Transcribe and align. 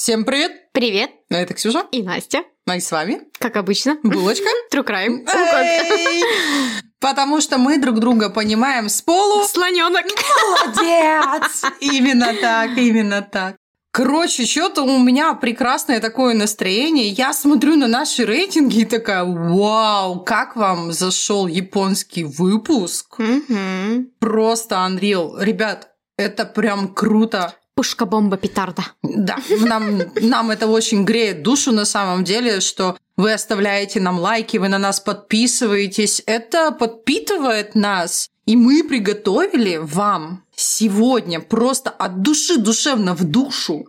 Всем 0.00 0.24
привет! 0.24 0.72
Привет! 0.72 1.10
Это 1.28 1.52
Ксюша. 1.52 1.86
И 1.92 2.02
Настя. 2.02 2.44
Мы 2.64 2.80
с 2.80 2.90
вами. 2.90 3.20
Как 3.38 3.56
обычно. 3.56 3.98
Булочка. 4.02 4.48
True 4.72 4.82
crime. 4.82 5.26
Потому 7.00 7.42
что 7.42 7.58
мы 7.58 7.76
друг 7.76 8.00
друга 8.00 8.30
понимаем 8.30 8.88
с 8.88 9.02
полу. 9.02 9.44
Слоненок. 9.44 10.06
Молодец! 10.64 11.64
Именно 11.80 12.32
так, 12.40 12.78
именно 12.78 13.20
так. 13.20 13.56
Короче, 13.92 14.46
что-то 14.46 14.84
у 14.84 14.98
меня 14.98 15.34
прекрасное 15.34 16.00
такое 16.00 16.32
настроение. 16.34 17.08
Я 17.08 17.34
смотрю 17.34 17.76
на 17.76 17.86
наши 17.86 18.24
рейтинги 18.24 18.80
и 18.80 18.84
такая, 18.86 19.24
вау, 19.24 20.20
как 20.24 20.56
вам 20.56 20.92
зашел 20.92 21.46
японский 21.46 22.24
выпуск? 22.24 23.18
Просто 24.18 24.76
Unreal. 24.76 25.44
Ребят, 25.44 25.90
это 26.16 26.46
прям 26.46 26.88
круто. 26.94 27.54
Пушка, 27.80 28.04
бомба, 28.04 28.36
петарда. 28.36 28.84
Да, 29.02 29.38
нам, 29.60 30.02
нам 30.20 30.50
это 30.50 30.66
очень 30.66 31.06
греет 31.06 31.42
душу 31.42 31.72
на 31.72 31.86
самом 31.86 32.24
деле, 32.24 32.60
что 32.60 32.98
вы 33.16 33.32
оставляете 33.32 34.00
нам 34.00 34.18
лайки, 34.18 34.58
вы 34.58 34.68
на 34.68 34.76
нас 34.76 35.00
подписываетесь. 35.00 36.22
Это 36.26 36.72
подпитывает 36.72 37.74
нас. 37.74 38.28
И 38.44 38.54
мы 38.54 38.84
приготовили 38.84 39.78
вам 39.78 40.44
сегодня 40.54 41.40
просто 41.40 41.88
от 41.88 42.20
души 42.20 42.58
душевно 42.58 43.14
в 43.14 43.24
душу 43.24 43.86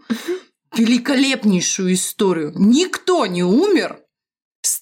великолепнейшую 0.73 1.95
историю. 1.95 2.53
Никто 2.55 3.25
не 3.25 3.43
умер, 3.43 3.99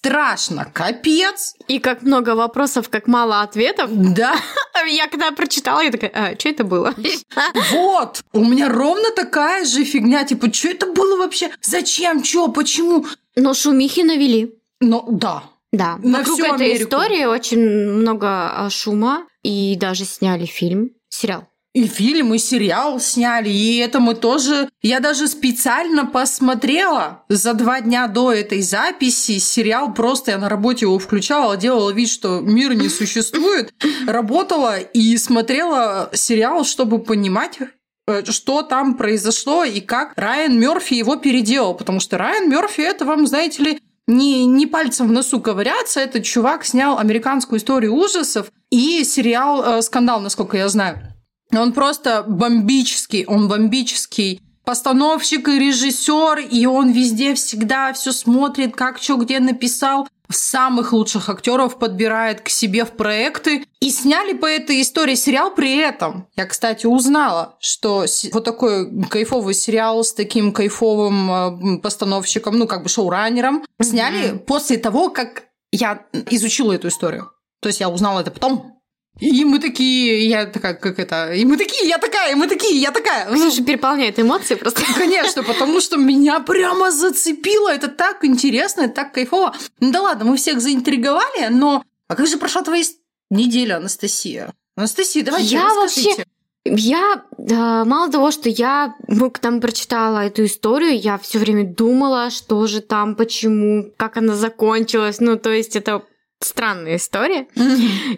страшно, 0.00 0.64
капец. 0.72 1.54
И 1.68 1.78
как 1.78 2.02
много 2.02 2.34
вопросов, 2.34 2.88
как 2.88 3.06
мало 3.06 3.42
ответов. 3.42 3.90
Да. 3.92 4.34
Я 4.88 5.08
когда 5.08 5.30
прочитала, 5.32 5.80
я 5.82 5.90
такая, 5.90 6.10
а, 6.14 6.38
что 6.38 6.48
это 6.48 6.64
было? 6.64 6.94
Вот, 7.72 8.22
у 8.32 8.44
меня 8.44 8.68
ровно 8.68 9.10
такая 9.14 9.64
же 9.64 9.84
фигня, 9.84 10.24
типа, 10.24 10.52
что 10.52 10.68
это 10.68 10.86
было 10.86 11.18
вообще? 11.18 11.50
Зачем? 11.60 12.22
Чё? 12.22 12.48
Почему? 12.48 13.04
Но 13.36 13.52
шумихи 13.54 14.00
навели. 14.02 14.54
Ну, 14.80 15.04
да. 15.10 15.42
Да, 15.72 15.98
На 16.02 16.18
вокруг 16.18 16.38
всю 16.38 16.46
этой 16.46 16.66
Америку. 16.70 16.84
истории 16.84 17.24
очень 17.26 17.60
много 17.60 18.26
а, 18.26 18.70
шума, 18.70 19.26
и 19.42 19.76
даже 19.76 20.04
сняли 20.04 20.46
фильм, 20.46 20.90
сериал. 21.10 21.44
И 21.72 21.86
фильм, 21.86 22.34
и 22.34 22.38
сериал 22.38 22.98
сняли, 22.98 23.48
и 23.48 23.76
это 23.76 24.00
мы 24.00 24.16
тоже... 24.16 24.68
Я 24.82 24.98
даже 24.98 25.28
специально 25.28 26.04
посмотрела 26.04 27.22
за 27.28 27.54
два 27.54 27.80
дня 27.80 28.08
до 28.08 28.32
этой 28.32 28.60
записи 28.60 29.38
сериал, 29.38 29.94
просто 29.94 30.32
я 30.32 30.38
на 30.38 30.48
работе 30.48 30.86
его 30.86 30.98
включала, 30.98 31.56
делала 31.56 31.90
вид, 31.90 32.08
что 32.08 32.40
мир 32.40 32.74
не 32.74 32.88
существует, 32.88 33.72
работала 34.08 34.78
и 34.78 35.16
смотрела 35.16 36.10
сериал, 36.12 36.64
чтобы 36.64 36.98
понимать, 36.98 37.60
э, 38.08 38.24
что 38.28 38.62
там 38.62 38.96
произошло 38.96 39.62
и 39.62 39.80
как 39.80 40.14
Райан 40.16 40.58
Мерфи 40.58 40.94
его 40.94 41.14
переделал. 41.14 41.74
Потому 41.74 42.00
что 42.00 42.18
Райан 42.18 42.50
Мерфи 42.50 42.80
это 42.80 43.04
вам, 43.04 43.28
знаете 43.28 43.62
ли, 43.62 43.80
не, 44.08 44.44
не 44.44 44.66
пальцем 44.66 45.06
в 45.06 45.12
носу 45.12 45.40
ковыряться. 45.40 46.00
Этот 46.00 46.24
чувак 46.24 46.64
снял 46.64 46.98
американскую 46.98 47.60
историю 47.60 47.94
ужасов 47.94 48.50
и 48.70 49.04
сериал 49.04 49.62
э, 49.62 49.82
«Скандал», 49.82 50.20
насколько 50.20 50.56
я 50.56 50.68
знаю. 50.68 51.09
Он 51.52 51.72
просто 51.72 52.24
бомбический, 52.26 53.24
он 53.26 53.48
бомбический 53.48 54.40
постановщик 54.64 55.48
и 55.48 55.58
режиссер, 55.58 56.38
и 56.38 56.64
он 56.66 56.92
везде 56.92 57.34
всегда 57.34 57.92
все 57.92 58.12
смотрит, 58.12 58.76
как 58.76 58.98
что 58.98 59.16
где 59.16 59.40
написал. 59.40 60.06
Самых 60.30 60.92
лучших 60.92 61.28
актеров 61.28 61.76
подбирает 61.76 62.40
к 62.40 62.48
себе 62.48 62.84
в 62.84 62.92
проекты. 62.92 63.66
И 63.80 63.90
сняли 63.90 64.32
по 64.32 64.46
этой 64.46 64.80
истории 64.80 65.16
сериал 65.16 65.52
при 65.52 65.76
этом. 65.76 66.28
Я, 66.36 66.46
кстати, 66.46 66.86
узнала, 66.86 67.56
что 67.58 68.04
вот 68.32 68.44
такой 68.44 69.04
кайфовый 69.06 69.54
сериал 69.54 70.04
с 70.04 70.12
таким 70.12 70.52
кайфовым 70.52 71.32
э, 71.32 71.78
постановщиком, 71.80 72.56
ну, 72.56 72.68
как 72.68 72.84
бы 72.84 72.88
шоураннером, 72.88 73.64
сняли 73.82 74.38
после 74.38 74.76
того, 74.76 75.10
как 75.10 75.46
я 75.72 76.04
изучила 76.30 76.74
эту 76.74 76.88
историю. 76.88 77.32
То 77.60 77.68
есть 77.68 77.80
я 77.80 77.88
узнала 77.88 78.20
это 78.20 78.30
потом. 78.30 78.79
И 79.20 79.44
мы 79.44 79.58
такие, 79.58 80.28
я 80.28 80.46
такая, 80.46 80.74
как 80.74 80.98
это, 80.98 81.32
и 81.32 81.44
мы 81.44 81.56
такие, 81.58 81.86
я 81.88 81.98
такая, 81.98 82.32
и 82.32 82.34
мы 82.34 82.46
такие, 82.48 82.80
я 82.80 82.90
такая. 82.90 83.28
Слушай, 83.36 83.64
переполняет 83.64 84.18
эмоции 84.18 84.54
просто. 84.54 84.80
Конечно, 84.96 85.42
потому 85.42 85.80
что 85.80 85.98
меня 85.98 86.40
прямо 86.40 86.90
зацепило. 86.90 87.68
Это 87.68 87.88
так 87.88 88.24
интересно, 88.24 88.82
это 88.82 88.94
так 88.94 89.12
кайфово. 89.12 89.54
Ну 89.80 89.92
да 89.92 90.00
ладно, 90.02 90.24
мы 90.24 90.36
всех 90.36 90.60
заинтриговали, 90.60 91.48
но... 91.50 91.84
А 92.08 92.16
как 92.16 92.26
же 92.26 92.38
прошла 92.38 92.62
твоя 92.62 92.82
неделя, 93.30 93.76
Анастасия? 93.76 94.52
Анастасия, 94.76 95.22
давайте 95.22 95.46
Я 95.54 95.66
расскажите. 95.66 96.08
вообще- 96.08 96.24
Я, 96.64 97.22
да, 97.38 97.84
мало 97.84 98.10
того, 98.10 98.30
что 98.30 98.48
я 98.48 98.94
ну, 99.06 99.30
там 99.30 99.60
прочитала 99.60 100.24
эту 100.26 100.44
историю, 100.46 100.98
я 100.98 101.18
все 101.18 101.38
время 101.38 101.64
думала, 101.64 102.30
что 102.30 102.66
же 102.66 102.80
там, 102.80 103.16
почему, 103.16 103.92
как 103.96 104.16
она 104.16 104.34
закончилась. 104.34 105.20
Ну, 105.20 105.36
то 105.36 105.50
есть 105.50 105.76
это 105.76 106.02
странная 106.42 106.96
история. 106.96 107.46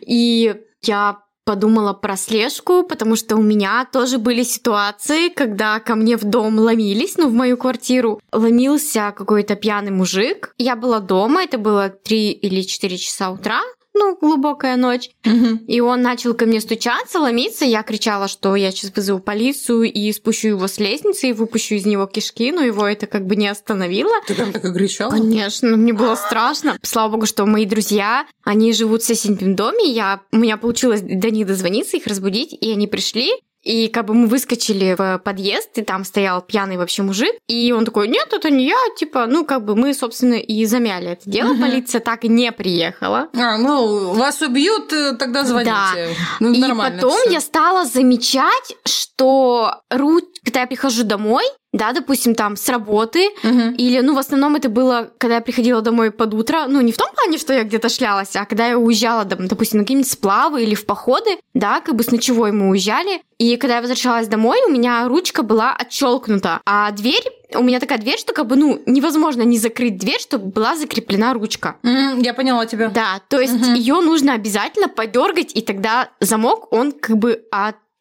И 0.06 0.54
я 0.82 1.18
подумала 1.44 1.92
про 1.92 2.16
слежку, 2.16 2.84
потому 2.84 3.16
что 3.16 3.36
у 3.36 3.42
меня 3.42 3.86
тоже 3.92 4.18
были 4.18 4.42
ситуации, 4.42 5.28
когда 5.28 5.80
ко 5.80 5.94
мне 5.94 6.16
в 6.16 6.24
дом 6.24 6.58
ломились, 6.58 7.16
ну, 7.16 7.28
в 7.28 7.32
мою 7.32 7.56
квартиру, 7.56 8.20
ломился 8.32 9.12
какой-то 9.16 9.56
пьяный 9.56 9.90
мужик. 9.90 10.54
Я 10.58 10.76
была 10.76 11.00
дома, 11.00 11.42
это 11.42 11.58
было 11.58 11.88
3 11.88 12.30
или 12.30 12.62
4 12.62 12.96
часа 12.96 13.30
утра, 13.30 13.60
ну, 13.94 14.16
глубокая 14.16 14.76
ночь. 14.76 15.10
Мгм. 15.24 15.64
И 15.66 15.80
он 15.80 16.02
начал 16.02 16.34
ко 16.34 16.46
мне 16.46 16.60
стучаться, 16.60 17.18
ломиться. 17.18 17.64
Я 17.64 17.82
кричала, 17.82 18.28
что 18.28 18.56
я 18.56 18.70
сейчас 18.70 18.92
вызову 18.94 19.20
полицию 19.20 19.84
и 19.92 20.12
спущу 20.12 20.48
его 20.48 20.66
с 20.66 20.78
лестницы 20.78 21.28
и 21.28 21.32
выпущу 21.32 21.74
из 21.74 21.86
него 21.86 22.06
кишки, 22.06 22.52
но 22.52 22.62
его 22.62 22.86
это 22.86 23.06
как 23.06 23.26
бы 23.26 23.36
не 23.36 23.48
остановило. 23.48 24.12
Ты 24.26 24.34
прям 24.34 24.52
так 24.52 24.64
и 24.64 24.72
кричала? 24.72 25.10
Конечно, 25.10 25.76
мне 25.76 25.92
было 25.92 26.14
страшно. 26.14 26.78
Слава 26.82 27.12
богу, 27.12 27.26
что 27.26 27.44
мои 27.46 27.66
друзья, 27.66 28.26
они 28.44 28.72
живут 28.72 29.02
в 29.02 29.06
соседнем 29.06 29.54
доме. 29.54 29.84
Я, 29.84 30.22
у 30.32 30.38
меня 30.38 30.56
получилось 30.56 31.02
до 31.02 31.30
них 31.30 31.46
дозвониться, 31.46 31.96
их 31.96 32.06
разбудить, 32.06 32.52
и 32.58 32.72
они 32.72 32.86
пришли. 32.86 33.30
И 33.62 33.88
как 33.88 34.06
бы 34.06 34.14
мы 34.14 34.26
выскочили 34.26 34.94
в 34.98 35.18
подъезд, 35.18 35.70
и 35.76 35.82
там 35.82 36.04
стоял 36.04 36.42
пьяный 36.42 36.76
вообще 36.76 37.02
мужик. 37.02 37.32
И 37.46 37.72
он 37.72 37.84
такой, 37.84 38.08
нет, 38.08 38.32
это 38.32 38.50
не 38.50 38.66
я. 38.66 38.76
Типа, 38.98 39.26
ну 39.26 39.44
как 39.44 39.64
бы 39.64 39.76
мы, 39.76 39.94
собственно, 39.94 40.34
и 40.34 40.64
замяли 40.66 41.10
это 41.10 41.30
дело. 41.30 41.52
Мгм. 41.52 41.62
Полиция 41.62 42.00
так 42.00 42.24
и 42.24 42.28
не 42.28 42.50
приехала. 42.52 43.28
А, 43.34 43.58
ну, 43.58 44.12
вас 44.14 44.42
убьют, 44.42 44.92
э, 44.92 45.16
тогда 45.16 45.44
звоните. 45.44 45.70
Да. 45.70 45.94
Ну, 46.40 46.52
И 46.52 46.60
потом 46.60 47.12
всё. 47.12 47.30
я 47.30 47.40
стала 47.40 47.84
замечать, 47.84 48.76
что 48.84 49.76
ру... 49.90 50.20
когда 50.44 50.60
я 50.62 50.66
прихожу 50.66 51.04
домой, 51.04 51.44
да, 51.72 51.92
допустим, 51.92 52.34
там 52.34 52.56
с 52.56 52.68
работы, 52.68 53.28
Мгм. 53.42 53.74
или, 53.74 54.00
ну, 54.00 54.14
в 54.14 54.18
основном 54.18 54.56
это 54.56 54.68
было, 54.68 55.10
когда 55.18 55.36
я 55.36 55.40
приходила 55.40 55.80
домой 55.80 56.10
под 56.10 56.34
утро, 56.34 56.64
ну, 56.68 56.80
не 56.80 56.92
в 56.92 56.96
том 56.96 57.08
плане, 57.14 57.38
что 57.38 57.54
я 57.54 57.64
где-то 57.64 57.88
шлялась, 57.88 58.36
а 58.36 58.44
когда 58.44 58.66
я 58.68 58.78
уезжала, 58.78 59.24
допустим, 59.24 59.78
на 59.78 59.84
какие-нибудь 59.84 60.10
сплавы 60.10 60.62
или 60.62 60.74
в 60.74 60.84
походы, 60.84 61.38
да, 61.54 61.80
как 61.80 61.94
бы 61.96 62.02
с 62.04 62.10
ночевой 62.10 62.52
мы 62.52 62.68
уезжали, 62.68 63.22
и 63.38 63.56
когда 63.56 63.76
я 63.76 63.80
возвращалась 63.80 64.28
домой, 64.28 64.58
у 64.68 64.70
меня 64.70 65.08
ручка 65.08 65.42
была 65.42 65.72
отщелкнута, 65.74 66.60
а 66.66 66.90
дверь, 66.92 67.24
у 67.54 67.62
меня 67.62 67.80
такая 67.80 67.98
дверь, 67.98 68.18
что 68.18 68.32
как 68.32 68.46
бы, 68.46 68.56
ну, 68.56 68.80
невозможно 68.86 69.42
не 69.42 69.58
закрыть 69.58 69.98
дверь, 69.98 70.20
чтобы 70.20 70.46
была 70.46 70.76
закреплена 70.76 71.34
ручка. 71.34 71.76
М, 71.82 72.20
Я 72.20 72.34
поняла 72.34 72.66
тебя. 72.66 72.88
Да, 72.88 73.20
то 73.28 73.40
есть 73.40 73.54
Мгм. 73.54 73.74
ее 73.74 74.00
нужно 74.00 74.34
обязательно 74.34 74.88
подергать, 74.88 75.52
и 75.54 75.60
тогда 75.62 76.10
замок, 76.20 76.72
он 76.72 76.92
как 76.92 77.16
бы 77.18 77.42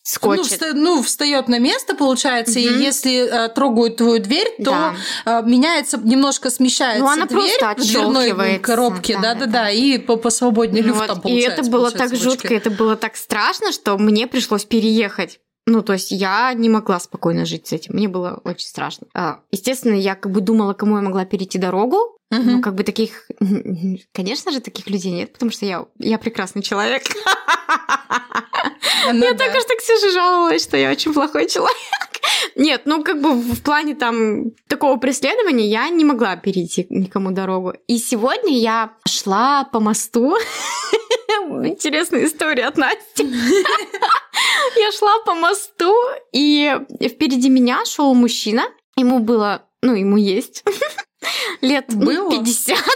скотчит. 0.03 0.59
Ну, 0.61 0.67
вста- 0.67 0.73
ну, 0.73 1.03
встает 1.03 1.47
на 1.47 1.59
место, 1.59 1.95
получается, 1.95 2.59
и 2.59 2.69
Мгм. 2.69 2.79
если 2.79 3.45
э, 3.45 3.49
трогают 3.49 3.97
твою 3.97 4.19
дверь, 4.19 4.47
то 4.57 4.93
Да. 5.25 5.41
э, 5.41 5.43
меняется, 5.45 5.97
немножко 5.97 6.49
смещается 6.49 7.01
Ну, 7.03 7.07
она 7.09 7.25
дверь 7.25 7.57
просто 7.59 7.81
в 7.81 7.87
дверной 7.87 8.59
коробке, 8.59 9.15
Да, 9.21 9.33
да-да-да, 9.35 9.69
и 9.69 9.97
по 9.97 10.15
посвободнее 10.17 10.83
люфт 10.83 10.99
Вот, 10.99 11.07
там 11.07 11.17
И 11.19 11.21
получается. 11.21 11.61
это 11.61 11.69
было 11.69 11.91
так 11.91 12.15
жутко, 12.15 12.53
это 12.53 12.69
было 12.71 12.95
так 12.95 13.15
страшно, 13.15 13.71
что 13.71 13.97
мне 13.97 14.27
пришлось 14.27 14.65
переехать. 14.65 15.39
Ну, 15.67 15.83
то 15.83 15.93
есть 15.93 16.09
я 16.11 16.51
не 16.53 16.69
могла 16.69 16.99
спокойно 16.99 17.45
жить 17.45 17.67
с 17.67 17.71
этим. 17.73 17.93
Мне 17.93 18.07
было 18.07 18.41
очень 18.43 18.67
страшно. 18.67 19.05
А, 19.13 19.41
Естественно, 19.51 19.93
я 19.93 20.15
как 20.15 20.31
бы 20.31 20.41
думала, 20.41 20.73
кому 20.73 20.95
я 20.95 21.03
могла 21.03 21.23
перейти 21.23 21.59
дорогу. 21.59 22.17
Мгм. 22.31 22.51
Ну, 22.53 22.61
как 22.61 22.75
бы 22.75 22.83
таких... 22.83 23.27
Конечно 24.13 24.51
же, 24.51 24.61
таких 24.61 24.87
людей 24.87 25.11
нет, 25.11 25.33
потому 25.33 25.51
что 25.51 25.65
я, 25.65 25.85
я 25.99 26.17
прекрасный 26.17 26.63
человек. 26.63 27.03
Ну 29.13 29.23
Я 29.23 29.33
да. 29.33 29.45
только 29.45 29.59
что 29.59 29.75
Ксюше 29.75 30.11
жаловалась, 30.11 30.63
что 30.63 30.77
я 30.77 30.91
очень 30.91 31.13
плохой 31.13 31.47
человек. 31.47 31.75
Нет, 32.55 32.83
ну 32.85 33.03
как 33.03 33.19
бы 33.21 33.33
в 33.33 33.61
плане 33.63 33.95
там 33.95 34.51
такого 34.67 34.97
преследования 34.97 35.67
я 35.67 35.89
не 35.89 36.05
могла 36.05 36.35
перейти 36.35 36.85
никому 36.89 37.31
дорогу. 37.31 37.73
И 37.87 37.97
сегодня 37.97 38.57
я 38.57 38.93
шла 39.07 39.63
по 39.65 39.79
мосту. 39.79 40.37
Интересная 41.63 42.25
история 42.25 42.67
от 42.67 42.77
Насти. 42.77 43.27
Я 44.77 44.91
шла 44.91 45.19
по 45.25 45.33
мосту, 45.33 45.95
и 46.31 46.77
впереди 47.01 47.49
меня 47.49 47.83
шел 47.85 48.13
мужчина. 48.13 48.63
Ему 48.95 49.19
было, 49.19 49.67
ну, 49.81 49.95
ему 49.95 50.17
есть 50.17 50.63
лет 51.61 51.85
ну, 51.89 52.05
Было? 52.05 52.31
50. 52.31 52.77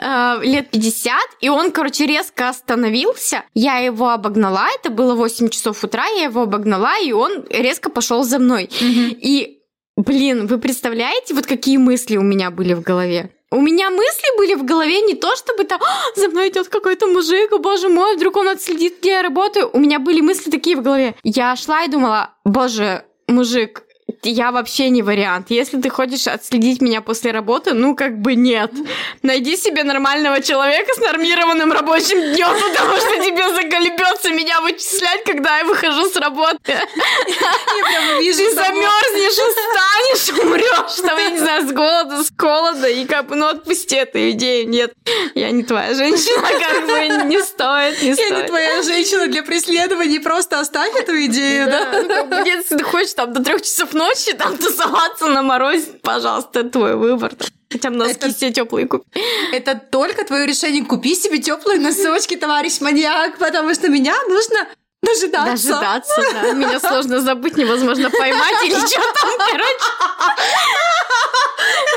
Э, 0.00 0.40
лет 0.42 0.70
50, 0.70 1.14
и 1.40 1.48
он, 1.48 1.70
короче, 1.70 2.06
резко 2.06 2.48
остановился. 2.48 3.44
Я 3.54 3.78
его 3.78 4.08
обогнала, 4.08 4.66
это 4.74 4.90
было 4.90 5.14
8 5.14 5.50
часов 5.50 5.84
утра, 5.84 6.06
я 6.06 6.24
его 6.24 6.42
обогнала, 6.42 6.98
и 6.98 7.12
он 7.12 7.44
резко 7.48 7.90
пошел 7.90 8.24
за 8.24 8.38
мной. 8.38 8.68
И, 8.80 9.60
блин, 9.96 10.46
вы 10.46 10.58
представляете, 10.58 11.34
вот 11.34 11.46
какие 11.46 11.76
мысли 11.76 12.16
у 12.16 12.22
меня 12.22 12.50
были 12.50 12.74
в 12.74 12.82
голове? 12.82 13.30
У 13.52 13.60
меня 13.60 13.90
мысли 13.90 14.36
были 14.38 14.54
в 14.54 14.64
голове 14.64 15.02
не 15.02 15.14
то, 15.14 15.36
чтобы 15.36 15.64
там 15.64 15.78
«А, 15.82 16.18
за 16.18 16.28
мной 16.30 16.48
идет 16.48 16.68
какой-то 16.68 17.06
мужик, 17.06 17.52
о 17.52 17.58
боже 17.58 17.90
мой, 17.90 18.16
вдруг 18.16 18.36
он 18.38 18.48
отследит, 18.48 19.00
где 19.00 19.10
я 19.10 19.22
работаю. 19.22 19.68
У 19.72 19.78
меня 19.78 19.98
были 19.98 20.22
мысли 20.22 20.50
такие 20.50 20.74
в 20.74 20.82
голове. 20.82 21.14
Я 21.22 21.54
шла 21.54 21.84
и 21.84 21.88
думала, 21.88 22.30
боже, 22.46 23.04
мужик, 23.28 23.81
я 24.30 24.52
вообще 24.52 24.88
не 24.90 25.02
вариант. 25.02 25.46
Если 25.50 25.80
ты 25.80 25.90
хочешь 25.90 26.28
отследить 26.28 26.80
меня 26.80 27.00
после 27.00 27.32
работы, 27.32 27.74
ну 27.74 27.96
как 27.96 28.18
бы 28.18 28.36
нет. 28.36 28.70
Найди 29.22 29.56
себе 29.56 29.82
нормального 29.82 30.40
человека 30.40 30.92
с 30.94 30.98
нормированным 30.98 31.72
рабочим 31.72 32.20
днем, 32.20 32.48
потому 32.70 32.96
что 32.98 33.24
тебе 33.24 33.48
заколебется 33.48 34.30
меня 34.30 34.60
вычислять, 34.60 35.24
когда 35.24 35.58
я 35.58 35.64
выхожу 35.64 36.08
с 36.08 36.16
работы. 36.16 36.78
Я 38.22 38.32
Ты 38.32 38.54
замерзнешь, 38.54 39.32
устанешь, 39.32 40.44
умрешь, 40.44 41.00
там, 41.04 41.18
я 41.18 41.30
не 41.30 41.38
знаю, 41.38 41.68
с 41.68 41.72
голода, 41.72 42.22
с 42.22 42.30
холода, 42.36 42.88
и 42.88 43.04
как 43.04 43.26
бы, 43.26 43.34
ну, 43.34 43.46
отпусти 43.46 43.96
эту 43.96 44.30
идею. 44.30 44.68
Нет, 44.68 44.92
я 45.34 45.50
не 45.50 45.64
твоя 45.64 45.94
женщина, 45.94 46.42
как 46.42 46.86
бы, 46.86 47.24
не 47.26 47.40
стоит, 47.40 48.00
не 48.02 48.08
Я 48.10 48.14
стоит. 48.14 48.36
не 48.36 48.42
твоя 48.44 48.82
женщина 48.82 49.26
для 49.26 49.42
преследований, 49.42 50.20
просто 50.20 50.60
оставь 50.60 50.94
эту 50.94 51.24
идею, 51.24 51.66
да? 51.66 52.26
Ну, 52.30 52.44
если 52.44 52.76
ты 52.76 52.84
хочешь 52.84 53.14
там 53.14 53.32
до 53.32 53.42
трех 53.42 53.62
часов 53.62 53.92
ночи 53.94 54.11
там 54.38 54.56
тусоваться 54.56 55.26
на 55.26 55.42
морозе, 55.42 55.92
пожалуйста, 56.02 56.60
это 56.60 56.70
твой 56.70 56.96
выбор. 56.96 57.32
Хотя 57.70 57.90
носки 57.90 58.12
Это- 58.12 58.34
все 58.34 58.52
теплые 58.52 58.86
купи. 58.86 59.04
Это 59.52 59.74
только 59.74 60.24
твое 60.24 60.46
решение. 60.46 60.84
Купи 60.84 61.14
себе 61.14 61.38
теплые 61.38 61.80
носочки, 61.80 62.36
товарищ 62.36 62.80
маньяк, 62.80 63.38
потому 63.38 63.74
что 63.74 63.88
меня 63.88 64.14
нужно 64.28 64.66
дожидаться. 65.02 65.68
Дожидаться, 65.68 66.22
да. 66.32 66.52
Меня 66.52 66.78
сложно 66.80 67.20
забыть, 67.20 67.56
невозможно 67.56 68.10
поймать 68.10 68.64
или 68.64 68.74
что 68.86 69.00
там, 69.20 69.30
короче. 69.38 69.78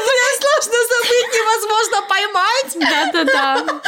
Меня 0.05 0.29
сложно 0.39 0.77
забыть, 0.91 1.29
невозможно 1.33 2.01
поймать. 2.07 2.71
Да-да-да. 3.13 3.81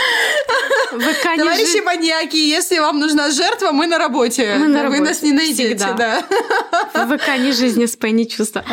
ВК 0.91 1.25
не 1.31 1.37
Товарищи 1.37 1.77
жи- 1.77 1.81
маньяки, 1.83 2.37
если 2.37 2.79
вам 2.79 2.99
нужна 2.99 3.29
жертва, 3.31 3.71
мы 3.71 3.87
на 3.87 3.97
работе. 3.97 4.55
Мы 4.59 4.67
на 4.67 4.79
Вы 4.79 4.83
работе, 4.83 5.01
нас 5.03 5.21
не 5.21 5.31
найдете, 5.33 5.75
всегда. 5.75 6.23
да. 6.93 7.17
ВК 7.17 7.37
не 7.39 7.51
жизнь, 7.51 7.85
спай 7.87 8.11
не 8.11 8.27
чувства. 8.27 8.63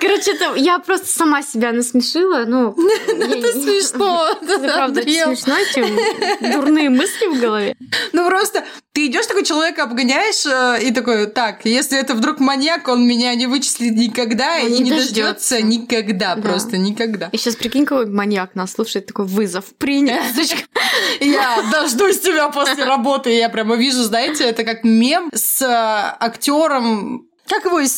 Короче, 0.00 0.32
это 0.32 0.54
я 0.56 0.78
просто 0.78 1.06
сама 1.06 1.42
себя 1.42 1.72
насмешила. 1.72 2.44
Ну, 2.46 2.74
Это 3.08 3.52
смешно. 3.52 4.28
Это 4.42 4.58
правда 4.58 5.02
смешно, 5.02 5.54
чем 5.74 5.88
дурные 6.52 6.90
мысли 6.90 7.26
в 7.26 7.40
голове. 7.40 7.76
Ну 8.12 8.26
просто 8.28 8.64
ты 8.92 9.06
идешь 9.06 9.26
такой 9.26 9.44
человека 9.44 9.84
обгоняешь 9.84 10.44
э, 10.46 10.82
и 10.84 10.92
такой, 10.92 11.26
так, 11.26 11.60
если 11.64 11.96
это 11.98 12.14
вдруг 12.14 12.40
маньяк, 12.40 12.88
он 12.88 13.06
меня 13.06 13.32
не 13.36 13.46
вычислит 13.46 13.94
никогда 13.94 14.58
и 14.58 14.72
не 14.80 14.90
дождется 14.90 15.62
никогда, 15.62 16.34
Да. 16.34 16.42
просто 16.42 16.78
никогда. 16.78 17.28
И 17.30 17.36
сейчас 17.38 17.54
прикинь, 17.54 17.86
какой 17.86 18.06
маньяк 18.06 18.56
нас 18.56 18.72
слушает, 18.72 19.06
такой 19.06 19.26
вызов 19.26 19.66
принят. 19.78 19.97
Сучка. 20.34 20.62
Я 21.20 21.62
дождусь 21.70 22.20
тебя 22.20 22.48
после 22.48 22.84
работы. 22.84 23.30
Я 23.30 23.48
прямо 23.48 23.76
вижу, 23.76 24.02
знаете, 24.02 24.44
это 24.44 24.64
как 24.64 24.84
мем 24.84 25.30
с 25.34 25.62
актером, 26.20 27.26
как 27.46 27.64
его 27.64 27.80
из 27.80 27.96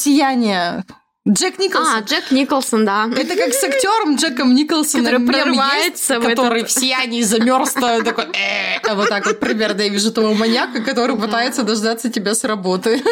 Джек 1.31 1.55
А, 1.59 1.63
Николсон. 1.63 2.01
Джек 2.05 2.31
Николсон, 2.31 2.85
да. 2.85 3.09
Это 3.17 3.37
как 3.37 3.53
с 3.53 3.63
актером 3.63 4.17
Джеком 4.17 4.55
Николсоном, 4.55 5.07
Который 5.07 5.21
мем 5.21 5.29
прорывается 5.33 6.15
есть, 6.15 6.25
в 6.25 6.29
который 6.29 6.61
этот- 6.63 6.71
в 6.77 6.81
сиянии 6.81 7.23
замерз, 7.23 7.73
такой, 7.73 8.27
а 8.89 8.95
вот 8.95 9.09
так 9.09 9.27
вот 9.27 9.39
примерно 9.41 9.83
я 9.83 9.89
вижу 9.89 10.13
того 10.13 10.35
маньяка, 10.35 10.83
который 10.83 11.17
пытается 11.17 11.63
дождаться 11.63 12.11
тебя 12.11 12.35
с 12.35 12.45
работы. 12.45 13.03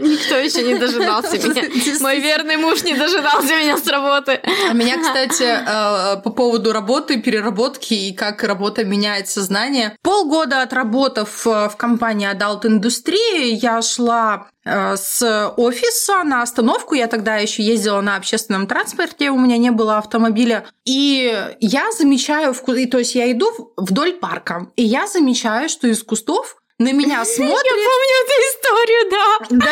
Никто 0.00 0.36
еще 0.36 0.62
не 0.62 0.78
дожидался 0.78 1.36
меня. 1.38 1.62
Мой 2.00 2.20
верный 2.20 2.56
муж 2.56 2.82
не 2.84 2.94
дожидался 2.94 3.56
меня 3.56 3.76
с 3.76 3.86
работы. 3.86 4.40
А 4.70 4.72
меня, 4.72 4.98
кстати, 5.00 5.42
э, 5.44 6.20
по 6.22 6.30
поводу 6.30 6.72
работы, 6.72 7.20
переработки 7.20 7.94
и 7.94 8.12
как 8.14 8.42
работа 8.42 8.84
меняет 8.84 9.28
сознание. 9.28 9.96
Полгода 10.02 10.62
отработав 10.62 11.46
э, 11.46 11.68
в 11.68 11.76
компании 11.76 12.28
Adult 12.32 12.66
Индустрии, 12.66 13.54
я 13.54 13.82
шла 13.82 14.46
с 14.66 15.52
офиса 15.56 16.24
на 16.24 16.42
остановку. 16.42 16.94
Я 16.94 17.06
тогда 17.06 17.36
еще 17.36 17.62
ездила 17.62 18.00
на 18.00 18.16
общественном 18.16 18.66
транспорте, 18.66 19.30
у 19.30 19.38
меня 19.38 19.58
не 19.58 19.70
было 19.70 19.98
автомобиля. 19.98 20.66
И 20.84 21.32
я 21.60 21.92
замечаю, 21.92 22.54
и, 22.54 22.86
то 22.86 22.98
есть 22.98 23.14
я 23.14 23.30
иду 23.30 23.72
вдоль 23.76 24.14
парка, 24.14 24.68
и 24.76 24.82
я 24.82 25.06
замечаю, 25.06 25.68
что 25.68 25.86
из 25.86 26.02
кустов 26.02 26.56
на 26.78 26.92
меня 26.92 27.18
Я 27.18 27.24
смотрит 27.24 27.72
помню 27.72 28.16
эту 28.24 28.34
историю, 28.50 29.10
да. 29.10 29.66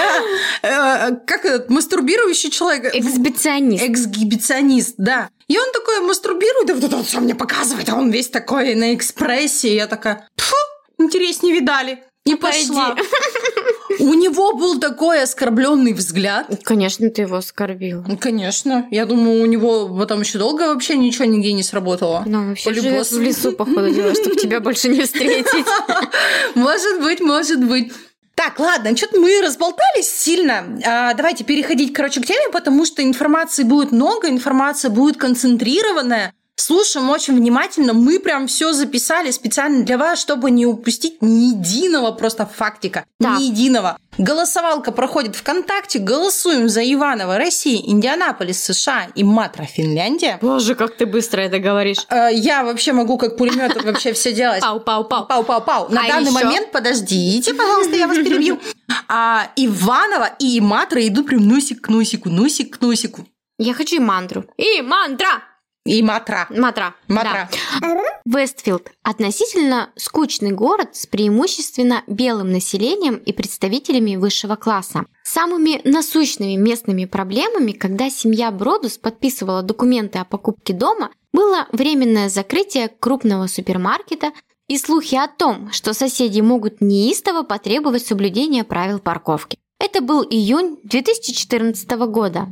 да, 0.62 1.08
э, 1.08 1.16
как 1.26 1.44
этот 1.44 1.70
мастурбирующий 1.70 2.50
человек. 2.50 2.94
Эксбиционист. 2.94 3.84
Эксгибиционист, 3.84 4.94
да. 4.98 5.28
И 5.48 5.58
он 5.58 5.70
такой 5.72 6.00
мастурбирует, 6.00 6.70
и 6.70 6.72
вот 6.72 6.90
вот 6.90 7.06
все 7.06 7.20
мне 7.20 7.34
показывает, 7.34 7.88
а 7.90 7.96
он 7.96 8.10
весь 8.10 8.28
такой 8.28 8.74
на 8.74 8.94
экспрессе. 8.94 9.68
И 9.68 9.74
я 9.74 9.86
такая, 9.86 10.28
фу, 10.36 10.56
интереснее 10.98 11.54
видали. 11.54 12.02
И 12.24 12.36
Пойди. 12.36 12.68
пошла. 12.68 12.96
У 13.98 14.14
него 14.14 14.54
был 14.54 14.80
такой 14.80 15.22
оскорбленный 15.22 15.92
взгляд. 15.92 16.46
Конечно, 16.64 17.10
ты 17.10 17.22
его 17.22 17.36
оскорбила. 17.36 18.02
Ну, 18.08 18.16
Конечно. 18.16 18.88
Я 18.90 19.04
думаю, 19.04 19.42
у 19.42 19.46
него 19.46 19.88
потом 19.88 20.22
еще 20.22 20.38
долго 20.38 20.72
вообще 20.72 20.96
ничего 20.96 21.26
нигде 21.26 21.52
не 21.52 21.62
сработало. 21.62 22.22
Ну, 22.24 22.48
вообще 22.48 22.72
живет 22.72 23.10
в 23.10 23.20
лесу, 23.20 23.52
походу, 23.52 23.90
дела, 23.90 24.14
чтобы 24.14 24.36
тебя 24.36 24.60
больше 24.60 24.88
не 24.88 25.02
встретить. 25.02 25.66
Может 26.54 27.02
быть, 27.02 27.20
может 27.20 27.62
быть. 27.62 27.92
Так, 28.34 28.58
ладно, 28.58 28.96
что-то 28.96 29.20
мы 29.20 29.40
разболтались 29.42 30.08
сильно. 30.08 30.64
А, 30.84 31.14
давайте 31.14 31.44
переходить, 31.44 31.92
короче, 31.92 32.20
к 32.20 32.26
теме, 32.26 32.50
потому 32.52 32.84
что 32.84 33.02
информации 33.02 33.62
будет 33.62 33.92
много, 33.92 34.28
информация 34.28 34.90
будет 34.90 35.16
концентрированная. 35.16 36.32
Слушаем 36.56 37.10
очень 37.10 37.34
внимательно. 37.36 37.92
Мы 37.94 38.20
прям 38.20 38.46
все 38.46 38.72
записали 38.72 39.32
специально 39.32 39.84
для 39.84 39.98
вас, 39.98 40.20
чтобы 40.20 40.52
не 40.52 40.66
упустить 40.66 41.20
ни 41.20 41.48
единого 41.50 42.12
просто 42.12 42.46
фактика. 42.46 43.04
Так. 43.20 43.38
Ни 43.40 43.44
единого. 43.46 43.98
Голосовалка 44.18 44.92
проходит 44.92 45.34
ВКонтакте. 45.34 45.98
Голосуем 45.98 46.68
за 46.68 46.80
Иванова, 46.84 47.38
Россия, 47.38 47.82
Индианаполис, 47.84 48.62
США 48.64 49.08
и 49.16 49.24
Матра, 49.24 49.64
Финляндия. 49.64 50.38
Боже, 50.40 50.76
как 50.76 50.96
ты 50.96 51.06
быстро 51.06 51.40
это 51.40 51.58
говоришь. 51.58 51.98
Э, 52.08 52.28
Я 52.32 52.62
вообще 52.62 52.92
могу 52.92 53.18
как 53.18 53.36
пулемет 53.36 53.74
вообще 53.84 54.12
все 54.12 54.32
делать. 54.32 54.62
Пау-пау-пау. 54.62 55.26
Пау-пау-пау. 55.28 55.88
На 55.92 56.04
А 56.04 56.08
данный 56.08 56.30
ещё? 56.30 56.44
момент, 56.44 56.70
подождите, 56.70 57.52
пожалуйста, 57.52 57.96
я 57.96 58.06
вас 58.06 58.16
перебью. 58.18 58.60
А, 59.08 59.48
Иванова 59.56 60.30
и 60.38 60.60
Матра 60.60 61.04
идут 61.04 61.26
прям 61.26 61.48
носик 61.48 61.80
к 61.82 61.88
носику, 61.88 62.30
носик 62.30 62.78
к 62.78 62.80
носику. 62.80 63.26
Я 63.58 63.74
хочу 63.74 63.96
и 63.96 63.98
мантру. 63.98 64.44
И 64.56 64.80
мантра! 64.82 65.42
И 65.86 66.02
Матра. 66.02 66.46
Матра. 66.48 66.94
Матра. 67.08 67.50
Да. 67.80 68.02
Вестфилд– 68.24 68.90
относительно 69.02 69.90
скучный 69.96 70.52
город 70.52 70.96
с 70.96 71.06
преимущественно 71.06 72.02
белым 72.06 72.52
населением 72.52 73.16
и 73.16 73.34
представителями 73.34 74.16
высшего 74.16 74.56
класса. 74.56 75.04
Самыми 75.24 75.86
насущными 75.86 76.56
местными 76.56 77.04
проблемами, 77.04 77.72
когда 77.72 78.08
семья 78.08 78.50
Броддус 78.50 78.96
подписывала 78.96 79.62
документы 79.62 80.18
о 80.20 80.24
покупке 80.24 80.72
дома, 80.72 81.10
было 81.34 81.68
временное 81.70 82.30
закрытие 82.30 82.88
крупного 82.88 83.46
супермаркета, 83.46 84.32
и 84.68 84.78
слухи 84.78 85.16
о 85.16 85.28
том, 85.28 85.70
что 85.72 85.92
соседи 85.92 86.40
могут 86.40 86.80
неистово 86.80 87.42
потребовать 87.42 88.06
соблюдения 88.06 88.64
правил 88.64 89.00
парковки. 89.00 89.58
Это 89.78 90.00
был 90.00 90.22
июнь 90.22 90.78
2014 90.84 91.90
года, 92.08 92.48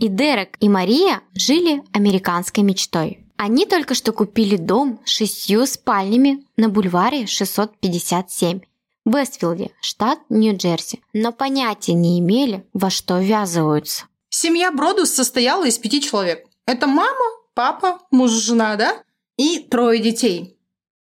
и 0.00 0.08
Дерек 0.08 0.56
и 0.60 0.68
Мария 0.68 1.20
жили 1.34 1.82
американской 1.92 2.62
мечтой. 2.62 3.24
Они 3.36 3.66
только 3.66 3.94
что 3.94 4.12
купили 4.12 4.56
дом 4.56 5.00
с 5.04 5.10
шестью 5.10 5.66
спальнями 5.66 6.44
на 6.56 6.68
бульваре 6.68 7.26
657 7.26 8.60
в 9.04 9.16
Вестфилде, 9.16 9.70
штат 9.80 10.18
Нью-Джерси, 10.28 11.00
но 11.12 11.32
понятия 11.32 11.94
не 11.94 12.18
имели, 12.18 12.66
во 12.74 12.90
что 12.90 13.18
ввязываются. 13.18 14.04
Семья 14.28 14.70
Бродус 14.70 15.10
состояла 15.10 15.64
из 15.66 15.78
пяти 15.78 16.02
человек. 16.02 16.46
Это 16.66 16.86
мама, 16.86 17.24
папа, 17.54 18.00
муж, 18.10 18.30
жена, 18.32 18.76
да? 18.76 19.02
И 19.36 19.60
трое 19.60 20.00
детей. 20.00 20.57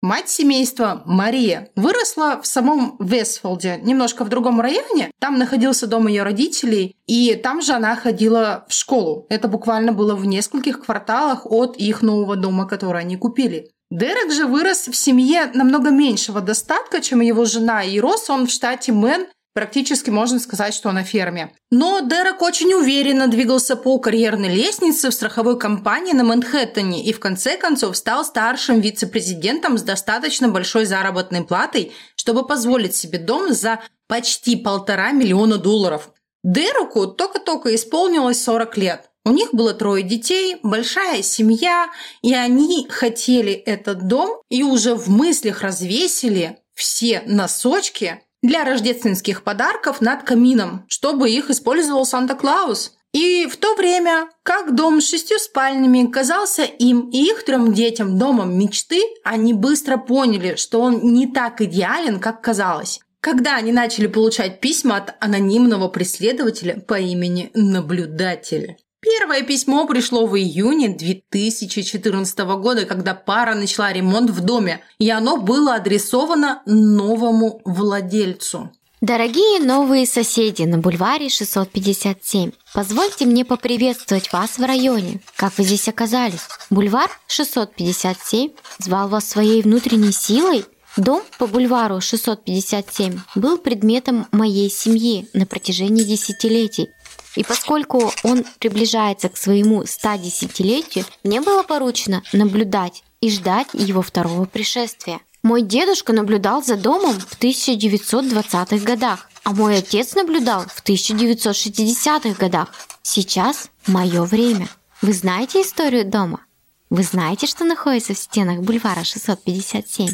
Мать 0.01 0.29
семейства, 0.29 1.01
Мария, 1.05 1.69
выросла 1.75 2.39
в 2.41 2.45
самом 2.45 2.97
Вестфилде, 2.99 3.79
немножко 3.81 4.23
в 4.23 4.29
другом 4.29 4.61
районе. 4.61 5.09
Там 5.19 5.39
находился 5.39 5.87
дом 5.87 6.07
ее 6.07 6.21
родителей, 6.21 6.95
и 7.07 7.33
там 7.33 7.63
же 7.63 7.73
она 7.73 7.95
ходила 7.95 8.65
в 8.69 8.73
школу. 8.73 9.25
Это 9.29 9.47
буквально 9.47 9.93
было 9.93 10.15
в 10.15 10.23
нескольких 10.25 10.85
кварталах 10.85 11.47
от 11.51 11.77
их 11.77 12.03
нового 12.03 12.35
дома, 12.35 12.67
который 12.67 13.01
они 13.01 13.17
купили. 13.17 13.71
Дерек 13.89 14.33
же 14.33 14.45
вырос 14.45 14.87
в 14.87 14.95
семье 14.95 15.49
намного 15.53 15.91
меньшего 15.91 16.41
достатка, 16.41 17.01
чем 17.01 17.21
его 17.21 17.45
жена, 17.45 17.83
и 17.83 17.99
рос 17.99 18.29
он 18.29 18.45
в 18.45 18.51
штате 18.51 18.91
Мэн 18.91 19.27
Практически 19.57 20.11
можно 20.11 20.37
сказать, 20.37 20.75
что 20.75 20.91
на 20.91 21.03
ферме. 21.03 21.51
Но 21.71 22.01
Дерек 22.01 22.43
очень 22.43 22.75
уверенно 22.75 23.27
двигался 23.27 23.75
по 23.75 23.97
карьерной 23.97 24.53
лестнице 24.53 25.09
в 25.09 25.15
страховой 25.15 25.57
компании 25.57 26.13
на 26.13 26.23
Манхэттене 26.23 27.03
и 27.03 27.11
в 27.11 27.19
конце 27.19 27.57
концов 27.57 27.97
стал 27.97 28.23
старшим 28.23 28.81
вице-президентом 28.81 29.79
с 29.79 29.81
достаточно 29.81 30.47
большой 30.47 30.85
заработной 30.85 31.43
платой, 31.43 31.91
чтобы 32.15 32.45
позволить 32.45 32.95
себе 32.95 33.17
дом 33.17 33.51
за 33.51 33.79
почти 34.05 34.57
полтора 34.57 35.11
миллиона 35.11 35.57
долларов. 35.57 36.11
Дереку 36.43 37.07
только-только 37.07 37.73
исполнилось 37.73 38.43
40 38.43 38.77
лет. 38.77 39.09
У 39.25 39.31
них 39.31 39.55
было 39.55 39.73
трое 39.73 40.03
детей, 40.03 40.57
большая 40.61 41.23
семья, 41.23 41.89
и 42.21 42.31
они 42.35 42.85
хотели 42.91 43.53
этот 43.53 44.07
дом 44.07 44.39
и 44.51 44.61
уже 44.61 44.93
в 44.93 45.09
мыслях 45.09 45.61
развесили 45.61 46.59
все 46.75 47.23
носочки 47.25 48.21
для 48.47 48.63
рождественских 48.63 49.43
подарков 49.43 49.99
над 49.99 50.23
камином, 50.23 50.85
чтобы 50.87 51.29
их 51.29 51.49
использовал 51.49 52.05
Санта-Клаус. 52.05 52.93
И 53.13 53.45
в 53.45 53.57
то 53.57 53.75
время, 53.75 54.29
как 54.43 54.73
дом 54.73 55.01
с 55.01 55.09
шестью 55.09 55.37
спальнями 55.37 56.09
казался 56.09 56.63
им 56.63 57.09
и 57.09 57.17
их 57.17 57.43
трем 57.43 57.73
детям 57.73 58.17
домом 58.17 58.57
мечты, 58.57 59.01
они 59.23 59.53
быстро 59.53 59.97
поняли, 59.97 60.55
что 60.55 60.81
он 60.81 61.13
не 61.13 61.27
так 61.27 61.61
идеален, 61.61 62.19
как 62.19 62.41
казалось. 62.41 62.99
Когда 63.19 63.55
они 63.55 63.71
начали 63.71 64.07
получать 64.07 64.61
письма 64.61 64.97
от 64.97 65.15
анонимного 65.19 65.89
преследователя 65.89 66.79
по 66.79 66.99
имени 66.99 67.51
Наблюдатель. 67.53 68.77
Первое 69.07 69.41
письмо 69.43 69.87
пришло 69.87 70.25
в 70.25 70.37
июне 70.37 70.89
2014 70.89 72.39
года, 72.39 72.85
когда 72.85 73.13
пара 73.13 73.55
начала 73.55 73.93
ремонт 73.93 74.29
в 74.31 74.41
доме, 74.41 74.81
и 74.99 75.09
оно 75.09 75.37
было 75.37 75.75
адресовано 75.75 76.61
новому 76.65 77.61
владельцу. 77.63 78.69
Дорогие 78.99 79.61
новые 79.61 80.05
соседи 80.05 80.63
на 80.63 80.79
бульваре 80.79 81.29
657, 81.29 82.51
позвольте 82.73 83.25
мне 83.25 83.45
поприветствовать 83.45 84.33
вас 84.33 84.57
в 84.57 84.63
районе. 84.63 85.21
Как 85.37 85.57
вы 85.57 85.63
здесь 85.63 85.87
оказались? 85.87 86.47
Бульвар 86.69 87.09
657 87.27 88.51
звал 88.79 89.07
вас 89.07 89.29
своей 89.29 89.61
внутренней 89.61 90.11
силой? 90.11 90.65
Дом 90.97 91.21
по 91.37 91.45
бульвару 91.45 92.01
657 92.01 93.19
был 93.35 93.59
предметом 93.59 94.27
моей 94.31 94.69
семьи 94.69 95.29
на 95.33 95.45
протяжении 95.45 96.03
десятилетий. 96.03 96.89
И 97.35 97.43
поскольку 97.43 98.11
он 98.23 98.45
приближается 98.59 99.29
к 99.29 99.37
своему 99.37 99.83
110-летию, 99.83 101.05
мне 101.23 101.41
было 101.41 101.63
поручено 101.63 102.23
наблюдать 102.33 103.03
и 103.21 103.29
ждать 103.29 103.67
его 103.73 104.01
второго 104.01 104.45
пришествия. 104.45 105.19
Мой 105.43 105.61
дедушка 105.61 106.13
наблюдал 106.13 106.63
за 106.63 106.75
домом 106.75 107.19
в 107.19 107.39
1920-х 107.39 108.77
годах, 108.83 109.29
а 109.43 109.53
мой 109.53 109.77
отец 109.77 110.13
наблюдал 110.15 110.65
в 110.65 110.83
1960-х 110.83 112.37
годах. 112.37 112.73
Сейчас 113.01 113.69
мое 113.85 114.23
время. 114.23 114.67
Вы 115.01 115.13
знаете 115.13 115.61
историю 115.61 116.05
дома? 116.05 116.41
Вы 116.89 117.03
знаете, 117.03 117.47
что 117.47 117.63
находится 117.65 118.13
в 118.13 118.17
стенах 118.17 118.59
бульвара 118.59 119.03
657? 119.03 120.09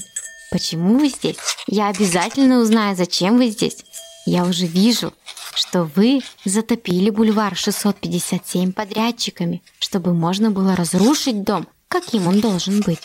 Почему 0.51 0.99
вы 0.99 1.07
здесь? 1.07 1.37
Я 1.67 1.87
обязательно 1.87 2.59
узнаю, 2.59 2.95
зачем 2.95 3.37
вы 3.37 3.47
здесь. 3.47 3.77
Я 4.25 4.43
уже 4.45 4.65
вижу, 4.65 5.13
что 5.55 5.83
вы 5.83 6.21
затопили 6.45 7.09
бульвар 7.09 7.55
657 7.55 8.71
подрядчиками, 8.73 9.61
чтобы 9.79 10.13
можно 10.13 10.51
было 10.51 10.75
разрушить 10.75 11.43
дом, 11.43 11.67
каким 11.87 12.27
он 12.27 12.39
должен 12.39 12.81
быть. 12.81 12.99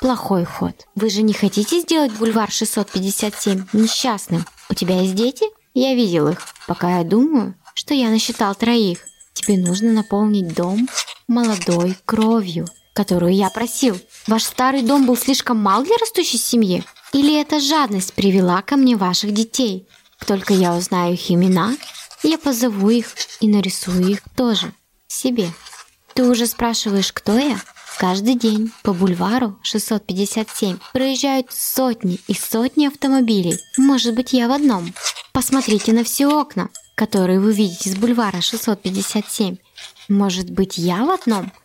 Плохой 0.00 0.44
ход. 0.44 0.86
Вы 0.94 1.08
же 1.10 1.22
не 1.22 1.32
хотите 1.32 1.80
сделать 1.80 2.12
бульвар 2.12 2.50
657 2.50 3.66
несчастным? 3.72 4.44
У 4.68 4.74
тебя 4.74 5.00
есть 5.00 5.14
дети? 5.14 5.46
Я 5.72 5.94
видел 5.94 6.28
их. 6.28 6.38
Пока 6.66 6.98
я 6.98 7.04
думаю, 7.04 7.54
что 7.74 7.94
я 7.94 8.10
насчитал 8.10 8.54
троих. 8.54 8.98
Тебе 9.32 9.58
нужно 9.58 9.92
наполнить 9.92 10.54
дом 10.54 10.88
молодой 11.26 11.96
кровью, 12.04 12.66
которую 12.92 13.34
я 13.34 13.50
просил. 13.50 13.98
Ваш 14.26 14.44
старый 14.44 14.82
дом 14.82 15.06
был 15.06 15.16
слишком 15.16 15.58
мал 15.58 15.82
для 15.84 15.96
растущей 15.96 16.38
семьи? 16.38 16.84
Или 17.12 17.40
эта 17.40 17.60
жадность 17.60 18.12
привела 18.12 18.62
ко 18.62 18.76
мне 18.76 18.96
ваших 18.96 19.32
детей? 19.32 19.86
Только 20.26 20.54
я 20.54 20.74
узнаю 20.74 21.14
их 21.14 21.30
имена, 21.30 21.76
я 22.22 22.38
позову 22.38 22.90
их 22.90 23.14
и 23.40 23.48
нарисую 23.48 24.08
их 24.08 24.22
тоже 24.36 24.72
себе. 25.06 25.50
Ты 26.14 26.24
уже 26.24 26.46
спрашиваешь, 26.46 27.12
кто 27.12 27.38
я? 27.38 27.60
Каждый 27.98 28.34
день 28.34 28.72
по 28.82 28.92
бульвару 28.92 29.58
657 29.62 30.78
проезжают 30.92 31.52
сотни 31.52 32.18
и 32.26 32.34
сотни 32.34 32.86
автомобилей. 32.86 33.58
Может 33.76 34.14
быть, 34.14 34.32
я 34.32 34.48
в 34.48 34.52
одном. 34.52 34.92
Посмотрите 35.32 35.92
на 35.92 36.02
все 36.02 36.26
окна, 36.26 36.70
которые 36.96 37.40
вы 37.40 37.52
видите 37.52 37.90
с 37.90 37.96
бульвара 37.96 38.40
657. 38.40 39.56
Может 40.08 40.50
быть, 40.50 40.76
я 40.78 41.04
в 41.04 41.10
одном– 41.10 41.52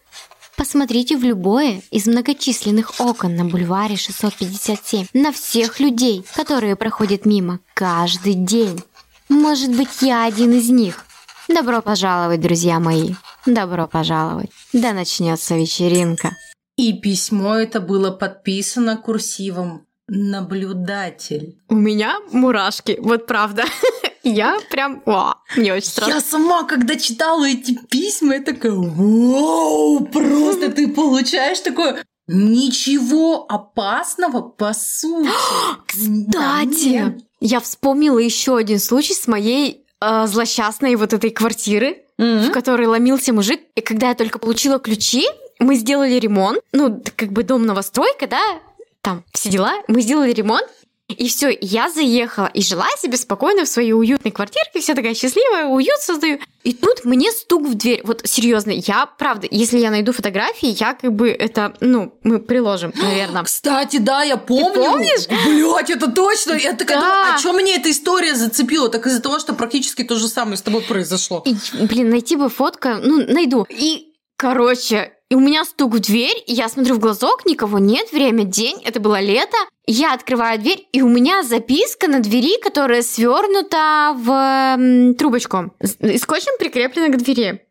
Посмотрите 0.60 1.16
в 1.16 1.24
любое 1.24 1.82
из 1.90 2.06
многочисленных 2.06 3.00
окон 3.00 3.34
на 3.38 3.46
бульваре 3.46 3.96
657 3.96 5.06
на 5.14 5.32
всех 5.32 5.80
людей, 5.80 6.26
которые 6.36 6.76
проходят 6.76 7.26
мимо 7.26 7.62
каждый 7.74 8.34
день. 8.34 8.84
Может 9.30 9.74
быть, 9.74 10.02
я 10.02 10.26
один 10.26 10.52
из 10.52 10.70
них. 10.70 11.06
Добро 11.48 11.82
пожаловать, 11.82 12.42
друзья 12.42 12.82
мои. 12.82 13.12
Добро 13.46 13.88
пожаловать. 13.88 14.50
Да 14.74 14.92
начнется 14.92 15.56
вечеринка. 15.56 16.36
И 16.76 16.92
письмо 16.92 17.56
это 17.56 17.80
было 17.80 18.12
подписано 18.12 18.98
курсивом 18.98 19.86
наблюдатель. 20.10 21.58
У 21.70 21.76
меня 21.76 22.18
мурашки, 22.34 22.98
вот 23.00 23.28
правда. 23.28 23.64
Я 24.24 24.60
прям, 24.70 25.02
о, 25.06 25.36
мне 25.56 25.74
очень 25.74 25.88
страшно. 25.88 26.14
Я 26.14 26.22
сама, 26.22 26.64
когда 26.64 26.96
читала 26.96 27.48
эти 27.48 27.74
письма, 27.90 28.36
я 28.36 28.42
такая, 28.42 28.74
вау, 28.74 30.06
просто 30.06 30.72
ты 30.72 30.88
получаешь 30.90 31.60
такое, 31.62 32.04
Ничего 32.32 33.48
опасного 33.50 34.42
по 34.42 34.72
сути. 34.74 35.32
Кстати, 35.88 37.18
я 37.40 37.60
вспомнила 37.60 38.20
еще 38.20 38.56
один 38.56 38.78
случай 38.78 39.16
с 39.16 39.28
моей 39.28 39.84
э, 40.00 40.28
злосчастной 40.28 40.96
вот 40.96 41.14
этой 41.14 41.32
квартиры, 41.32 42.04
mm-hmm. 42.20 42.50
в 42.50 42.52
которой 42.52 42.86
ломился 42.86 43.34
мужик. 43.34 43.62
И 43.74 43.82
когда 43.82 44.10
я 44.10 44.14
только 44.14 44.38
получила 44.38 44.78
ключи, 44.78 45.26
мы 45.58 45.74
сделали 45.74 46.20
ремонт. 46.20 46.60
Ну, 46.72 47.02
как 47.16 47.32
бы 47.32 47.42
дом 47.42 47.66
новостройка, 47.66 48.28
да, 48.28 48.60
там 49.02 49.24
все 49.34 49.50
дела. 49.50 49.74
Мы 49.88 50.02
сделали 50.02 50.32
ремонт, 50.32 50.70
и 51.10 51.28
все, 51.28 51.58
я 51.60 51.90
заехала 51.90 52.52
и 52.54 52.62
жила 52.62 52.88
себе 52.98 53.18
спокойно 53.18 53.66
в 53.66 53.68
своей 53.68 53.94
уютной 53.94 54.32
квартирке, 54.32 54.80
вся 54.80 54.94
такая 54.94 55.16
счастливая, 55.16 55.66
уют 55.66 56.00
создаю. 56.02 56.40
И 56.64 56.74
тут 56.74 57.04
мне 57.04 57.32
стук 57.32 57.66
в 57.66 57.74
дверь. 57.74 58.02
Вот 58.04 58.22
серьезно, 58.26 58.72
я, 58.72 59.08
правда, 59.18 59.48
если 59.50 59.80
я 59.80 59.90
найду 59.90 60.12
фотографии, 60.12 60.76
я 60.80 60.94
как 60.94 61.12
бы 61.14 61.30
это, 61.30 61.74
ну, 61.80 62.14
мы 62.24 62.40
приложим, 62.40 62.94
наверное. 63.02 63.44
Кстати, 63.44 63.98
да, 63.98 64.22
я 64.24 64.38
помню. 64.38 64.74
Ты 64.74 64.80
помнишь? 64.80 65.28
Блять, 65.46 65.90
это 65.90 66.12
точно. 66.12 66.54
Я 66.54 66.74
такая, 66.74 67.00
да. 67.00 67.06
думаю, 67.06 67.36
а 67.36 67.38
что 67.40 67.54
мне 67.54 67.76
эта 67.78 67.90
история 67.90 68.36
зацепила? 68.36 68.90
Так 68.90 69.08
из-за 69.08 69.22
того, 69.22 69.40
что 69.40 69.54
практически 69.54 70.04
то 70.04 70.16
же 70.16 70.28
самое 70.28 70.58
с 70.58 70.62
тобой 70.62 70.82
произошло. 70.82 71.44
И, 71.46 71.56
блин, 71.86 72.10
найти 72.10 72.36
бы 72.36 72.50
фотка, 72.50 73.00
ну, 73.04 73.26
найду. 73.26 73.66
И 73.70 74.09
Короче, 74.40 75.12
и 75.30 75.36
у 75.36 75.42
меня 75.42 75.66
стук 75.66 75.96
в 75.96 76.00
дверь, 76.00 76.42
и 76.48 76.54
я 76.54 76.70
смотрю 76.70 76.96
в 76.96 77.00
глазок, 77.00 77.46
никого 77.46 77.78
нет, 77.78 78.14
время 78.14 78.46
день, 78.46 78.82
это 78.86 79.02
было 79.02 79.20
лето. 79.20 79.58
Я 79.86 80.14
открываю 80.14 80.58
дверь, 80.60 80.88
и 80.94 81.02
у 81.02 81.10
меня 81.10 81.44
записка 81.44 82.08
на 82.08 82.22
двери, 82.22 82.58
которая 82.62 83.02
свернута 83.02 84.14
в 84.16 84.32
м, 84.80 85.16
трубочку. 85.16 85.74
С- 85.82 85.98
Скотчем 86.22 86.54
прикреплена 86.58 87.10
к 87.10 87.18
двери. 87.18 87.66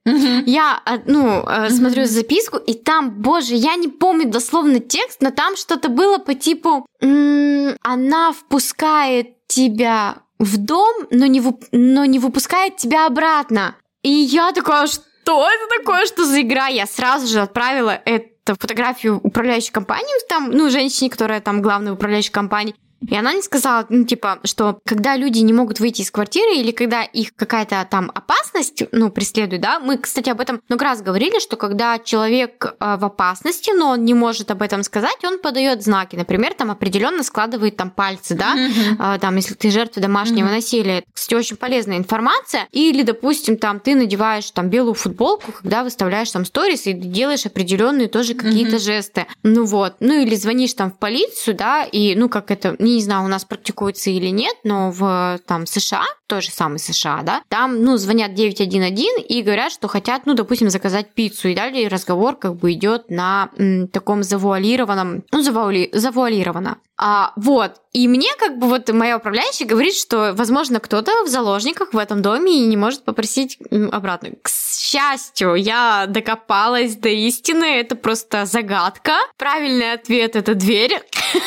Я, 0.44 0.82
а, 0.84 0.98
ну, 1.06 1.42
э, 1.48 1.70
смотрю 1.70 2.04
записку, 2.04 2.58
и 2.58 2.74
там, 2.74 3.22
боже, 3.22 3.54
я 3.54 3.74
не 3.76 3.88
помню 3.88 4.28
дословно 4.28 4.78
текст, 4.78 5.22
но 5.22 5.30
там 5.30 5.56
что-то 5.56 5.88
было 5.88 6.18
по 6.18 6.34
типу 6.34 6.84
м, 7.00 7.76
«Она 7.80 8.32
впускает 8.34 9.46
тебя 9.46 10.16
в 10.38 10.58
дом, 10.58 11.06
но 11.10 11.24
не, 11.24 11.40
вып- 11.40 11.68
но 11.72 12.04
не 12.04 12.18
выпускает 12.18 12.76
тебя 12.76 13.06
обратно». 13.06 13.74
И 14.02 14.10
я 14.10 14.52
такая, 14.52 14.86
что 14.86 15.02
это 15.36 15.78
такое, 15.78 16.06
что 16.06 16.24
за 16.24 16.40
игра? 16.40 16.68
Я 16.68 16.86
сразу 16.86 17.26
же 17.26 17.40
отправила 17.40 18.00
эту 18.04 18.56
фотографию 18.58 19.20
управляющей 19.22 19.72
компании, 19.72 20.28
там, 20.28 20.50
ну, 20.50 20.70
женщине, 20.70 21.10
которая 21.10 21.40
там 21.40 21.60
главная 21.60 21.92
управляющая 21.92 22.32
компания. 22.32 22.74
И 23.06 23.14
она 23.16 23.32
мне 23.32 23.42
сказала, 23.42 23.86
ну, 23.88 24.04
типа, 24.04 24.40
что 24.44 24.80
когда 24.84 25.16
люди 25.16 25.38
не 25.38 25.52
могут 25.52 25.80
выйти 25.80 26.02
из 26.02 26.10
квартиры 26.10 26.56
или 26.56 26.72
когда 26.72 27.02
их 27.02 27.34
какая-то 27.34 27.86
там 27.90 28.10
опасность, 28.14 28.82
ну, 28.92 29.10
преследует, 29.10 29.62
да, 29.62 29.78
мы, 29.78 29.98
кстати, 29.98 30.30
об 30.30 30.40
этом 30.40 30.60
много 30.68 30.84
раз 30.84 31.02
говорили, 31.02 31.38
что 31.38 31.56
когда 31.56 31.98
человек 31.98 32.74
э, 32.80 32.96
в 32.98 33.04
опасности, 33.04 33.70
но 33.70 33.90
он 33.90 34.04
не 34.04 34.14
может 34.14 34.50
об 34.50 34.62
этом 34.62 34.82
сказать, 34.82 35.24
он 35.24 35.38
подает 35.38 35.82
знаки, 35.82 36.16
например, 36.16 36.54
там 36.54 36.70
определенно 36.70 37.22
складывает 37.22 37.76
там 37.76 37.90
пальцы, 37.90 38.34
да, 38.34 38.56
а, 38.98 39.18
там, 39.18 39.36
если 39.36 39.54
ты 39.54 39.70
жертва 39.70 40.02
домашнего 40.02 40.48
насилия. 40.48 41.04
Кстати, 41.12 41.34
очень 41.34 41.56
полезная 41.56 41.98
информация. 41.98 42.66
Или, 42.72 43.02
допустим, 43.02 43.56
там 43.56 43.80
ты 43.80 43.94
надеваешь 43.94 44.50
там 44.50 44.68
белую 44.68 44.94
футболку, 44.94 45.52
когда 45.52 45.84
выставляешь 45.84 46.30
там 46.30 46.44
сторис 46.44 46.86
и 46.86 46.92
делаешь 46.92 47.46
определенные 47.46 48.08
тоже 48.08 48.34
какие-то 48.34 48.78
жесты. 48.78 49.26
Ну 49.42 49.64
вот. 49.64 49.96
Ну 50.00 50.20
или 50.20 50.34
звонишь 50.34 50.74
там 50.74 50.90
в 50.90 50.98
полицию, 50.98 51.56
да, 51.56 51.84
и, 51.84 52.14
ну, 52.14 52.28
как 52.28 52.50
это, 52.50 52.76
не 52.94 53.02
знаю, 53.02 53.24
у 53.24 53.28
нас 53.28 53.44
практикуется 53.44 54.10
или 54.10 54.28
нет, 54.28 54.54
но 54.64 54.90
в 54.90 55.40
там 55.46 55.66
США, 55.66 56.04
той 56.26 56.42
же 56.42 56.50
самой 56.50 56.78
США, 56.78 57.22
да, 57.22 57.42
там, 57.48 57.82
ну, 57.82 57.96
звонят 57.96 58.34
911 58.34 59.24
и 59.28 59.42
говорят, 59.42 59.72
что 59.72 59.88
хотят, 59.88 60.26
ну, 60.26 60.34
допустим, 60.34 60.70
заказать 60.70 61.14
пиццу. 61.14 61.48
И 61.48 61.54
далее 61.54 61.88
разговор 61.88 62.36
как 62.36 62.56
бы 62.56 62.72
идет 62.72 63.10
на 63.10 63.50
м, 63.56 63.88
таком 63.88 64.22
завуалированном, 64.22 65.24
ну, 65.32 65.42
завуали, 65.42 65.90
завуалированно. 65.92 66.78
А, 67.00 67.32
вот. 67.36 67.80
И 67.92 68.08
мне 68.08 68.28
как 68.38 68.58
бы 68.58 68.68
вот 68.68 68.92
моя 68.92 69.16
управляющая 69.16 69.66
говорит, 69.66 69.94
что, 69.94 70.34
возможно, 70.34 70.80
кто-то 70.80 71.24
в 71.24 71.28
заложниках 71.28 71.94
в 71.94 71.98
этом 71.98 72.22
доме 72.22 72.62
и 72.62 72.66
не 72.66 72.76
может 72.76 73.04
попросить 73.04 73.58
обратно. 73.92 74.30
К 74.42 74.48
счастью, 74.88 75.54
я 75.54 76.06
докопалась 76.08 76.96
до 76.96 77.08
истины. 77.08 77.64
Это 77.64 77.94
просто 77.94 78.46
загадка. 78.46 79.12
Правильный 79.36 79.92
ответ— 79.92 80.36
это 80.36 80.54
дверь. 80.54 81.00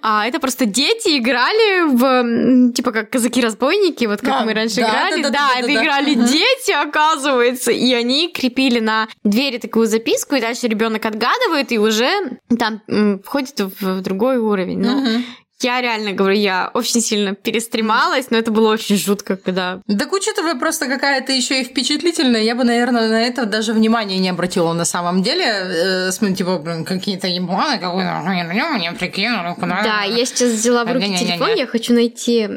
А 0.00 0.26
это 0.26 0.38
просто 0.38 0.66
дети 0.66 1.18
играли 1.18 1.82
в, 1.88 2.72
типа, 2.72 2.92
как 2.92 3.10
казаки-разбойники, 3.10 4.04
вот 4.06 4.20
как 4.20 4.44
мы 4.44 4.54
раньше 4.54 4.80
играли. 4.80 5.22
да, 5.22 5.50
это 5.58 5.72
играли 5.74 6.14
дети, 6.14 6.70
оказывается. 6.72 7.70
И 7.72 7.92
они 7.92 8.28
крепили 8.28 8.80
на 8.80 9.08
двери 9.24 9.58
такую 9.58 9.86
записку, 9.86 10.34
и 10.34 10.40
дальше 10.40 10.68
ребенок 10.68 11.04
отгадывает 11.04 11.72
и 11.72 11.78
уже 11.78 12.10
там 12.58 12.80
входит 13.24 13.58
в, 13.60 13.98
в 13.98 14.00
другой 14.02 14.38
уровень. 14.38 15.24
Ну, 15.62 15.68
я 15.68 15.80
реально 15.80 16.12
говорю, 16.12 16.36
я 16.36 16.70
очень 16.74 17.00
сильно 17.00 17.34
перестремалась, 17.34 18.30
но 18.30 18.38
это 18.38 18.50
было 18.50 18.72
очень 18.72 18.96
жутко, 18.96 19.36
когда... 19.36 19.80
Так 19.86 20.12
учитывая 20.12 20.54
просто 20.54 20.86
какая-то 20.86 21.32
еще 21.32 21.60
и 21.60 21.64
впечатлительная, 21.64 22.42
я 22.42 22.54
бы, 22.54 22.64
наверное, 22.64 23.08
на 23.08 23.22
это 23.22 23.46
даже 23.46 23.72
внимания 23.72 24.18
не 24.18 24.28
обратила 24.28 24.72
на 24.72 24.84
самом 24.84 25.22
деле. 25.22 25.44
Э, 25.44 26.10
смотри, 26.12 26.36
типа, 26.36 26.58
блин, 26.58 26.84
какие-то 26.84 27.28
ебланы, 27.28 27.78
какой-то, 27.78 28.22
ну, 28.24 28.78
мне 28.78 28.92
прикинули, 28.92 29.54
куда. 29.54 29.82
Да, 29.82 30.02
я 30.02 30.24
сейчас 30.26 30.50
взяла 30.52 30.84
в 30.84 30.92
руки 30.92 31.16
телефон, 31.18 31.54
я 31.54 31.66
хочу 31.66 31.94
найти 31.94 32.48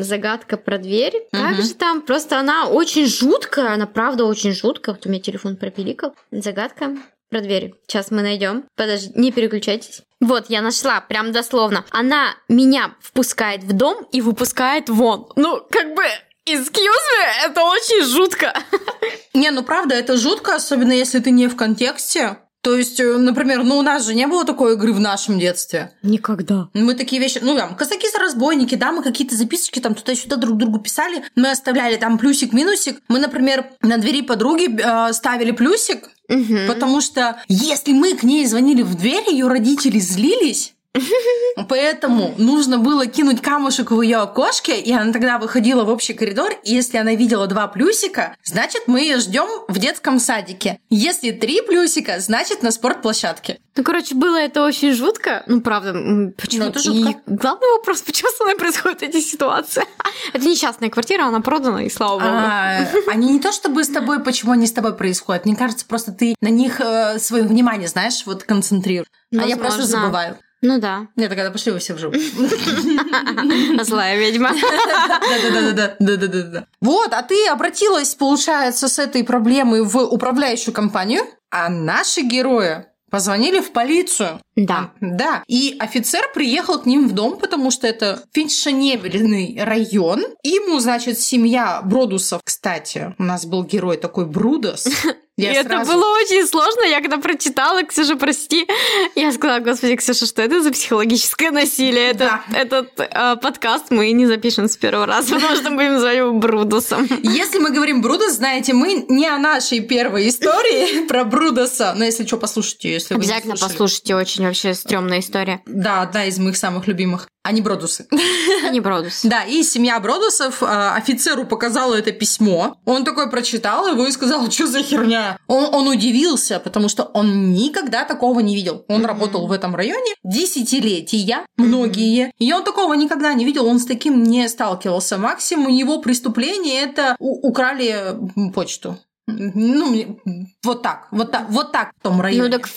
загадка 0.00 0.56
про 0.56 0.78
дверь. 0.78 1.14
Как 1.32 1.52
Мгм. 1.52 1.62
же 1.62 1.74
там? 1.74 2.02
Просто 2.02 2.38
она 2.38 2.66
очень 2.66 3.06
жуткая, 3.06 3.74
она 3.74 3.86
правда 3.86 4.24
очень 4.24 4.52
жуткая. 4.52 4.94
Вот 4.94 5.06
у 5.06 5.08
меня 5.08 5.20
телефон 5.20 5.56
пропиликал. 5.56 6.14
Загадка 6.30 6.96
про 7.34 7.40
дверь. 7.40 7.74
Сейчас 7.88 8.12
мы 8.12 8.22
найдем. 8.22 8.64
Подожди, 8.76 9.10
не 9.16 9.32
переключайтесь. 9.32 10.02
Вот, 10.20 10.50
я 10.50 10.62
нашла, 10.62 11.00
прям 11.00 11.32
дословно. 11.32 11.84
Она 11.90 12.36
меня 12.48 12.94
впускает 13.00 13.64
в 13.64 13.72
дом 13.72 14.06
и 14.12 14.20
выпускает 14.20 14.88
вон. 14.88 15.32
Ну, 15.34 15.60
как 15.68 15.96
бы, 15.96 16.04
excuse 16.46 16.70
me, 16.76 17.46
это 17.46 17.64
очень 17.64 18.04
жутко. 18.04 18.54
Не, 19.34 19.50
ну 19.50 19.64
правда, 19.64 19.96
это 19.96 20.16
жутко, 20.16 20.54
особенно 20.54 20.92
если 20.92 21.18
ты 21.18 21.32
не 21.32 21.48
в 21.48 21.56
контексте. 21.56 22.38
То 22.64 22.74
есть, 22.78 22.98
э, 22.98 23.18
например, 23.18 23.62
ну 23.62 23.76
у 23.76 23.82
нас 23.82 24.06
же 24.06 24.14
не 24.14 24.26
было 24.26 24.44
такой 24.46 24.72
игры 24.72 24.94
в 24.94 24.98
нашем 25.00 25.38
детстве. 25.38 25.92
Никогда. 26.02 26.68
Мы 26.72 26.94
такие 26.94 27.20
вещи, 27.20 27.38
ну 27.42 27.54
там, 27.54 27.76
казаки-разбойники, 27.76 28.74
да, 28.74 28.90
мы 28.90 29.02
какие-то 29.02 29.36
записочки 29.36 29.80
там 29.80 29.94
туда-сюда 29.94 30.36
друг 30.36 30.56
другу 30.56 30.78
писали, 30.78 31.22
мы 31.36 31.50
оставляли 31.50 31.96
там 31.96 32.18
плюсик-минусик. 32.18 33.02
Мы, 33.08 33.18
например, 33.18 33.66
на 33.82 33.98
двери 33.98 34.22
подруги 34.22 34.68
э, 34.80 35.12
ставили 35.12 35.50
плюсик, 35.50 36.08
Мгм. 36.28 36.66
потому 36.66 37.02
что 37.02 37.36
если 37.48 37.92
мы 37.92 38.14
к 38.14 38.22
ней 38.22 38.46
звонили 38.46 38.80
в 38.80 38.94
дверь, 38.94 39.30
ее 39.30 39.46
родители 39.46 39.98
злились, 39.98 40.73
Поэтому 41.68 42.34
нужно 42.38 42.78
было 42.78 43.06
кинуть 43.06 43.40
камушек 43.42 43.90
в 43.90 44.00
ее 44.00 44.18
окошке, 44.18 44.80
и 44.80 44.92
она 44.92 45.12
тогда 45.12 45.38
выходила 45.38 45.84
в 45.84 45.88
общий 45.88 46.14
коридор, 46.14 46.52
и 46.62 46.74
если 46.74 46.98
она 46.98 47.14
видела 47.14 47.46
два 47.46 47.66
плюсика, 47.68 48.36
значит, 48.44 48.82
мы 48.86 49.00
ее 49.00 49.18
ждем 49.18 49.48
в 49.68 49.78
детском 49.78 50.18
садике. 50.18 50.78
Если 50.90 51.30
три 51.32 51.62
плюсика, 51.62 52.20
значит, 52.20 52.62
на 52.62 52.70
спортплощадке. 52.70 53.58
Ну, 53.76 53.82
короче, 53.82 54.14
было 54.14 54.36
это 54.36 54.62
очень 54.62 54.92
жутко. 54.92 55.42
Ну, 55.46 55.60
правда, 55.60 55.92
почему? 56.36 56.64
Ну, 56.64 56.70
это 56.70 56.78
жутко. 56.78 57.10
И 57.10 57.16
главный 57.26 57.68
вопрос, 57.76 58.02
почему 58.02 58.30
со 58.36 58.44
мной 58.44 58.56
происходят 58.56 59.02
эти 59.02 59.20
ситуации? 59.20 59.84
Это 60.32 60.46
несчастная 60.46 60.90
квартира, 60.90 61.24
она 61.24 61.40
продана, 61.40 61.82
и 61.82 61.90
слава 61.90 62.20
богу. 62.20 62.30
А, 62.30 62.86
они 63.08 63.32
не 63.32 63.40
то 63.40 63.50
чтобы 63.52 63.82
с 63.82 63.88
тобой, 63.88 64.22
почему 64.22 64.52
они 64.52 64.66
с 64.66 64.72
тобой 64.72 64.94
происходят. 64.96 65.44
Мне 65.44 65.56
кажется, 65.56 65.86
просто 65.86 66.12
ты 66.12 66.36
на 66.40 66.48
них 66.48 66.80
э, 66.80 67.18
свое 67.18 67.42
внимание, 67.44 67.88
знаешь, 67.88 68.22
вот 68.26 68.44
концентрируешь. 68.44 69.08
А 69.36 69.44
я 69.44 69.56
просто 69.56 69.80
Возможно. 69.80 70.00
забываю. 70.02 70.38
Ну 70.66 70.80
да, 70.80 71.08
Нет, 71.14 71.28
тогда 71.28 71.50
пошли 71.50 71.72
вы 71.72 71.78
все 71.78 71.92
в 71.92 71.98
жопу. 71.98 72.16
злая 73.84 74.18
ведьма. 74.18 74.50
Да-да-да-да. 74.50 75.96
Да-да-да-да. 75.98 76.66
Вот, 76.80 77.12
а 77.12 77.22
ты 77.22 77.48
обратилась, 77.48 78.14
получается, 78.14 78.88
с 78.88 78.98
этой 78.98 79.24
проблемой 79.24 79.82
в 79.82 79.98
управляющую 79.98 80.72
компанию, 80.72 81.24
а 81.50 81.68
наши 81.68 82.22
герои 82.22 82.86
позвонили 83.10 83.60
в 83.60 83.72
полицию. 83.72 84.40
Да. 84.56 84.92
Да. 85.02 85.44
И 85.46 85.76
офицер 85.78 86.22
приехал 86.32 86.80
к 86.80 86.86
ним 86.86 87.08
в 87.08 87.12
дом, 87.12 87.36
потому 87.36 87.70
что 87.70 87.86
это 87.86 88.22
фешенебельный 88.32 89.58
район. 89.62 90.24
Ему, 90.42 90.80
значит, 90.80 91.20
семья 91.20 91.82
Бродусов. 91.84 92.40
Кстати, 92.42 93.14
у 93.18 93.22
нас 93.22 93.44
был 93.44 93.64
герой 93.64 93.98
такой 93.98 94.24
Брудос. 94.24 94.88
Я 95.36 95.50
И 95.52 95.54
это 95.56 95.68
сразу- 95.68 95.92
было 95.92 96.04
очень 96.16 96.46
сложно. 96.46 96.82
Я 96.84 97.00
когда 97.00 97.16
прочитала, 97.18 97.82
Ксюша, 97.82 98.14
прости, 98.14 98.68
я 99.16 99.32
сказала, 99.32 99.58
господи, 99.58 99.96
Ксюша, 99.96 100.26
что 100.26 100.42
это 100.42 100.62
за 100.62 100.70
психологическое 100.70 101.50
насилие? 101.50 102.10
Это, 102.10 102.40
Да. 102.50 102.56
Этот 102.56 102.92
э, 102.98 103.36
подкаст 103.42 103.86
мы 103.90 104.12
не 104.12 104.26
запишем 104.26 104.68
с 104.68 104.76
первого 104.76 105.06
раза, 105.06 105.34
потому 105.34 105.56
что 105.56 105.70
будем 105.70 105.94
называть 105.94 106.16
его 106.18 106.32
Брудусом. 106.32 107.08
Если 107.24 107.58
мы 107.58 107.70
говорим 107.70 108.00
Брудос, 108.00 108.34
знаете, 108.34 108.74
мы 108.74 109.04
не 109.08 109.26
о 109.26 109.38
нашей 109.38 109.80
первой 109.80 110.28
истории 110.28 111.04
про 111.08 111.24
Брудоса. 111.24 111.94
Но 111.96 112.04
если 112.04 112.24
что, 112.24 112.36
послушайте, 112.36 112.92
если 112.92 113.14
Обязательно 113.14 113.56
послушайте, 113.56 114.14
очень 114.14 114.44
вообще 114.46 114.72
стрёмная 114.74 115.18
история. 115.18 115.62
Да, 115.66 116.02
одна 116.02 116.26
из 116.26 116.38
моих 116.38 116.56
самых 116.56 116.86
любимых. 116.86 117.26
Они 117.44 117.60
Бродусы. 117.60 118.06
Не 118.72 118.80
Бродус. 118.80 119.20
Да, 119.22 119.44
и 119.44 119.62
семья 119.62 120.00
Бродусов 120.00 120.62
э, 120.62 120.66
офицеру 120.66 121.44
показала 121.44 121.94
это 121.94 122.10
письмо. 122.10 122.78
Он 122.86 123.04
такой 123.04 123.30
прочитал 123.30 123.86
его 123.86 124.06
и 124.06 124.12
сказал, 124.12 124.50
что 124.50 124.66
за 124.66 124.82
херня. 124.82 125.36
Он, 125.46 125.74
он 125.74 125.88
удивился, 125.88 126.58
потому 126.58 126.88
что 126.88 127.02
он 127.02 127.52
никогда 127.52 128.04
такого 128.06 128.40
не 128.40 128.54
видел. 128.54 128.86
Он 128.88 129.04
работал 129.04 129.46
в 129.46 129.52
этом 129.52 129.76
районе 129.76 130.14
десятилетия, 130.24 131.44
многие. 131.58 132.32
И 132.38 132.50
он 132.50 132.64
такого 132.64 132.94
никогда 132.94 133.34
не 133.34 133.44
видел, 133.44 133.66
он 133.66 133.78
с 133.78 133.84
таким 133.84 134.22
не 134.22 134.48
сталкивался. 134.48 135.18
Максимум 135.18 135.68
его 135.68 136.00
преступление 136.00 136.80
это 136.80 137.14
украли 137.18 138.16
почту. 138.54 138.96
Ну, 139.26 140.18
вот 140.62 140.82
так, 140.82 141.08
вот 141.10 141.30
так, 141.30 141.50
вот 141.50 141.72
так 141.72 141.92
в 141.98 142.02
том 142.02 142.22
районе. 142.22 142.44
Ну 142.44 142.50
так 142.50 142.68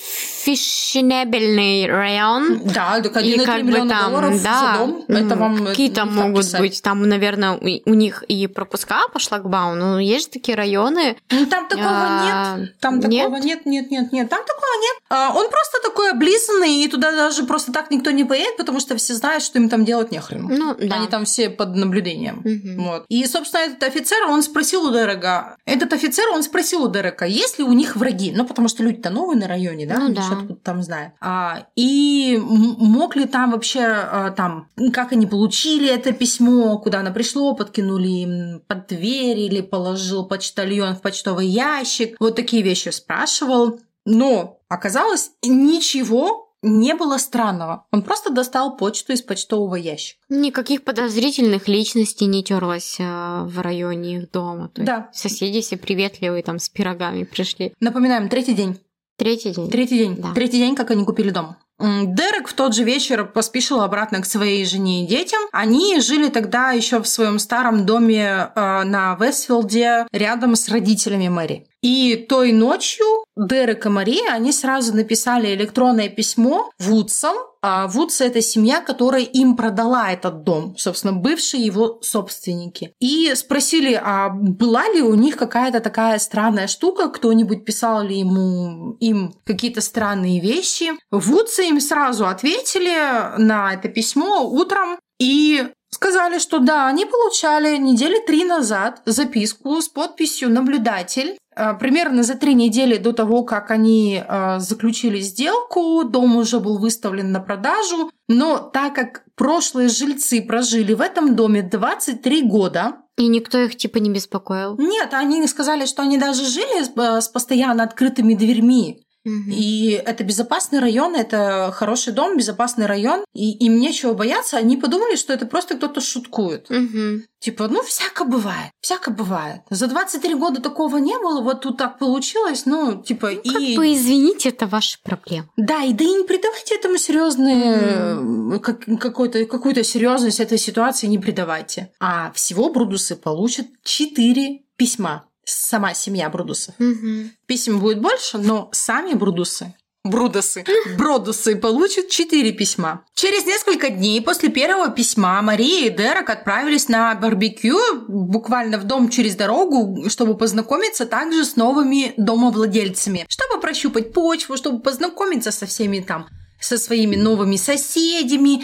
фешенебельный 0.47 1.87
район. 1.87 2.61
Да, 2.65 2.99
так 3.01 3.23
И 3.23 3.35
1,3 3.37 3.45
как 3.45 3.57
бы 3.61 3.63
миллиона 3.71 3.89
там, 3.89 4.11
долларов 4.11 4.43
да, 4.43 4.59
за 4.73 4.79
дом. 4.79 5.05
м, 5.07 5.15
Это 5.15 5.35
вам 5.35 5.65
какие 5.65 5.87
это 5.87 5.95
там 5.97 6.09
не 6.09 6.15
так 6.15 6.25
могут 6.25 6.45
писать. 6.45 6.61
быть, 6.61 6.81
там, 6.81 7.01
наверное, 7.07 7.51
у, 7.53 7.89
у 7.91 7.93
них 7.93 8.23
и 8.23 8.47
пропуска 8.47 9.07
по 9.13 9.19
шлагбауму, 9.19 9.75
ну, 9.75 9.99
есть 9.99 10.25
же 10.27 10.31
такие 10.33 10.55
районы. 10.55 11.17
Ну, 11.31 11.45
там 11.45 11.67
такого 11.67 11.87
А, 11.89 12.57
нет. 12.57 12.79
Там 12.79 12.99
нет? 12.99 13.23
такого 13.23 13.41
нет, 13.41 13.65
нет, 13.65 13.91
нет, 13.91 14.11
нет. 14.11 14.29
Там 14.29 14.39
такого 14.39 14.81
нет. 14.81 14.97
А, 15.09 15.33
он 15.35 15.49
просто 15.49 15.77
такой 15.83 16.11
облизанный, 16.11 16.83
и 16.83 16.87
туда 16.87 17.11
даже 17.11 17.43
просто 17.43 17.71
так 17.71 17.91
никто 17.91 18.11
не 18.11 18.23
поедет, 18.23 18.57
потому 18.57 18.79
что 18.79 18.95
все 18.97 19.13
знают, 19.13 19.43
что 19.43 19.59
им 19.59 19.69
там 19.69 19.85
делать 19.85 20.11
нехрен. 20.11 20.47
Ну, 20.49 20.75
да. 20.79 20.95
Они 20.95 21.07
там 21.07 21.25
все 21.25 21.49
под 21.49 21.75
наблюдением. 21.75 22.41
Мгм. 22.43 22.83
Вот. 22.83 23.05
И, 23.09 23.25
собственно, 23.25 23.61
этот 23.61 23.83
офицер, 23.83 24.17
он 24.27 24.41
спросил 24.43 24.85
у 24.85 24.91
Дерека. 24.91 25.57
Этот 25.65 25.93
офицер, 25.93 26.25
он 26.33 26.43
спросил 26.43 26.83
у 26.83 26.91
Дерека, 26.91 27.25
есть 27.25 27.57
ли 27.59 27.63
у 27.63 27.71
них 27.73 27.95
враги. 27.95 28.31
Ну, 28.35 28.45
потому 28.45 28.67
что 28.67 28.83
люди-то 28.83 29.09
новые 29.09 29.39
на 29.39 29.47
районе, 29.47 29.85
да? 29.85 29.97
Ну, 29.99 30.09
да. 30.13 30.21
Что-то 30.45 30.61
там 30.61 30.83
знают. 30.83 31.13
А, 31.21 31.67
и 31.75 32.39
мог 32.41 33.15
ли 33.15 33.25
там 33.25 33.51
вообще, 33.51 33.81
а, 33.81 34.31
там, 34.31 34.69
как 34.93 35.11
они 35.11 35.25
получили 35.25 35.89
это 35.89 36.11
письмо, 36.13 36.77
куда 36.79 36.99
оно 36.99 37.11
пришло, 37.11 37.55
подкинули 37.55 38.07
им 38.07 38.61
под 38.67 38.87
дверь 38.87 39.39
или 39.39 39.61
положил 39.61 40.25
почтальон 40.25 40.95
в 40.95 41.01
почтовый 41.01 41.47
ящик. 41.47 42.15
Вот 42.19 42.35
такие 42.35 42.63
вещи 42.63 42.89
спрашивал. 42.89 43.79
Но 44.05 44.59
оказалось, 44.69 45.31
ничего 45.43 46.47
не 46.61 46.95
было 46.95 47.17
странного. 47.17 47.85
Он 47.91 48.01
просто 48.01 48.31
достал 48.31 48.77
почту 48.77 49.13
из 49.13 49.21
почтового 49.21 49.75
ящика. 49.75 50.19
Никаких 50.29 50.83
подозрительных 50.83 51.67
личностей 51.67 52.25
не 52.25 52.43
терлось 52.43 52.97
э, 52.99 53.41
в 53.43 53.59
районе 53.61 54.17
их 54.17 54.31
дома. 54.31 54.69
То 54.69 54.83
да. 54.83 55.09
Соседи 55.13 55.61
все 55.61 55.77
приветливые 55.77 56.43
там 56.43 56.59
с 56.59 56.69
пирогами 56.69 57.23
пришли. 57.23 57.73
Напоминаем, 57.79 58.29
третий 58.29 58.53
день. 58.53 58.79
Третий 59.17 59.51
день. 59.51 59.69
Третий 59.69 59.97
день. 59.97 60.15
Да. 60.17 60.33
Третий 60.33 60.59
день, 60.59 60.75
как 60.75 60.91
они 60.91 61.03
купили 61.03 61.31
дом. 61.31 61.55
Дерек 61.79 62.47
в 62.47 62.53
тот 62.53 62.73
же 62.73 62.83
вечер 62.83 63.25
поспешил 63.25 63.81
обратно 63.81 64.21
к 64.21 64.25
своей 64.25 64.65
жене 64.65 65.03
и 65.03 65.07
детям. 65.07 65.39
Они 65.51 65.99
жили 66.01 66.29
тогда 66.29 66.71
еще 66.71 67.01
в 67.01 67.07
своем 67.07 67.37
старом 67.37 67.85
доме 67.85 68.49
э, 68.55 68.83
на 68.83 69.15
Вестфилде 69.19 70.07
рядом 70.11 70.55
с 70.55 70.69
родителями 70.69 71.27
Мэри. 71.27 71.67
И 71.87 72.17
той 72.17 72.51
ночью 72.51 73.05
Дерек 73.37 73.85
и 73.85 73.89
Мария, 73.89 74.33
они 74.33 74.51
сразу 74.51 74.93
написали 74.93 75.55
электронное 75.55 76.09
письмо 76.09 76.69
Вудсам. 76.79 77.37
А 77.61 77.87
Вудс– 77.87 78.19
это 78.21 78.41
семья, 78.41 78.81
которая 78.81 79.21
им 79.21 79.55
продала 79.55 80.11
этот 80.11 80.43
дом, 80.43 80.75
собственно, 80.77 81.13
бывшие 81.13 81.63
его 81.63 81.99
собственники. 82.01 82.91
И 82.99 83.33
спросили, 83.35 83.93
а 84.03 84.27
была 84.29 84.89
ли 84.89 85.01
у 85.01 85.13
них 85.13 85.37
какая-то 85.37 85.79
такая 85.79 86.19
странная 86.19 86.67
штука, 86.67 87.07
кто-нибудь 87.07 87.63
писал 87.63 88.03
ли 88.03 88.19
ему 88.19 88.97
им 88.99 89.33
какие-то 89.45 89.79
странные 89.79 90.41
вещи. 90.41 90.91
Вудсы 91.09 91.69
им 91.69 91.79
сразу 91.79 92.27
ответили 92.27 93.37
на 93.37 93.73
это 93.73 93.87
письмо 93.87 94.45
утром, 94.45 94.99
и 95.19 95.69
Сказали, 95.89 96.37
что 96.37 96.59
да, 96.59 96.87
они 96.87 97.05
получали 97.05 97.77
недели 97.77 98.19
три 98.19 98.43
назад 98.43 99.01
записку 99.05 99.81
с 99.81 99.87
подписью 99.87 100.49
«Наблюдатель». 100.49 101.37
А, 101.57 101.73
примерно 101.73 102.23
за 102.23 102.35
три 102.35 102.53
недели 102.53 102.97
до 102.97 103.13
того, 103.13 103.43
как 103.43 103.71
они 103.71 104.23
а, 104.27 104.59
заключили 104.59 105.19
сделку, 105.19 106.03
дом 106.03 106.37
уже 106.37 106.59
был 106.59 106.77
выставлен 106.77 107.31
на 107.31 107.39
продажу. 107.39 108.11
Но 108.27 108.59
так 108.59 108.93
как 108.93 109.23
прошлые 109.35 109.89
жильцы 109.89 110.41
прожили 110.41 110.93
в 110.93 111.01
этом 111.01 111.35
доме 111.35 111.63
23 111.63 112.43
года, 112.43 112.97
и 113.17 113.27
никто 113.27 113.57
их 113.57 113.75
типа 113.75 113.97
не 113.97 114.11
беспокоил? 114.11 114.77
Нет, 114.77 115.09
они 115.13 115.45
сказали, 115.47 115.87
что 115.87 116.03
они 116.03 116.19
даже 116.19 116.45
жили 116.45 116.83
с, 116.83 117.25
с 117.25 117.27
постоянно 117.27 117.83
открытыми 117.83 118.35
дверьми. 118.35 119.03
И 119.29 120.01
это 120.05 120.23
безопасный 120.23 120.79
район, 120.79 121.15
это 121.15 121.71
хороший 121.73 122.13
дом, 122.13 122.37
безопасный 122.37 122.85
район, 122.85 123.23
и 123.33 123.51
им 123.65 123.79
нечего 123.79 124.13
бояться. 124.13 124.57
Они 124.57 124.77
подумали, 124.77 125.15
что 125.15 125.33
это 125.33 125.45
просто 125.45 125.75
кто-то 125.75 126.01
шуткует. 126.01 126.69
Угу. 126.69 127.23
Типа, 127.39 127.67
ну, 127.67 127.83
всяко 127.83 128.25
бывает, 128.25 128.71
всяко 128.81 129.11
бывает. 129.11 129.61
За 129.69 129.87
23 129.87 130.33
года 130.35 130.61
такого 130.61 130.97
не 130.97 131.17
было, 131.19 131.41
вот 131.41 131.61
тут 131.61 131.77
так 131.77 131.99
получилось, 131.99 132.65
ну, 132.65 133.01
типа, 133.01 133.31
ну, 133.31 133.39
и... 133.41 133.49
Как 133.49 133.77
бы, 133.77 133.93
извините, 133.93 134.49
это 134.49 134.65
ваша 134.65 134.97
проблема. 135.03 135.47
Да, 135.55 135.83
и 135.83 135.93
да 135.93 136.03
и 136.03 136.13
не 136.13 136.23
придавайте 136.23 136.75
этому 136.75 136.97
серьезные, 136.97 137.77
mm. 137.77 138.59
как, 138.59 138.85
какой-то, 138.99 139.45
какую-то 139.45 139.83
серьезность 139.83 140.39
этой 140.39 140.57
ситуации 140.57 141.07
не 141.07 141.19
придавайте. 141.19 141.91
А 141.99 142.31
всего 142.31 142.69
Брудусы 142.69 143.15
получат 143.15 143.67
4 143.83 144.61
письма 144.75 145.27
сама 145.49 145.93
семья 145.93 146.29
Брудусов. 146.29 146.75
Угу. 146.79 147.31
Писем 147.45 147.79
будет 147.79 148.01
больше, 148.01 148.37
но 148.37 148.69
сами 148.71 149.13
Брудусы 149.13 149.73
Брудосы. 150.07 150.63
Бродусы 150.97 151.55
получат 151.55 152.09
четыре 152.09 152.51
письма. 152.51 153.05
Через 153.13 153.45
несколько 153.45 153.89
дней 153.89 154.21
после 154.21 154.49
первого 154.49 154.89
письма 154.89 155.41
Мария 155.41 155.87
и 155.87 155.89
Дерек 155.89 156.29
отправились 156.29 156.87
на 156.87 157.13
барбекю 157.15 157.77
буквально 158.07 158.77
в 158.77 158.85
дом 158.85 159.09
через 159.09 159.35
дорогу, 159.35 160.09
чтобы 160.09 160.37
познакомиться 160.37 161.05
также 161.05 161.45
с 161.45 161.55
новыми 161.55 162.13
домовладельцами, 162.17 163.25
чтобы 163.27 163.59
прощупать 163.59 164.13
почву, 164.13 164.57
чтобы 164.57 164.81
познакомиться 164.81 165.51
со 165.51 165.65
всеми 165.65 165.99
там, 165.99 166.27
со 166.59 166.77
своими 166.77 167.15
новыми 167.15 167.57
соседями 167.57 168.63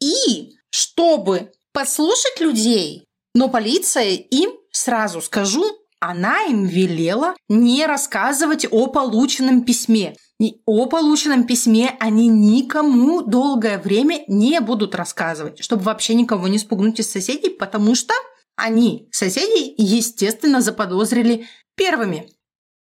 и 0.00 0.52
чтобы 0.70 1.50
послушать 1.72 2.40
людей. 2.40 3.04
Но 3.34 3.48
полиция 3.48 4.10
им, 4.10 4.52
сразу 4.70 5.20
скажу, 5.20 5.64
она 6.10 6.44
им 6.44 6.66
велела 6.66 7.34
не 7.48 7.86
рассказывать 7.86 8.66
о 8.70 8.88
полученном 8.88 9.64
письме. 9.64 10.16
И 10.40 10.60
о 10.66 10.86
полученном 10.86 11.46
письме 11.46 11.96
они 12.00 12.28
никому 12.28 13.22
долгое 13.22 13.78
время 13.78 14.24
не 14.26 14.60
будут 14.60 14.94
рассказывать, 14.94 15.62
чтобы 15.62 15.84
вообще 15.84 16.14
никого 16.14 16.48
не 16.48 16.58
спугнуть 16.58 16.98
из 17.00 17.10
соседей, 17.10 17.50
потому 17.50 17.94
что 17.94 18.12
они, 18.56 19.08
соседи, 19.12 19.74
естественно, 19.76 20.60
заподозрили 20.60 21.46
первыми. 21.76 22.28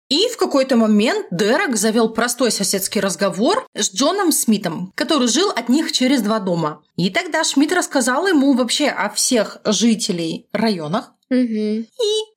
И 0.09 0.29
в 0.29 0.37
какой-то 0.37 0.77
момент 0.77 1.27
Дерек 1.31 1.77
завел 1.77 2.09
простой 2.09 2.51
соседский 2.51 3.01
разговор 3.01 3.65
с 3.77 3.95
Джоном 3.95 4.33
Смитом, 4.33 4.93
который 4.97 5.29
жил 5.29 5.51
от 5.51 5.69
них 5.69 5.93
через 5.93 6.21
два 6.21 6.41
дома. 6.41 6.83
И 6.97 7.11
тогда 7.11 7.45
Шмидт 7.45 7.73
рассказал 7.73 8.27
ему 8.27 8.53
вообще 8.55 8.89
о 8.89 9.09
всех 9.09 9.59
жителей 9.65 10.49
районах, 10.53 11.13
Угу. 11.31 11.37
И 11.39 11.87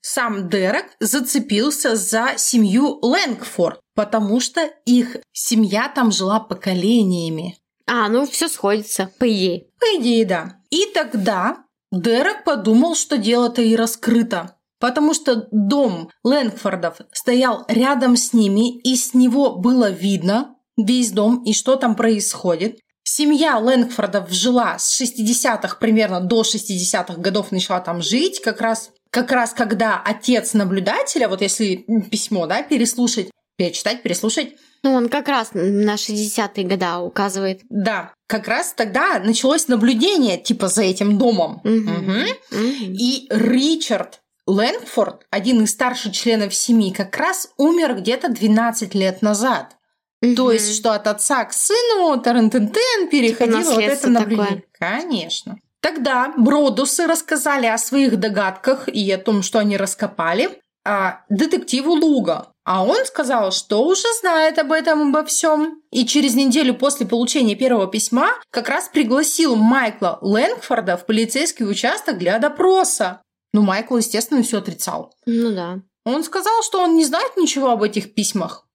сам 0.02 0.50
Дерек 0.50 0.86
зацепился 1.00 1.96
за 1.96 2.34
семью 2.38 3.00
Лэнгфорд, 3.02 3.80
потому 3.96 4.40
что 4.40 4.70
их 4.86 5.18
семья 5.32 5.90
там 5.90 6.12
жила 6.12 6.40
поколениями. 6.40 7.58
А, 7.88 8.08
ну 8.08 8.26
все 8.26 8.48
сходится, 8.48 9.12
по 9.20 9.28
идее. 9.28 9.68
По 9.80 10.00
идее, 10.00 10.26
да. 10.26 10.58
И 10.70 10.86
тогда 10.94 11.66
Дерек 11.92 12.44
подумал, 12.44 12.96
что 12.96 13.18
дело-то 13.18 13.62
и 13.62 13.76
раскрыто. 13.76 14.58
Потому 14.80 15.14
что 15.14 15.48
дом 15.52 16.10
Лэнгфордов 16.24 16.98
стоял 17.14 17.66
рядом 17.68 18.18
с 18.18 18.34
ними, 18.34 18.80
и 18.80 18.96
с 18.96 19.14
него 19.14 19.56
было 19.56 19.90
видно 19.90 20.56
весь 20.76 21.12
дом 21.12 21.44
и 21.44 21.54
что 21.54 21.78
там 21.78 21.96
происходит. 21.96 22.80
Семья 23.16 23.60
Лэнгфордов 23.60 24.32
жила 24.32 24.80
с 24.80 25.00
60-х 25.00 25.78
примерно 25.80 26.20
до 26.20 26.42
60-х 26.42 27.22
годов 27.22 27.52
начала 27.52 27.80
там 27.80 28.02
жить, 28.02 28.42
как 28.42 28.60
раз, 28.60 28.90
как 29.12 29.32
раз 29.32 29.54
когда 29.54 30.02
отец 30.04 30.56
наблюдателя, 30.56 31.28
вот 31.28 31.44
если 31.44 31.86
письмо, 32.10 32.48
да, 32.48 32.64
переслушать, 32.64 33.30
перечитать, 33.56 34.02
переслушать. 34.02 34.56
Ну, 34.82 34.94
он 34.94 35.10
как 35.10 35.28
раз 35.28 35.52
на 35.54 35.94
60-е 35.94 36.66
года 36.66 37.02
указывает. 37.02 37.62
Да, 37.70 38.16
как 38.26 38.48
раз 38.48 38.74
тогда 38.76 39.20
началось 39.20 39.68
наблюдение 39.68 40.40
типа 40.40 40.68
за 40.68 40.82
этим 40.82 41.20
домом. 41.20 41.62
Угу. 41.64 41.70
Угу. 41.70 42.62
Угу. 42.64 42.94
И 42.98 43.28
Ричард 43.30 44.22
Лэнгфорд, 44.48 45.28
один 45.30 45.62
из 45.62 45.70
старших 45.70 46.14
членов 46.14 46.56
семьи, 46.56 46.92
как 46.92 47.16
раз 47.16 47.50
умер 47.58 47.94
где-то 48.00 48.30
12 48.30 48.96
лет 48.96 49.22
назад. 49.22 49.78
Угу. 50.24 50.36
То 50.36 50.52
есть, 50.52 50.76
что 50.76 50.94
от 50.94 51.08
отца 51.08 51.44
к 51.44 51.54
сыну 51.54 52.20
тарантентен 52.20 53.10
переходило 53.10 53.62
типа 53.62 53.74
вот 53.74 53.84
это 53.84 54.10
наблюдение. 54.10 54.64
Такое. 54.80 55.00
Конечно. 55.00 55.58
Тогда 55.82 56.34
Бродусы 56.38 57.08
рассказали 57.08 57.66
о 57.66 57.78
своих 57.78 58.18
догадках 58.18 58.88
и 58.88 59.12
о 59.12 59.18
том, 59.18 59.44
что 59.44 59.60
они 59.60 59.76
раскопали, 59.76 60.62
а, 60.86 61.22
детективу 61.30 61.92
Луга. 61.92 62.48
А 62.64 62.86
он 62.86 63.06
сказал, 63.06 63.52
что 63.52 63.84
уже 63.84 64.08
знает 64.22 64.58
об 64.60 64.72
этом 64.72 65.10
обо 65.10 65.26
всем. 65.26 65.82
И 65.92 66.06
через 66.06 66.36
неделю 66.36 66.74
после 66.74 67.06
получения 67.06 67.56
первого 67.56 67.88
письма 67.88 68.30
как 68.50 68.70
раз 68.70 68.88
пригласил 68.88 69.58
Майкла 69.58 70.20
Лэнгфорда 70.22 70.96
в 70.96 71.06
полицейский 71.06 71.70
участок 71.70 72.18
для 72.18 72.40
допроса. 72.40 73.22
Ну, 73.52 73.62
Майкл, 73.62 73.98
естественно, 73.98 74.42
все 74.42 74.60
отрицал. 74.60 75.14
Ну 75.26 75.52
да. 75.52 75.82
Он 76.06 76.24
сказал, 76.24 76.64
что 76.64 76.82
он 76.82 76.96
не 76.96 77.04
знает 77.04 77.36
ничего 77.36 77.72
об 77.72 77.84
этих 77.84 78.14
письмах. 78.14 78.66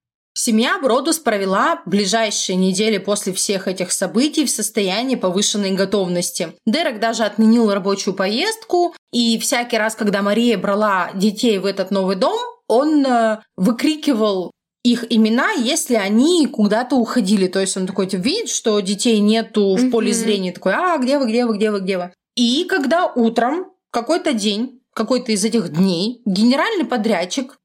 Семья 0.40 0.78
Бродус 0.78 1.18
провела 1.18 1.82
ближайшие 1.84 2.54
недели 2.54 2.98
после 2.98 3.32
всех 3.32 3.66
этих 3.66 3.90
событий 3.90 4.44
в 4.44 4.50
состоянии 4.50 5.16
повышенной 5.16 5.72
готовности. 5.72 6.52
Дерек 6.64 7.00
даже 7.00 7.24
отменил 7.24 7.72
рабочую 7.72 8.14
поездку, 8.14 8.94
и 9.12 9.36
всякий 9.40 9.76
раз, 9.76 9.96
когда 9.96 10.22
Мария 10.22 10.56
брала 10.56 11.10
детей 11.12 11.58
в 11.58 11.66
этот 11.66 11.90
новый 11.90 12.14
дом, 12.14 12.38
он 12.68 13.04
э, 13.04 13.40
выкрикивал 13.56 14.52
их 14.84 15.12
имена, 15.12 15.50
если 15.50 15.96
они 15.96 16.46
куда-то 16.46 16.94
уходили. 16.94 17.48
То 17.48 17.58
есть 17.58 17.76
он 17.76 17.88
такой 17.88 18.06
типа, 18.06 18.20
видит, 18.20 18.48
что 18.48 18.78
детей 18.78 19.18
нету 19.18 19.74
в 19.74 19.90
поле 19.90 20.12
зрения, 20.12 20.52
такой, 20.52 20.74
а, 20.74 20.98
где 20.98 21.18
вы, 21.18 21.26
где 21.26 21.46
вы, 21.46 21.56
где 21.56 21.72
вы, 21.72 21.80
где 21.80 21.98
вы. 21.98 22.12
И 22.36 22.64
когда 22.68 23.06
утром, 23.06 23.72
какой-то 23.90 24.34
день, 24.34 24.82
какой-то 24.94 25.32
из 25.32 25.44
этих 25.44 25.72
дней, 25.72 26.22
генеральный 26.24 26.84
подрядчик 26.84 27.58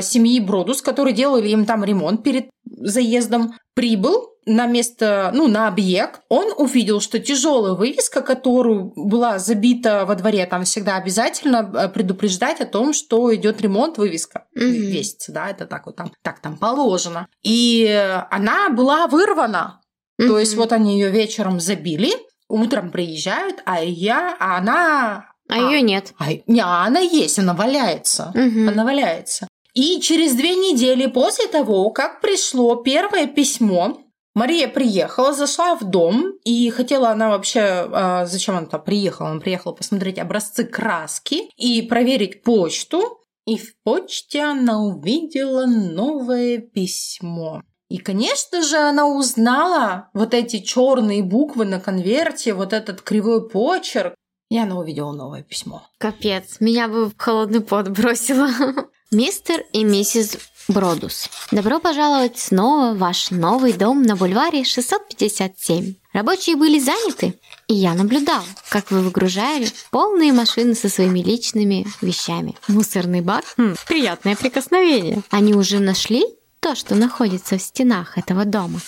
семьи 0.00 0.40
Бродус, 0.40 0.82
которые 0.82 1.14
делали 1.14 1.48
им 1.48 1.64
там 1.66 1.84
ремонт 1.84 2.22
перед 2.22 2.50
заездом, 2.64 3.54
прибыл 3.74 4.30
на 4.48 4.66
место, 4.66 5.32
ну, 5.34 5.48
на 5.48 5.66
объект, 5.66 6.20
он 6.28 6.52
увидел, 6.56 7.00
что 7.00 7.18
тяжелая 7.18 7.72
вывеска, 7.72 8.20
которую 8.22 8.92
была 8.94 9.40
забита 9.40 10.04
во 10.06 10.14
дворе, 10.14 10.46
там 10.46 10.62
всегда 10.62 10.96
обязательно 10.96 11.68
э, 11.74 11.88
предупреждать 11.88 12.60
о 12.60 12.66
том, 12.66 12.92
что 12.92 13.34
идет 13.34 13.60
ремонт, 13.60 13.98
вывеска 13.98 14.44
Мгм. 14.54 14.66
весится, 14.70 15.32
да, 15.32 15.48
это 15.50 15.66
так 15.66 15.86
вот 15.86 15.96
там, 15.96 16.12
так 16.22 16.38
там 16.38 16.56
положено. 16.58 17.26
И 17.42 17.86
она 18.30 18.68
была 18.70 19.08
вырвана. 19.08 19.80
То 20.18 20.38
есть 20.38 20.54
вот 20.56 20.72
они 20.72 20.94
ее 20.98 21.10
вечером 21.10 21.58
забили, 21.58 22.12
утром 22.48 22.90
приезжают, 22.92 23.56
а 23.66 23.82
я, 23.82 24.36
а 24.38 24.58
она, 24.58 25.26
А 25.48 25.56
ее 25.58 25.82
нет. 25.82 26.14
а, 26.18 26.26
не, 26.46 26.60
а 26.60 26.84
она 26.86 27.00
есть, 27.00 27.38
она 27.40 27.52
валяется. 27.52 28.30
Мгм. 28.34 28.68
Она 28.68 28.84
валяется. 28.84 29.48
И 29.76 30.00
через 30.00 30.34
две 30.34 30.54
недели 30.54 31.06
после 31.06 31.48
того, 31.48 31.90
как 31.90 32.22
пришло 32.22 32.76
первое 32.76 33.26
письмо, 33.26 33.98
Мария 34.34 34.68
приехала, 34.68 35.34
зашла 35.34 35.76
в 35.76 35.84
дом, 35.84 36.32
и 36.44 36.70
хотела 36.70 37.10
она 37.10 37.28
вообще... 37.28 37.60
а, 37.60 38.24
зачем 38.24 38.56
она 38.56 38.64
туда 38.64 38.78
приехала? 38.78 39.30
Она 39.30 39.40
приехала 39.40 39.72
посмотреть 39.72 40.18
образцы 40.18 40.64
краски 40.64 41.50
и 41.56 41.82
проверить 41.82 42.42
почту. 42.42 43.20
И 43.46 43.58
в 43.58 43.76
почте 43.84 44.42
она 44.44 44.82
увидела 44.82 45.66
новое 45.66 46.58
письмо. 46.58 47.60
И, 47.90 47.98
конечно 47.98 48.62
же, 48.62 48.78
она 48.78 49.06
узнала 49.06 50.08
вот 50.14 50.32
эти 50.32 50.58
черные 50.58 51.22
буквы 51.22 51.66
на 51.66 51.80
конверте, 51.80 52.54
вот 52.54 52.72
этот 52.72 53.02
кривой 53.02 53.46
почерк, 53.48 54.14
и 54.50 54.58
она 54.58 54.78
увидела 54.78 55.12
новое 55.12 55.42
письмо. 55.42 55.82
Капец, 55.98 56.60
меня 56.60 56.88
бы 56.88 57.10
в 57.10 57.16
холодный 57.16 57.60
пот 57.60 57.88
бросило. 57.88 58.48
Мистер 59.12 59.64
и 59.72 59.84
миссис 59.84 60.36
Бродус, 60.66 61.30
добро 61.52 61.78
пожаловать 61.78 62.40
снова 62.40 62.92
в 62.92 62.98
ваш 62.98 63.30
новый 63.30 63.72
дом 63.72 64.02
на 64.02 64.16
бульваре 64.16 64.64
657. 64.64 65.94
Рабочие 66.12 66.56
были 66.56 66.80
заняты, 66.80 67.38
и 67.68 67.74
я 67.74 67.94
наблюдал, 67.94 68.42
как 68.68 68.90
вы 68.90 69.02
выгружали 69.02 69.68
полные 69.92 70.32
машины 70.32 70.74
со 70.74 70.88
своими 70.88 71.20
личными 71.20 71.86
вещами. 72.00 72.56
Мусорный 72.66 73.20
бак? 73.20 73.44
Хм, 73.56 73.76
приятное 73.86 74.34
прикосновение. 74.34 75.22
Они 75.30 75.54
уже 75.54 75.78
нашли 75.78 76.24
то, 76.58 76.74
что 76.74 76.96
находится 76.96 77.58
в 77.58 77.62
стенах 77.62 78.18
этого 78.18 78.44
дома? 78.44 78.80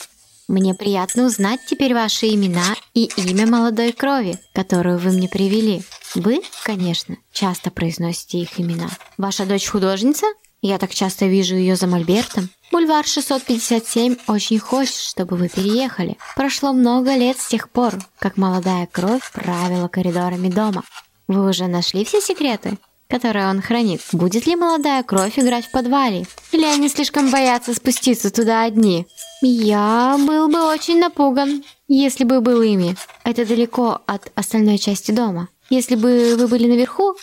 Мне 0.49 0.73
приятно 0.73 1.27
узнать 1.27 1.61
теперь 1.67 1.93
ваши 1.93 2.29
имена 2.29 2.75
и 2.95 3.11
имя 3.17 3.47
молодой 3.47 3.93
крови, 3.93 4.39
которую 4.55 4.99
вы 4.99 5.11
мне 5.11 5.29
привели. 5.29 5.83
Вы, 6.15 6.41
конечно, 6.65 7.19
часто 7.33 7.71
произносите 7.71 8.39
их 8.39 8.59
имена. 8.59 8.89
Ваша 9.19 9.45
дочь 9.45 9.69
художница? 9.69 10.27
Я 10.63 10.79
так 10.79 10.95
часто 10.95 11.27
вижу 11.27 11.55
ее 11.55 11.77
за 11.77 11.87
мольбертом. 11.87 12.49
Бульвар 12.73 13.07
657 13.07 14.17
очень 14.27 14.59
хочет, 14.59 14.95
чтобы 14.95 15.37
вы 15.37 15.51
переехали. 15.51 16.17
Прошло 16.35 16.73
много 16.73 17.15
лет 17.15 17.39
с 17.39 17.49
тех 17.49 17.69
пор, 17.69 17.99
как 18.19 18.39
молодая 18.39 18.87
кровь 18.91 19.31
правила 19.33 19.89
коридорами 19.89 20.49
дома. 20.49 20.83
Вы 21.29 21.47
уже 21.47 21.67
нашли 21.67 22.07
все 22.07 22.23
секреты, 22.23 22.79
которые 23.07 23.49
он 23.49 23.61
хранит? 23.61 24.01
Будет 24.13 24.47
ли 24.47 24.57
молодая 24.57 25.03
кровь 25.03 25.39
играть 25.39 25.67
в 25.67 25.71
подвале? 25.71 26.27
Или 26.53 26.65
они 26.65 26.89
слишком 26.89 27.31
боятся 27.31 27.75
спуститься 27.75 28.31
туда 28.31 28.65
одни? 28.65 29.07
Я 29.41 30.17
был 30.19 30.49
бы 30.49 30.67
очень 30.67 30.99
напуган, 30.99 31.63
если 31.87 32.25
бы 32.25 32.41
был 32.41 32.61
ими. 32.61 32.97
Это 33.23 33.47
далеко 33.47 34.01
от 34.07 34.33
остальной 34.35 34.79
части 34.79 35.13
дома. 35.13 35.49
Если 35.71 35.95
бы 35.95 36.35
вы 36.37 36.49
были 36.49 36.67
наверху, 36.67 37.15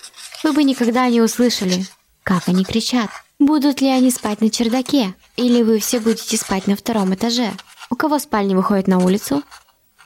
вы 0.43 0.54
бы 0.54 0.63
никогда 0.63 1.10
не 1.10 1.21
услышали, 1.21 1.86
как 2.23 2.47
они 2.47 2.63
кричат. 2.63 3.10
Будут 3.38 3.82
ли 3.82 3.89
они 3.89 4.12
спать 4.12 4.39
на 4.39 4.49
чердаке? 4.49 5.13
Или 5.36 5.62
вы 5.62 5.80
все 5.80 5.99
будете 5.99 6.38
спать 6.38 6.67
на 6.67 6.78
втором 6.78 7.13
этаже? 7.13 7.51
У 7.89 7.95
кого 7.95 8.17
спальни 8.19 8.56
выходят 8.56 8.88
на 8.88 8.99
улицу? 9.04 9.43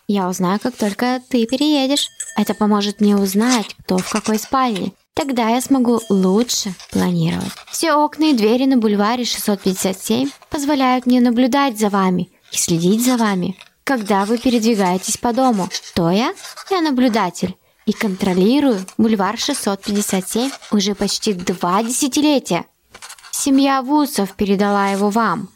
Я 0.07 0.27
узнаю, 0.27 0.59
как 0.59 0.75
только 0.75 1.21
ты 1.29 1.45
переедешь. 1.45 2.07
Это 2.35 2.55
поможет 2.55 3.01
мне 3.01 3.15
узнать, 3.15 3.75
кто 3.83 3.99
в 3.99 4.09
какой 4.09 4.39
спальне. 4.39 4.93
Тогда 5.19 5.49
я 5.49 5.59
смогу 5.59 5.99
лучше 6.07 6.73
планировать. 6.91 7.51
Все 7.69 7.91
окна 7.91 8.29
и 8.29 8.33
двери 8.33 8.63
на 8.63 8.77
бульваре 8.77 9.25
657 9.25 10.29
позволяют 10.49 11.05
мне 11.05 11.19
наблюдать 11.19 11.77
за 11.77 11.89
вами 11.89 12.29
и 12.53 12.55
следить 12.55 13.03
за 13.03 13.17
вами, 13.17 13.57
когда 13.83 14.23
вы 14.23 14.37
передвигаетесь 14.37 15.17
по 15.17 15.33
дому. 15.33 15.67
То 15.93 16.09
я? 16.09 16.33
Я 16.71 16.79
наблюдатель 16.79 17.57
и 17.85 17.91
контролирую 17.91 18.79
бульвар 18.97 19.37
657 19.37 20.51
уже 20.71 20.95
почти 20.95 21.33
два 21.33 21.83
десятилетия. 21.83 22.63
Семья 23.31 23.81
Вудсов 23.81 24.31
передала 24.37 24.87
его 24.87 25.09
вам. 25.09 25.49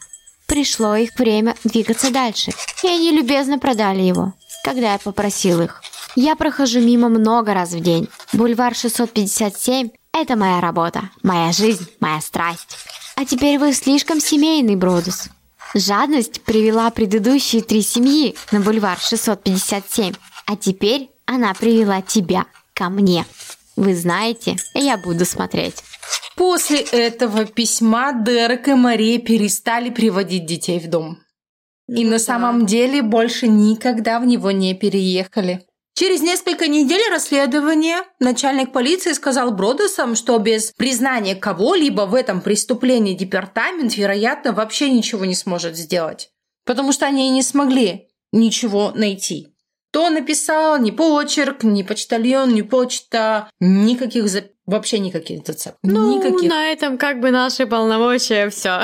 Пришло 0.45 0.93
их 0.97 1.17
время 1.17 1.55
двигаться 1.63 2.11
дальше, 2.11 2.51
и 2.83 2.87
они 2.87 3.11
любезно 3.11 3.59
продали 3.59 4.01
его, 4.01 4.33
когда 4.63 4.93
я 4.93 4.97
попросил 4.97 5.61
их. 5.61 5.81
Я 6.15 6.35
прохожу 6.35 6.79
мимо 6.79 7.09
много 7.09 7.53
раз 7.53 7.71
в 7.71 7.79
день. 7.79 8.07
Бульвар 8.31 8.75
657– 8.75 9.89
это 10.13 10.35
моя 10.35 10.61
работа, 10.61 11.09
моя 11.21 11.51
жизнь, 11.51 11.87
моя 11.99 12.21
страсть. 12.21 12.77
А 13.15 13.25
теперь 13.25 13.59
вы 13.59 13.73
слишком 13.73 14.19
семейный, 14.19 14.75
Бродус. 14.75 15.29
Жадность 15.75 16.41
привела 16.43 16.89
предыдущие 16.91 17.61
три 17.61 17.81
семьи 17.81 18.35
на 18.51 18.59
бульвар 18.59 18.99
657, 18.99 20.13
а 20.45 20.55
теперь 20.55 21.09
она 21.25 21.53
привела 21.53 22.01
тебя 22.01 22.45
ко 22.73 22.89
мне. 22.89 23.25
Вы 23.75 23.95
знаете, 23.95 24.55
я 24.75 24.97
буду 24.97 25.25
смотреть. 25.25 25.83
После 26.35 26.79
этого 26.79 27.45
письма 27.45 28.13
Дерек 28.13 28.67
и 28.67 28.73
Мария 28.73 29.19
перестали 29.19 29.89
приводить 29.89 30.45
детей 30.45 30.79
в 30.79 30.89
дом. 30.89 31.19
И 31.87 32.03
Ну 32.05 32.11
на 32.11 32.17
да. 32.17 32.19
самом 32.19 32.65
деле 32.65 33.01
больше 33.01 33.47
никогда 33.47 34.19
в 34.19 34.25
него 34.25 34.51
не 34.51 34.73
переехали. 34.73 35.65
Через 35.95 36.21
несколько 36.21 36.67
недель 36.67 37.03
расследования 37.11 37.97
начальник 38.19 38.71
полиции 38.71 39.11
сказал 39.13 39.51
Бродесам, 39.51 40.15
что 40.15 40.37
без 40.39 40.71
признания 40.71 41.35
кого-либо 41.35 42.01
в 42.07 42.15
этом 42.15 42.41
преступлении 42.41 43.13
департамент, 43.13 43.95
вероятно, 43.95 44.53
вообще 44.53 44.89
ничего 44.89 45.25
не 45.25 45.35
сможет 45.35 45.75
сделать. 45.77 46.29
Потому 46.65 46.93
что 46.93 47.05
они 47.05 47.29
не 47.29 47.43
смогли 47.43 48.07
ничего 48.31 48.91
найти. 48.95 49.49
То 49.91 50.09
написал 50.09 50.79
ни 50.79 50.89
почерк, 50.89 51.63
ни 51.63 51.83
почтальон, 51.83 52.55
ни 52.55 52.63
почта, 52.63 53.47
никаких 53.59 54.27
за- 54.27 54.45
вообще 54.65 54.97
никаких 54.97 55.45
зацепок. 55.45 55.77
Ну, 55.83 56.17
никаких. 56.17 56.49
на 56.49 56.71
этом 56.71 56.97
как 56.97 57.19
бы 57.19 57.29
наши 57.29 57.67
полномочия 57.67 58.49
все. 58.49 58.81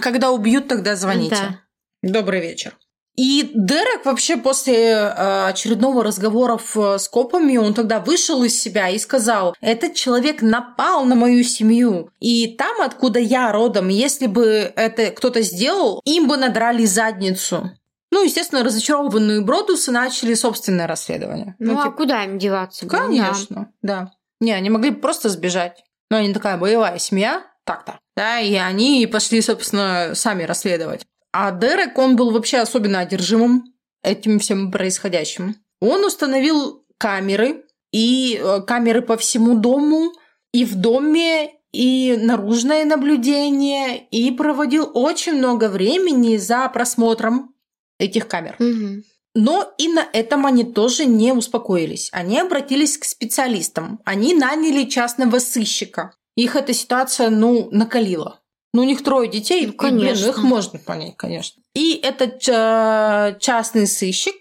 Когда 0.00 0.30
убьют, 0.30 0.68
тогда 0.68 0.94
звоните. 0.94 1.60
Добрый 2.02 2.40
вечер. 2.40 2.76
И 3.16 3.50
Дерек 3.52 4.04
вообще 4.04 4.36
после 4.36 4.90
э, 4.92 5.46
очередного 5.48 6.04
разговора 6.04 6.56
в- 6.56 6.98
с 6.98 7.08
копами, 7.08 7.56
он 7.56 7.74
тогда 7.74 7.98
вышел 7.98 8.44
из 8.44 8.60
себя 8.60 8.90
и 8.90 8.98
сказал, 8.98 9.56
этот 9.60 9.94
человек 9.94 10.40
напал 10.40 11.04
на 11.04 11.16
мою 11.16 11.42
семью. 11.42 12.10
И 12.20 12.54
там, 12.56 12.80
откуда 12.80 13.18
я 13.18 13.50
родом, 13.50 13.88
если 13.88 14.28
бы 14.28 14.72
это 14.76 15.10
кто-то 15.10 15.42
сделал, 15.42 16.00
им 16.04 16.28
бы 16.28 16.36
надрали 16.36 16.84
задницу. 16.84 17.72
Ну, 18.12 18.22
естественно, 18.24 18.62
разочарованные 18.62 19.40
Бродусы 19.40 19.90
начали 19.90 20.34
собственное 20.34 20.86
расследование. 20.86 21.56
Ну, 21.58 21.76
а 21.76 21.82
типа, 21.82 21.96
куда 21.96 22.22
им 22.24 22.38
деваться? 22.38 22.86
было? 22.86 22.98
Конечно, 23.00 23.72
да. 23.82 24.12
Не, 24.40 24.52
они 24.52 24.70
могли 24.70 24.92
просто 24.92 25.28
сбежать. 25.28 25.82
Но 26.08 26.18
они 26.18 26.32
такая 26.32 26.56
боевая 26.56 26.98
семья, 27.00 27.42
так-то. 27.64 27.98
Да, 28.16 28.38
и 28.38 28.54
они 28.54 29.08
пошли, 29.10 29.42
собственно, 29.42 30.12
сами 30.14 30.44
расследовать. 30.44 31.04
А 31.40 31.52
Дерек, 31.52 31.96
он 31.98 32.16
был 32.16 32.32
вообще 32.32 32.56
особенно 32.58 32.98
одержимым 32.98 33.72
этим 34.02 34.40
всем 34.40 34.72
происходящим. 34.72 35.54
Он 35.80 36.04
установил 36.04 36.84
камеры, 36.98 37.64
и 37.92 38.40
э, 38.42 38.60
камеры 38.62 39.02
по 39.02 39.16
всему 39.16 39.56
дому, 39.56 40.12
и 40.52 40.64
в 40.64 40.74
доме, 40.74 41.52
и 41.70 42.18
наружное 42.20 42.84
наблюдение, 42.84 44.04
и 44.10 44.32
проводил 44.32 44.90
очень 44.94 45.34
много 45.34 45.68
времени 45.68 46.38
за 46.38 46.68
просмотром 46.70 47.54
этих 48.00 48.26
камер. 48.26 48.56
Мгм. 48.58 49.04
Но 49.36 49.72
и 49.78 49.86
на 49.86 50.08
этом 50.12 50.44
они 50.44 50.64
тоже 50.64 51.04
не 51.04 51.32
успокоились. 51.32 52.08
Они 52.12 52.40
обратились 52.40 52.98
к 52.98 53.04
специалистам. 53.04 54.00
Они 54.04 54.34
наняли 54.34 54.86
частного 54.86 55.38
сыщика. 55.38 56.16
Их 56.34 56.56
эта 56.56 56.72
ситуация, 56.74 57.30
ну, 57.30 57.68
накалила. 57.70 58.40
Ну, 58.74 58.82
у 58.82 58.84
них 58.84 59.02
трое 59.02 59.30
детей, 59.30 59.66
Ну, 59.66 59.72
и, 59.72 59.76
блин, 59.76 59.98
конечно. 59.98 60.28
их 60.28 60.42
можно 60.42 60.78
понять, 60.78 61.16
конечно. 61.16 61.62
И 61.74 61.94
этот 61.94 62.46
э, 62.48 63.36
частный 63.40 63.86
сыщик, 63.86 64.34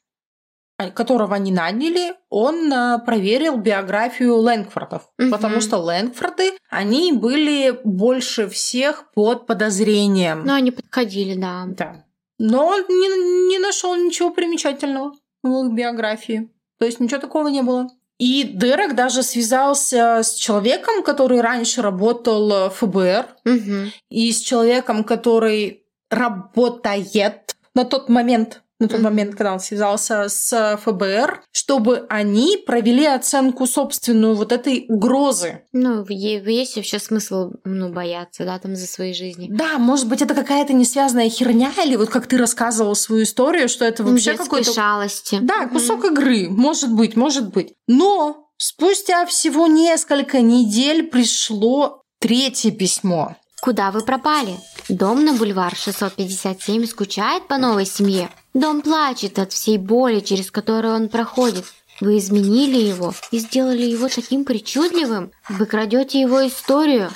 а, 0.77 0.91
которого 0.91 1.35
они 1.35 1.51
наняли, 1.51 2.13
он 2.29 2.71
э, 2.71 2.99
проверил 3.05 3.57
биографию 3.57 4.35
Лэнгфордов. 4.35 5.09
Мгм. 5.17 5.31
Потому 5.31 5.61
что 5.61 5.77
Лэнгфорды, 5.77 6.51
они 6.69 7.13
были 7.13 7.79
больше 7.83 8.47
всех 8.47 9.11
под 9.13 9.47
подозрением. 9.47 10.43
Ну, 10.45 10.53
они 10.53 10.71
подходили, 10.71 11.35
да. 11.35 11.65
Да. 11.67 12.05
Но 12.37 12.67
он 12.67 12.81
не, 12.89 13.49
не 13.49 13.59
нашел 13.59 13.95
ничего 13.95 14.29
примечательного 14.31 15.13
в 15.41 15.65
их 15.65 15.73
биографии. 15.73 16.51
То 16.77 16.85
есть 16.85 16.99
ничего 16.99 17.19
такого 17.19 17.47
не 17.47 17.63
было. 17.63 17.87
И 18.19 18.43
Дерек 18.43 18.95
даже 18.95 19.21
связался 19.21 20.21
с 20.23 20.33
человеком, 20.33 21.03
который 21.03 21.39
раньше 21.41 21.81
работал 21.81 22.69
в 22.69 22.69
ФБР, 22.71 23.27
Мгм. 23.45 23.91
и 24.09 24.31
с 24.31 24.41
человеком, 24.41 25.03
который 25.03 25.83
работает 26.09 27.55
на 27.75 27.85
тот 27.85 28.09
момент 28.09 28.61
на 28.79 28.87
тот 28.87 29.01
момент, 29.01 29.35
когда 29.35 29.53
он 29.53 29.59
связался 29.59 30.29
с 30.29 30.77
ФБР, 30.83 31.41
чтобы 31.51 32.05
они 32.09 32.57
провели 32.65 33.05
оценку 33.05 33.65
собственную 33.65 34.35
вот 34.35 34.51
этой 34.51 34.85
угрозы. 34.87 35.63
Ну, 35.73 36.05
есть 36.07 36.75
вообще 36.75 36.99
смысл 36.99 37.51
ну, 37.63 37.89
бояться, 37.89 38.45
да, 38.45 38.59
там 38.59 38.75
за 38.75 38.87
свои 38.87 39.13
жизни. 39.13 39.47
Да, 39.49 39.77
может 39.79 40.07
быть, 40.07 40.21
это 40.21 40.35
какая-то 40.35 40.73
несвязанная 40.73 41.29
херня, 41.29 41.71
или 41.83 41.95
вот 41.95 42.09
как 42.09 42.27
ты 42.27 42.37
рассказывал 42.37 42.95
свою 42.95 43.23
историю, 43.23 43.69
что 43.69 43.85
это 43.85 44.03
вообще 44.03 44.35
какой-то... 44.35 44.71
шалости. 44.73 45.39
Да, 45.41 45.67
кусок 45.67 46.03
mm 46.03 46.07
игры, 46.07 46.49
может 46.49 46.93
быть, 46.93 47.15
может 47.15 47.51
быть. 47.53 47.73
Но 47.87 48.47
спустя 48.57 49.25
всего 49.25 49.67
несколько 49.67 50.41
недель 50.41 51.03
пришло 51.07 52.01
третье 52.19 52.71
письмо. 52.71 53.35
Куда 53.61 53.91
вы 53.91 54.01
пропали? 54.01 54.57
Дом 54.87 55.25
на 55.25 55.33
бульвар 55.33 55.75
657 55.75 56.85
скучает 56.85 57.47
по 57.47 57.57
новой 57.57 57.85
семье. 57.85 58.29
Дом 58.57 58.81
плачет 58.81 59.37
от 59.37 59.53
всей 59.53 59.77
боли, 59.77 60.19
через 60.19 60.49
которую 60.49 60.95
он 60.95 61.09
проходит. 61.09 61.63
Вы 62.01 62.17
изменили 62.17 62.77
его 62.77 63.13
и 63.29 63.37
сделали 63.37 63.83
его 63.83 64.09
таким 64.09 64.45
причудливым. 64.45 65.31
Вы 65.47 65.67
крадете 65.67 66.19
его 66.19 66.45
историю. 66.47 67.11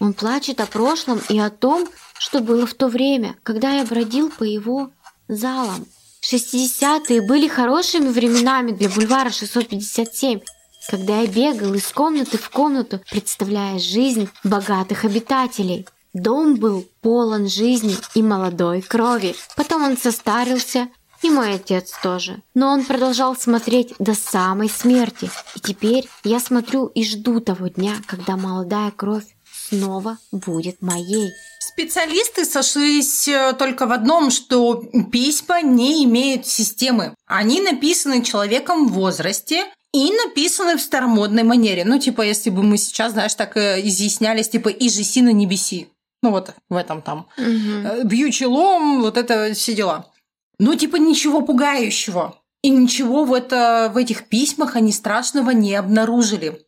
Он 0.00 0.14
плачет 0.14 0.58
о 0.58 0.64
прошлом 0.64 1.20
и 1.28 1.38
о 1.38 1.50
том, 1.50 1.86
что 2.18 2.40
было 2.40 2.66
в 2.66 2.72
то 2.72 2.88
время, 2.88 3.36
когда 3.42 3.72
я 3.72 3.84
бродил 3.84 4.30
по 4.30 4.44
его 4.44 4.90
залам. 5.28 5.84
60-е 6.22 7.20
были 7.20 7.46
хорошими 7.46 8.08
временами 8.08 8.70
для 8.70 8.88
бульвара 8.88 9.28
657, 9.28 10.40
когда 10.88 11.20
я 11.20 11.26
бегал 11.26 11.74
из 11.74 11.88
комнаты 11.88 12.38
в 12.38 12.48
комнату, 12.48 13.02
представляя 13.10 13.78
жизнь 13.78 14.30
богатых 14.44 15.04
обитателей. 15.04 15.86
Дом 16.16 16.54
был 16.54 16.88
полон 17.02 17.46
жизни 17.46 17.94
и 18.14 18.22
молодой 18.22 18.80
крови. 18.80 19.34
Потом 19.54 19.84
он 19.84 19.98
состарился, 19.98 20.88
и 21.22 21.28
мой 21.28 21.54
отец 21.54 21.92
тоже. 22.02 22.42
Но 22.54 22.68
он 22.68 22.86
продолжал 22.86 23.36
смотреть 23.36 23.92
до 23.98 24.14
самой 24.14 24.70
смерти. 24.70 25.30
И 25.56 25.60
теперь 25.60 26.08
я 26.24 26.40
смотрю 26.40 26.86
и 26.86 27.04
жду 27.04 27.40
того 27.40 27.68
дня, 27.68 27.92
когда 28.06 28.38
молодая 28.38 28.92
кровь 28.92 29.26
снова 29.68 30.16
будет 30.32 30.80
моей. 30.80 31.32
Специалисты 31.60 32.46
сошлись 32.46 33.28
э, 33.28 33.52
только 33.58 33.86
в 33.86 33.92
одном, 33.92 34.30
что 34.30 34.82
письма 35.12 35.60
не 35.60 36.02
имеют 36.04 36.46
системы. 36.46 37.14
Они 37.26 37.60
написаны 37.60 38.24
человеком 38.24 38.88
в 38.88 38.92
возрасте, 38.92 39.66
и 39.92 40.12
написаны 40.12 40.76
в 40.76 40.82
старомодной 40.82 41.42
манере. 41.42 41.84
Ну, 41.86 41.98
типа, 41.98 42.20
если 42.22 42.50
бы 42.50 42.62
мы 42.62 42.76
сейчас, 42.76 43.12
знаешь, 43.12 43.34
так 43.34 43.56
э, 43.56 43.80
изъяснялись, 43.82 44.48
типа, 44.48 44.68
и 44.68 44.90
жеси 44.90 45.22
на 45.22 45.32
небеси. 45.32 45.88
Ну, 46.26 46.32
вот 46.32 46.54
в 46.68 46.74
этом 46.74 47.02
там. 47.02 47.28
Угу. 47.38 48.08
Бью 48.08 48.30
челом, 48.32 49.00
вот 49.00 49.16
это 49.16 49.54
все 49.54 49.74
дела. 49.74 50.06
Ну, 50.58 50.74
типа, 50.74 50.96
ничего 50.96 51.40
пугающего. 51.40 52.34
И 52.62 52.70
ничего 52.70 53.24
в, 53.24 53.32
это, 53.32 53.92
в 53.94 53.96
этих 53.96 54.28
письмах 54.28 54.74
они 54.74 54.90
страшного 54.90 55.50
не 55.50 55.76
обнаружили. 55.76 56.66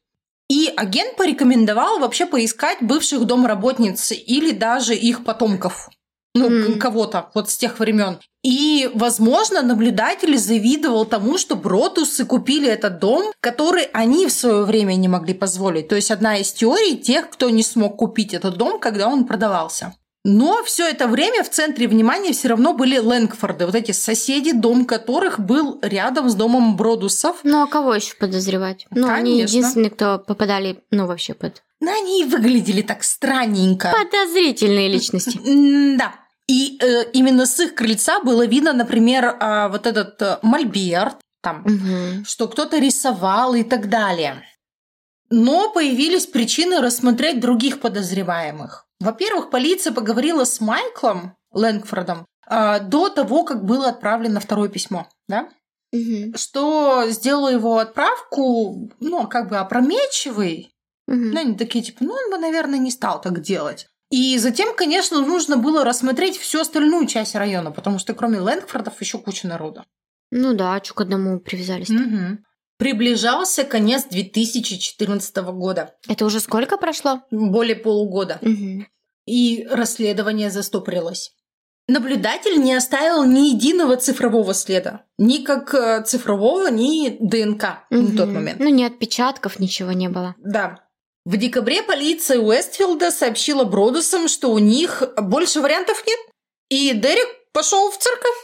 И 0.48 0.72
агент 0.76 1.16
порекомендовал 1.16 1.98
вообще 1.98 2.24
поискать 2.26 2.78
бывших 2.82 3.24
домработниц 3.24 4.12
или 4.12 4.52
даже 4.52 4.94
их 4.94 5.24
потомков 5.24 5.90
ну, 6.38 6.48
mm. 6.48 6.79
кого-то 6.79 7.31
вот 7.35 7.51
с 7.51 7.57
тех 7.57 7.79
времен. 7.79 8.18
И, 8.42 8.90
возможно, 8.94 9.62
наблюдатель 9.62 10.38
завидовал 10.38 11.05
тому, 11.05 11.38
что 11.38 11.57
Бротусы 11.57 12.24
купили 12.24 12.68
этот 12.68 13.01
дом, 13.01 13.33
который 13.40 13.85
они 13.92 14.27
в 14.27 14.33
свое 14.33 14.64
время 14.64 14.94
не 14.94 15.09
могли 15.09 15.35
позволить. 15.35 15.88
То 15.88 15.96
есть 15.96 16.11
одна 16.11 16.38
из 16.38 16.53
теорий 16.53 16.96
тех, 16.96 17.31
кто 17.31 17.51
не 17.51 17.62
смог 17.62 17.96
купить 17.96 18.35
этот 18.35 18.57
дом, 18.57 18.79
когда 18.79 19.09
он 19.09 19.24
продавался. 19.24 19.94
Но 20.24 20.62
все 20.64 20.87
это 20.87 21.07
время 21.09 21.42
в 21.42 21.48
центре 21.48 21.88
внимания 21.88 22.33
все 22.33 22.48
равно 22.48 22.74
были 22.74 22.98
Лэнгфорды, 22.98 23.66
вот 23.66 23.74
эти 23.74 23.92
соседи, 23.92 24.53
дом 24.53 24.85
которых 24.85 25.40
был 25.40 25.79
рядом 25.81 26.29
с 26.29 26.35
домом 26.35 26.77
Бродусов. 26.77 27.38
Ну 27.44 27.62
а 27.62 27.66
кого 27.66 27.94
еще 27.94 28.14
подозревать? 28.16 28.87
Ну, 28.90 29.07
Конечно. 29.07 29.14
они 29.14 29.40
единственные, 29.40 29.90
кто 29.90 30.18
попадали, 30.18 30.83
ну, 30.90 31.07
вообще 31.07 31.35
под 31.35 31.62
но 31.81 31.92
они 31.92 32.24
выглядели 32.24 32.83
так 32.83 33.05
странненько. 33.05 33.92
Подозрительные 33.92 34.88
личности. 34.88 35.38
Да. 35.96 36.14
И 36.48 36.78
э, 36.80 37.11
именно 37.12 37.44
с 37.44 37.61
их 37.61 37.74
крыльца 37.74 38.20
было 38.20 38.46
видно, 38.46 38.72
например, 38.72 39.24
э, 39.26 39.68
вот 39.68 39.87
этот 39.87 40.20
э, 40.22 40.38
мольберт, 40.42 41.16
там, 41.42 41.61
угу. 41.61 42.24
что 42.24 42.48
кто-то 42.48 42.78
рисовал 42.78 43.54
и 43.54 43.62
так 43.62 43.88
далее. 43.90 44.42
Но 45.30 45.70
появились 45.70 46.26
причины 46.26 46.80
рассмотреть 46.80 47.40
других 47.40 47.80
подозреваемых. 47.80 48.87
Во-первых, 48.98 49.50
полиция 49.50 49.92
поговорила 49.92 50.44
с 50.44 50.61
Майклом 50.61 51.37
Лэнгфордом 51.52 52.26
э, 52.48 52.80
до 52.80 53.11
того, 53.11 53.44
как 53.44 53.64
было 53.64 53.90
отправлено 53.90 54.40
второе 54.40 54.70
письмо, 54.70 55.06
да? 55.28 55.50
Угу. 55.92 56.37
Что 56.37 57.04
сделало 57.08 57.48
его 57.48 57.78
отправку, 57.78 58.90
ну, 59.00 59.26
как 59.28 59.50
бы 59.50 59.58
опрометчивой. 59.58 60.72
Угу. 61.06 61.16
Ну, 61.16 61.40
они 61.40 61.54
такие, 61.56 61.84
типа, 61.84 62.04
ну, 62.04 62.14
он 62.14 62.30
бы, 62.30 62.38
наверное, 62.38 62.78
не 62.78 62.90
стал 62.90 63.20
так 63.20 63.40
делать. 63.42 63.87
И 64.10 64.38
затем, 64.38 64.74
конечно, 64.74 65.20
нужно 65.20 65.56
было 65.56 65.84
рассмотреть 65.84 66.38
всю 66.38 66.60
остальную 66.60 67.06
часть 67.06 67.34
района, 67.34 67.70
потому 67.70 67.98
что 67.98 68.14
кроме 68.14 68.40
Лэнгфордов 68.40 69.00
еще 69.00 69.18
куча 69.18 69.46
народа. 69.46 69.84
Ну 70.30 70.54
да, 70.54 70.80
что 70.82 70.94
к 70.94 71.00
одному 71.02 71.40
привязались. 71.40 71.90
Угу. 71.90 72.38
Приближался 72.78 73.64
конец 73.64 74.04
2014 74.04 75.36
года. 75.36 75.94
Это 76.08 76.24
уже 76.24 76.40
сколько 76.40 76.78
прошло? 76.78 77.22
Более 77.30 77.76
полугода. 77.76 78.38
Угу. 78.40 78.86
И 79.26 79.66
расследование 79.70 80.50
застопорилось. 80.50 81.32
Наблюдатель 81.86 82.60
не 82.62 82.74
оставил 82.74 83.24
ни 83.24 83.48
единого 83.48 83.96
цифрового 83.96 84.52
следа. 84.54 85.04
Ни 85.18 85.38
как 85.38 85.74
э, 85.74 86.02
цифрового, 86.04 86.68
ни 86.70 87.16
ДНК 87.18 87.86
угу. 87.90 88.02
на 88.02 88.16
тот 88.16 88.28
момент. 88.28 88.60
Ну, 88.60 88.68
ни 88.68 88.84
отпечатков, 88.84 89.58
ничего 89.58 89.92
не 89.92 90.08
было. 90.08 90.34
Да. 90.38 90.88
В 91.28 91.36
декабре 91.36 91.82
полиция 91.82 92.38
Уэстфилда 92.38 93.10
сообщила 93.10 93.64
Бродусам, 93.64 94.28
что 94.28 94.50
у 94.50 94.56
них 94.56 95.02
больше 95.20 95.60
вариантов 95.60 96.02
нет. 96.06 96.18
И 96.70 96.94
Дерек 96.94 97.28
пошел 97.52 97.90
в 97.90 97.98
церковь. 97.98 98.38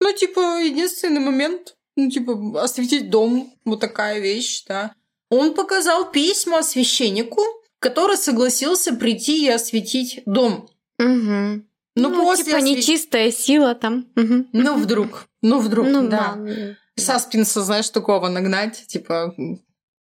Ну, 0.00 0.12
типа, 0.12 0.62
единственный 0.62 1.18
момент. 1.18 1.74
Ну, 1.96 2.08
типа, 2.08 2.62
осветить 2.62 3.10
дом. 3.10 3.52
Вот 3.64 3.80
такая 3.80 4.20
вещь, 4.20 4.62
да. 4.68 4.94
Он 5.30 5.52
показал 5.52 6.08
письма 6.12 6.62
священнику, 6.62 7.42
который 7.80 8.16
согласился 8.16 8.94
прийти 8.94 9.44
и 9.44 9.48
осветить 9.48 10.22
дом. 10.26 10.70
Угу. 11.00 11.08
Ну, 11.08 11.64
ну 11.96 12.24
после 12.24 12.44
типа 12.44 12.58
освет... 12.58 12.76
нечистая 12.76 13.32
сила 13.32 13.74
там. 13.74 14.06
Угу. 14.14 14.46
Ну, 14.52 14.76
вдруг. 14.76 15.26
Ну, 15.42 15.58
вдруг, 15.58 15.88
ну, 15.88 16.06
да. 16.06 16.36
да. 16.36 16.76
Саспенса, 16.94 17.62
знаешь, 17.62 17.90
такого 17.90 18.28
нагнать, 18.28 18.86
типа, 18.86 19.34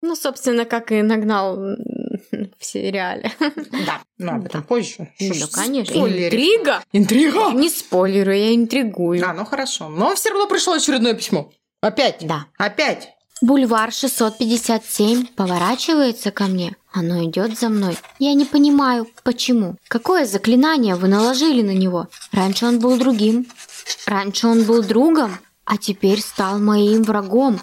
ну, 0.07 0.17
собственно, 0.17 0.65
как 0.65 0.93
и 0.93 1.03
нагнал 1.03 1.57
в 2.59 2.65
сериале. 2.65 3.33
Да, 3.87 4.03
но 4.19 4.35
об 4.37 4.47
этом 4.47 4.63
позже. 4.63 5.13
Ну, 5.21 5.35
да, 5.35 5.47
конечно. 5.53 5.95
Интрига. 5.95 6.83
Интрига. 6.93 7.53
Не 7.53 7.69
спойлерую, 7.69 8.39
я 8.39 8.55
интригую. 8.55 9.23
А, 9.27 9.33
ну 9.33 9.45
хорошо. 9.45 9.89
Но 9.89 10.15
все 10.15 10.31
равно 10.31 10.47
пришло 10.47 10.75
очередное 10.75 11.15
письмо. 11.15 11.51
Опять? 11.81 12.19
Да. 12.27 12.47
Опять? 12.59 13.17
Бульвар 13.43 13.93
657 13.93 15.27
поворачивается 15.37 16.31
ко 16.31 16.45
мне. 16.45 16.75
Оно 16.91 17.23
идет 17.25 17.59
за 17.59 17.69
мной. 17.69 17.99
Я 18.19 18.33
не 18.33 18.47
понимаю, 18.47 19.07
почему. 19.25 19.77
Какое 19.89 20.25
заклинание 20.25 20.95
вы 20.95 21.09
наложили 21.09 21.61
на 21.61 21.75
него? 21.75 22.09
Раньше 22.33 22.65
он 22.65 22.79
был 22.79 22.97
другим. 22.97 23.47
Раньше 24.07 24.47
он 24.47 24.65
был 24.65 24.83
другом, 24.83 25.37
а 25.67 25.77
теперь 25.77 26.21
стал 26.21 26.59
моим 26.59 27.03
врагом. 27.03 27.61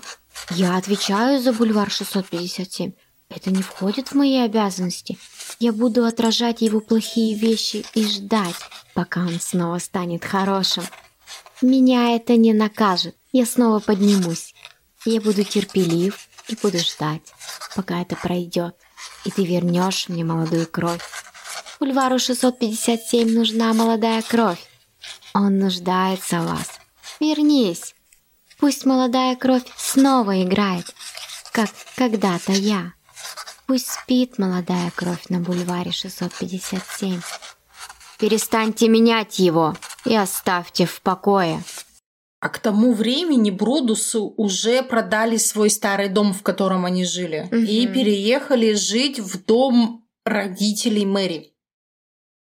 Я 0.52 0.78
отвечаю 0.78 1.42
за 1.42 1.54
бульвар 1.54 1.90
657. 1.92 2.94
Это 3.30 3.50
не 3.50 3.64
входит 3.64 4.10
в 4.10 4.16
мои 4.16 4.38
обязанности. 4.38 5.18
Я 5.60 5.72
буду 5.74 6.06
отражать 6.06 6.62
его 6.62 6.80
плохие 6.80 7.36
вещи 7.36 7.86
и 7.94 8.06
ждать, 8.06 8.56
пока 8.94 9.22
он 9.22 9.40
снова 9.40 9.80
станет 9.80 10.24
хорошим. 10.24 10.84
Меня 11.62 12.16
это 12.16 12.36
не 12.36 12.54
накажет. 12.54 13.16
Я 13.32 13.46
снова 13.46 13.80
поднимусь. 13.80 14.54
Я 15.06 15.20
буду 15.22 15.44
терпелив 15.44 16.28
и 16.48 16.56
буду 16.56 16.78
ждать, 16.78 17.22
пока 17.76 18.02
это 18.02 18.16
пройдет. 18.16 18.76
И 19.26 19.32
ты 19.32 19.46
вернешь 19.46 20.10
мне 20.10 20.24
молодую 20.24 20.68
кровь. 20.68 21.02
Бульвару 21.80 22.20
657 22.20 23.34
нужна 23.34 23.74
молодая 23.74 24.22
кровь. 24.22 24.60
Он 25.34 25.58
нуждается 25.58 26.42
в 26.42 26.46
вас. 26.46 26.80
Вернись. 27.20 27.96
Пусть 28.60 28.86
молодая 28.86 29.36
кровь 29.36 29.64
снова 29.76 30.42
играет, 30.44 30.86
как 31.52 31.70
когда-то 31.96 32.52
я. 32.52 32.94
Пусть 33.66 33.88
спит 33.88 34.38
молодая 34.38 34.92
кровь 34.96 35.26
на 35.30 35.40
бульваре 35.40 35.92
657. 35.92 37.22
Перестаньте 38.20 38.88
менять 38.88 39.40
его 39.40 39.76
и 40.06 40.16
оставьте 40.16 40.86
в 40.86 41.02
покое. 41.02 41.64
А 42.40 42.50
к 42.50 42.60
тому 42.60 42.94
времени 42.94 43.52
Бродусы 43.52 44.20
уже 44.20 44.84
продали 44.84 45.38
свой 45.38 45.70
старый 45.70 46.10
дом, 46.10 46.34
в 46.34 46.44
котором 46.44 46.84
они 46.86 47.06
жили, 47.06 47.48
угу. 47.48 47.56
и 47.56 47.88
переехали 47.88 48.74
жить 48.74 49.20
в 49.20 49.46
дом 49.46 50.06
родителей 50.26 51.06
Мэри. 51.06 51.53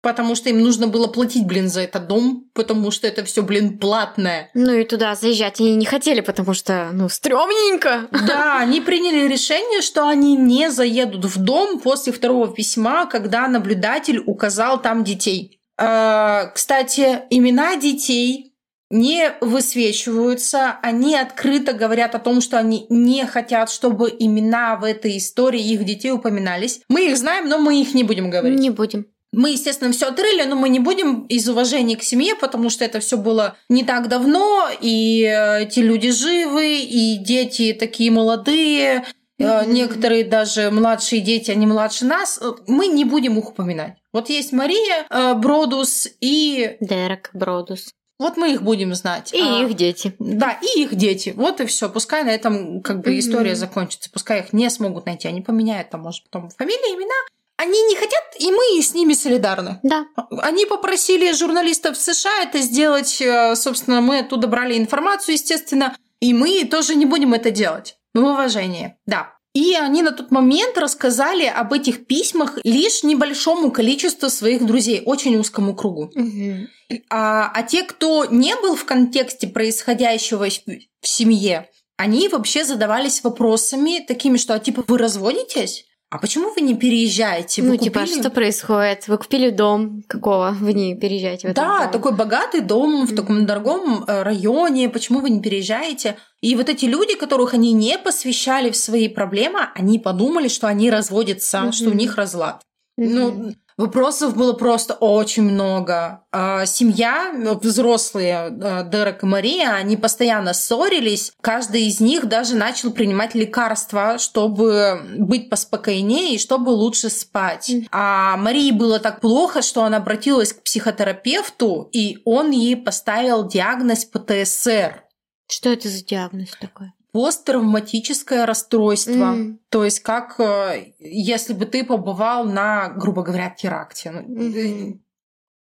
Потому 0.02 0.34
что 0.34 0.48
им 0.50 0.60
нужно 0.60 0.86
было 0.86 1.06
платить, 1.06 1.46
блин, 1.46 1.68
за 1.68 1.82
этот 1.82 2.06
дом, 2.06 2.48
потому 2.54 2.90
что 2.90 3.06
это 3.06 3.24
все, 3.24 3.42
блин, 3.42 3.78
платное. 3.78 4.50
Ну 4.54 4.72
и 4.72 4.84
туда 4.84 5.14
заезжать 5.14 5.60
они 5.60 5.76
не 5.76 5.86
хотели, 5.86 6.20
потому 6.20 6.54
что, 6.54 6.90
ну, 6.92 7.08
стрёмненько. 7.08 8.08
Да, 8.26 8.58
они 8.58 8.80
приняли 8.80 9.28
решение, 9.28 9.82
что 9.82 10.08
они 10.08 10.36
не 10.36 10.70
заедут 10.70 11.24
в 11.24 11.38
дом 11.38 11.80
после 11.80 12.12
второго 12.12 12.52
письма, 12.52 13.06
когда 13.06 13.48
наблюдатель 13.48 14.18
указал 14.18 14.80
там 14.80 15.04
детей. 15.04 15.60
А, 15.78 16.46
кстати, 16.54 17.20
имена 17.30 17.76
детей 17.76 18.50
не 18.90 19.32
высвечиваются, 19.40 20.78
они 20.82 21.14
открыто 21.14 21.72
говорят 21.72 22.14
о 22.14 22.18
том, 22.18 22.40
что 22.40 22.58
они 22.58 22.86
не 22.90 23.24
хотят, 23.24 23.70
чтобы 23.70 24.14
имена 24.18 24.76
в 24.76 24.84
этой 24.84 25.16
истории 25.16 25.62
их 25.62 25.84
детей 25.84 26.10
упоминались. 26.10 26.80
Мы 26.88 27.06
их 27.06 27.16
знаем, 27.16 27.48
но 27.48 27.58
мы 27.58 27.80
их 27.80 27.94
не 27.94 28.02
будем 28.02 28.30
говорить. 28.30 28.58
Не 28.58 28.70
будем. 28.70 29.06
Мы, 29.32 29.52
естественно, 29.52 29.92
все 29.92 30.06
отрыли, 30.06 30.42
но 30.42 30.56
мы 30.56 30.68
не 30.68 30.80
будем 30.80 31.22
из 31.26 31.48
уважения 31.48 31.96
к 31.96 32.02
семье, 32.02 32.34
потому 32.34 32.68
что 32.68 32.84
это 32.84 32.98
все 32.98 33.16
было 33.16 33.56
не 33.68 33.84
так 33.84 34.08
давно, 34.08 34.68
и 34.80 35.22
э, 35.22 35.62
эти 35.62 35.80
люди 35.80 36.10
живы, 36.10 36.80
и 36.80 37.16
дети 37.16 37.72
такие 37.72 38.10
молодые, 38.10 39.04
mm-hmm. 39.38 39.68
некоторые 39.68 40.24
даже 40.24 40.72
младшие 40.72 41.20
дети, 41.22 41.52
они 41.52 41.66
младше 41.66 42.06
нас. 42.06 42.40
Мы 42.66 42.88
не 42.88 43.04
будем 43.04 43.38
их 43.38 43.50
упоминать. 43.50 43.94
Вот 44.12 44.30
есть 44.30 44.52
Мария 44.52 45.06
э, 45.08 45.34
Бродус 45.34 46.08
и... 46.20 46.76
Дерек 46.80 47.30
Бродус. 47.32 47.94
Вот 48.18 48.36
мы 48.36 48.52
их 48.52 48.62
будем 48.62 48.94
знать. 48.94 49.32
И 49.32 49.40
а, 49.40 49.62
их 49.62 49.74
дети. 49.74 50.14
Да, 50.18 50.58
и 50.60 50.82
их 50.82 50.94
дети. 50.94 51.32
Вот 51.34 51.60
и 51.60 51.66
все. 51.66 51.88
Пускай 51.88 52.24
на 52.24 52.30
этом 52.30 52.82
как 52.82 53.00
бы 53.00 53.12
mm-hmm. 53.12 53.18
история 53.18 53.54
закончится. 53.54 54.10
Пускай 54.10 54.40
их 54.40 54.52
не 54.52 54.68
смогут 54.70 55.06
найти. 55.06 55.28
Они 55.28 55.40
поменяют 55.40 55.90
там, 55.90 56.02
может, 56.02 56.24
потом 56.24 56.50
фамилии, 56.50 56.96
имена 56.96 57.14
они 57.60 57.82
не 57.82 57.94
хотят, 57.94 58.22
и 58.38 58.50
мы 58.50 58.82
с 58.82 58.94
ними 58.94 59.12
солидарны. 59.12 59.80
Да. 59.82 60.06
Они 60.38 60.64
попросили 60.64 61.30
журналистов 61.32 61.98
США 61.98 62.42
это 62.42 62.58
сделать. 62.58 63.20
Э, 63.20 63.54
собственно, 63.54 64.00
мы 64.00 64.20
оттуда 64.20 64.46
брали 64.46 64.78
информацию, 64.78 65.34
естественно, 65.34 65.94
и 66.20 66.32
мы 66.32 66.64
тоже 66.64 66.94
не 66.94 67.04
будем 67.04 67.34
это 67.34 67.50
делать. 67.50 67.96
В 68.14 68.24
уважении, 68.24 68.96
да. 69.06 69.34
И 69.52 69.74
они 69.74 70.02
на 70.02 70.12
тот 70.12 70.30
момент 70.30 70.78
рассказали 70.78 71.44
об 71.44 71.72
этих 71.74 72.06
письмах 72.06 72.58
лишь 72.64 73.02
небольшому 73.02 73.70
количеству 73.70 74.30
своих 74.30 74.64
друзей, 74.64 75.02
очень 75.04 75.36
узкому 75.36 75.74
кругу. 75.74 76.10
Угу. 76.14 76.98
А, 77.10 77.50
а 77.52 77.62
те, 77.62 77.82
кто 77.82 78.24
не 78.24 78.56
был 78.56 78.74
в 78.74 78.84
контексте 78.86 79.48
происходящего 79.48 80.46
в 80.48 81.06
семье, 81.06 81.68
они 81.98 82.28
вообще 82.28 82.64
задавались 82.64 83.22
вопросами 83.22 84.02
такими, 84.06 84.38
что 84.38 84.54
а 84.54 84.60
типа 84.60 84.82
вы 84.86 84.96
разводитесь? 84.96 85.84
А 86.10 86.18
почему 86.18 86.52
вы 86.52 86.60
не 86.62 86.74
переезжаете? 86.74 87.62
Вы 87.62 87.68
ну, 87.68 87.76
типа, 87.76 88.00
купили... 88.00 88.14
типа, 88.14 88.22
что 88.22 88.30
происходит? 88.30 89.06
Вы 89.06 89.16
купили 89.16 89.50
дом 89.50 90.02
какого? 90.08 90.50
Вы 90.58 90.72
не 90.72 90.96
переезжаете 90.96 91.46
в 91.46 91.50
этот 91.52 91.64
Да, 91.64 91.82
дом? 91.84 91.92
такой 91.92 92.16
богатый 92.16 92.62
дом 92.62 93.06
в 93.06 93.14
таком 93.14 93.46
дорогом 93.46 94.04
э, 94.04 94.22
районе. 94.24 94.88
Почему 94.88 95.20
вы 95.20 95.30
не 95.30 95.40
переезжаете? 95.40 96.16
И 96.40 96.56
вот 96.56 96.68
эти 96.68 96.86
люди, 96.86 97.14
которых 97.14 97.54
они 97.54 97.72
не 97.72 97.96
посвящали 97.96 98.70
в 98.70 98.76
свои 98.76 99.08
проблемы, 99.08 99.68
они 99.76 100.00
подумали, 100.00 100.48
что 100.48 100.66
они 100.66 100.90
разводятся, 100.90 101.58
mm-hmm. 101.58 101.72
что 101.72 101.90
у 101.90 101.94
них 101.94 102.16
разлад. 102.16 102.62
Mm-hmm. 102.98 103.08
Ну, 103.08 103.54
Вопросов 103.80 104.36
было 104.36 104.52
просто 104.52 104.92
очень 104.92 105.44
много. 105.44 106.22
А, 106.32 106.66
семья, 106.66 107.32
взрослые, 107.62 108.36
а, 108.36 108.82
Дерек 108.82 109.22
и 109.22 109.26
Мария, 109.26 109.72
они 109.72 109.96
постоянно 109.96 110.52
ссорились. 110.52 111.32
Каждый 111.40 111.86
из 111.86 111.98
них 111.98 112.26
даже 112.26 112.56
начал 112.56 112.90
принимать 112.90 113.34
лекарства, 113.34 114.18
чтобы 114.18 115.00
быть 115.16 115.48
поспокойнее 115.48 116.34
и 116.34 116.38
чтобы 116.38 116.68
лучше 116.68 117.08
спать. 117.08 117.72
А 117.90 118.36
Марии 118.36 118.70
было 118.70 118.98
так 119.00 119.22
плохо, 119.22 119.62
что 119.62 119.82
она 119.84 119.96
обратилась 119.96 120.52
к 120.52 120.62
психотерапевту, 120.62 121.88
и 121.90 122.18
он 122.26 122.50
ей 122.50 122.76
поставил 122.76 123.48
диагноз 123.48 124.04
ПТСР. 124.04 125.04
Что 125.50 125.70
это 125.70 125.88
за 125.88 126.04
диагноз 126.04 126.50
такой? 126.60 126.92
Посттравматическое 127.12 128.46
расстройство. 128.46 129.34
Mm. 129.34 129.58
То 129.68 129.84
есть 129.84 130.00
как 130.00 130.38
э, 130.40 130.92
если 130.98 131.52
бы 131.52 131.66
ты 131.66 131.84
побывал 131.84 132.44
на, 132.44 132.88
грубо 132.90 133.22
говоря, 133.22 133.50
теракте. 133.50 134.10
Mm-hmm. 134.10 134.98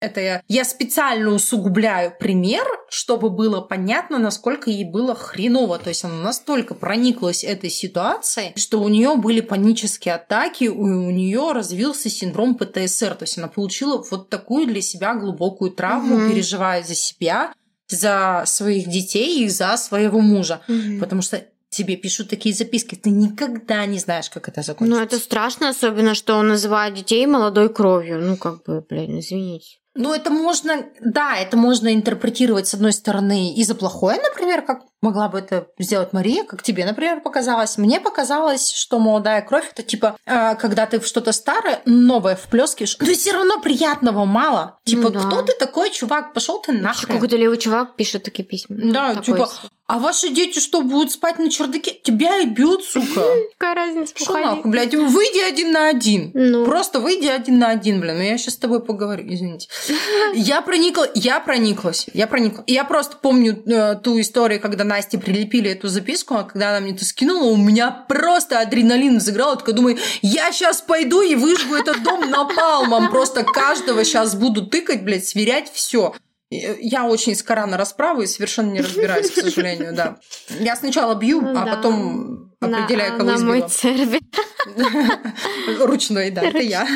Это 0.02 0.22
я, 0.22 0.44
я 0.48 0.64
специально 0.64 1.30
усугубляю 1.30 2.14
пример, 2.18 2.66
чтобы 2.90 3.30
было 3.30 3.60
понятно, 3.60 4.18
насколько 4.18 4.70
ей 4.70 4.86
было 4.86 5.14
хреново. 5.14 5.78
То 5.78 5.90
есть 5.90 6.06
она 6.06 6.16
настолько 6.16 6.74
прониклась 6.74 7.44
этой 7.44 7.70
ситуацией, 7.70 8.54
что 8.56 8.82
у 8.82 8.88
нее 8.88 9.16
были 9.18 9.42
панические 9.42 10.16
атаки, 10.16 10.70
у, 10.70 10.84
у 10.84 11.12
нее 11.12 11.52
развился 11.52 12.10
синдром 12.10 12.56
ПТСР. 12.56 13.16
То 13.16 13.24
есть 13.24 13.38
она 13.38 13.50
получила 13.50 14.02
вот 14.10 14.30
такую 14.30 14.68
для 14.68 14.82
себя 14.82 15.16
глубокую 15.16 15.72
травму, 15.72 16.16
угу. 16.16 16.30
переживая 16.30 16.82
за 16.82 16.96
себя, 16.96 17.54
за 17.90 18.44
своих 18.46 18.88
детей 18.88 19.44
и 19.44 19.50
за 19.50 19.78
своего 19.78 20.20
мужа. 20.20 20.62
Угу. 20.68 21.00
Потому 21.00 21.22
что 21.22 21.44
тебе 21.70 21.96
пишут 21.96 22.30
такие 22.30 22.54
записки, 22.56 22.96
ты 22.96 23.10
никогда 23.10 23.86
не 23.86 24.00
знаешь, 24.00 24.30
как 24.30 24.48
это 24.48 24.62
закончится. 24.62 25.00
Ну, 25.00 25.06
это 25.06 25.18
страшно, 25.18 25.70
особенно, 25.70 26.16
что 26.16 26.36
он 26.36 26.48
называет 26.48 26.96
детей 26.96 27.26
молодой 27.26 27.70
кровью. 27.72 28.22
Ну, 28.22 28.38
как 28.38 28.64
бы, 28.64 28.82
блин, 28.82 29.20
извините. 29.20 29.78
Ну, 29.96 30.14
это 30.14 30.30
можно, 30.30 30.86
да, 31.02 31.36
это 31.38 31.58
можно 31.58 31.94
интерпретировать, 31.94 32.68
с 32.68 32.74
одной 32.74 32.94
стороны, 32.94 33.54
и 33.54 33.64
за 33.64 33.76
плохое, 33.76 34.20
например, 34.22 34.62
как 34.62 34.84
могла 35.02 35.30
бы 35.30 35.40
это 35.40 35.68
сделать 35.78 36.14
Мария, 36.14 36.44
как 36.44 36.64
тебе, 36.64 36.86
например, 36.86 37.22
показалось. 37.22 37.78
Мне 37.78 38.00
показалось, 38.00 38.72
что 38.72 39.00
молодая 39.00 39.42
кровь 39.42 39.70
это 39.72 39.84
типа, 39.84 40.18
э, 40.26 40.56
когда 40.56 40.86
ты 40.86 41.00
в 41.00 41.06
что-то 41.06 41.32
старое, 41.32 41.82
новое 41.86 42.36
вплескиваешь, 42.36 42.98
но 43.00 43.14
все 43.14 43.34
равно 43.34 43.60
приятного 43.62 44.26
мало. 44.26 44.80
Типа, 44.84 45.10
ну, 45.10 45.12
да. 45.12 45.20
кто 45.22 45.42
ты 45.44 45.54
такой, 45.58 45.92
чувак, 45.92 46.34
пошел 46.34 46.62
ты 46.62 46.72
нахрен. 46.72 47.14
Какой-то 47.14 47.38
левый 47.38 47.58
чувак 47.58 47.96
пишет 47.96 48.24
такие 48.24 48.44
письма. 48.44 48.76
Да, 48.80 49.10
Такой 49.16 49.24
типа, 49.24 49.50
а 49.90 49.98
ваши 49.98 50.30
дети 50.30 50.60
что, 50.60 50.84
будут 50.84 51.12
спать 51.12 51.40
на 51.40 51.50
чердаке? 51.50 51.92
Тебя 51.92 52.38
и 52.38 52.46
бьют, 52.46 52.84
сука. 52.84 53.24
Какая 53.58 53.74
разница, 53.74 54.14
Что 54.16 54.38
нахуй, 54.38 54.70
блядь, 54.70 54.94
выйди 54.94 55.50
один 55.50 55.72
на 55.72 55.88
один. 55.88 56.30
Ну. 56.36 56.64
Просто 56.64 57.00
выйди 57.00 57.26
один 57.26 57.58
на 57.58 57.70
один, 57.70 58.00
блин. 58.00 58.18
Ну, 58.18 58.22
я 58.22 58.38
сейчас 58.38 58.54
с 58.54 58.58
тобой 58.58 58.86
поговорю, 58.86 59.24
извините. 59.28 59.68
Я 60.36 60.62
проникла, 60.62 61.08
я 61.16 61.40
прониклась, 61.40 62.06
я 62.14 62.28
проникла. 62.28 62.64
Я 62.68 62.84
просто 62.84 63.18
помню 63.18 63.64
э, 63.66 63.96
ту 63.96 64.20
историю, 64.20 64.62
когда 64.62 64.84
Насте 64.90 65.20
прилепили 65.20 65.70
эту 65.70 65.88
записку, 65.88 66.36
а 66.36 66.44
когда 66.44 66.70
она 66.72 66.80
мне 66.80 66.94
это 66.94 67.06
скинула, 67.06 67.46
у 67.46 67.56
меня 67.56 67.92
просто 67.92 68.60
адреналин 68.60 69.20
взыграл. 69.20 69.52
Я 69.52 69.56
такая 69.58 69.76
думаю, 69.76 69.98
я 70.22 70.52
сейчас 70.52 70.82
пойду 70.82 71.22
и 71.22 71.36
выжгу 71.36 71.76
этот 71.76 72.04
дом 72.04 72.30
напалмом. 72.30 73.10
Просто 73.10 73.44
каждого 73.44 74.04
сейчас 74.04 74.36
буду 74.36 74.66
тыкать, 74.66 75.04
блядь, 75.04 75.28
сверять 75.28 75.72
все. 75.72 76.16
Я 76.50 77.06
очень 77.06 77.34
из 77.34 77.44
Корана 77.44 77.78
расправы 77.78 78.24
и 78.24 78.28
совершенно 78.28 78.72
не 78.72 78.82
разбираюсь, 78.82 79.30
к 79.30 79.36
сожалению, 79.36 79.94
да. 79.94 80.18
Я 80.60 80.76
сначала 80.76 81.14
бью, 81.14 81.40
а 81.48 81.54
да. 81.54 81.76
потом 81.76 82.49
определяю, 82.62 83.18
кого 83.18 83.24
на 83.32 83.36
избила. 83.36 83.50
мой 83.50 83.70
цербер. 83.70 84.22
Ручной, 85.80 86.32
да, 86.32 86.42
это 86.44 86.60
я. 86.60 86.88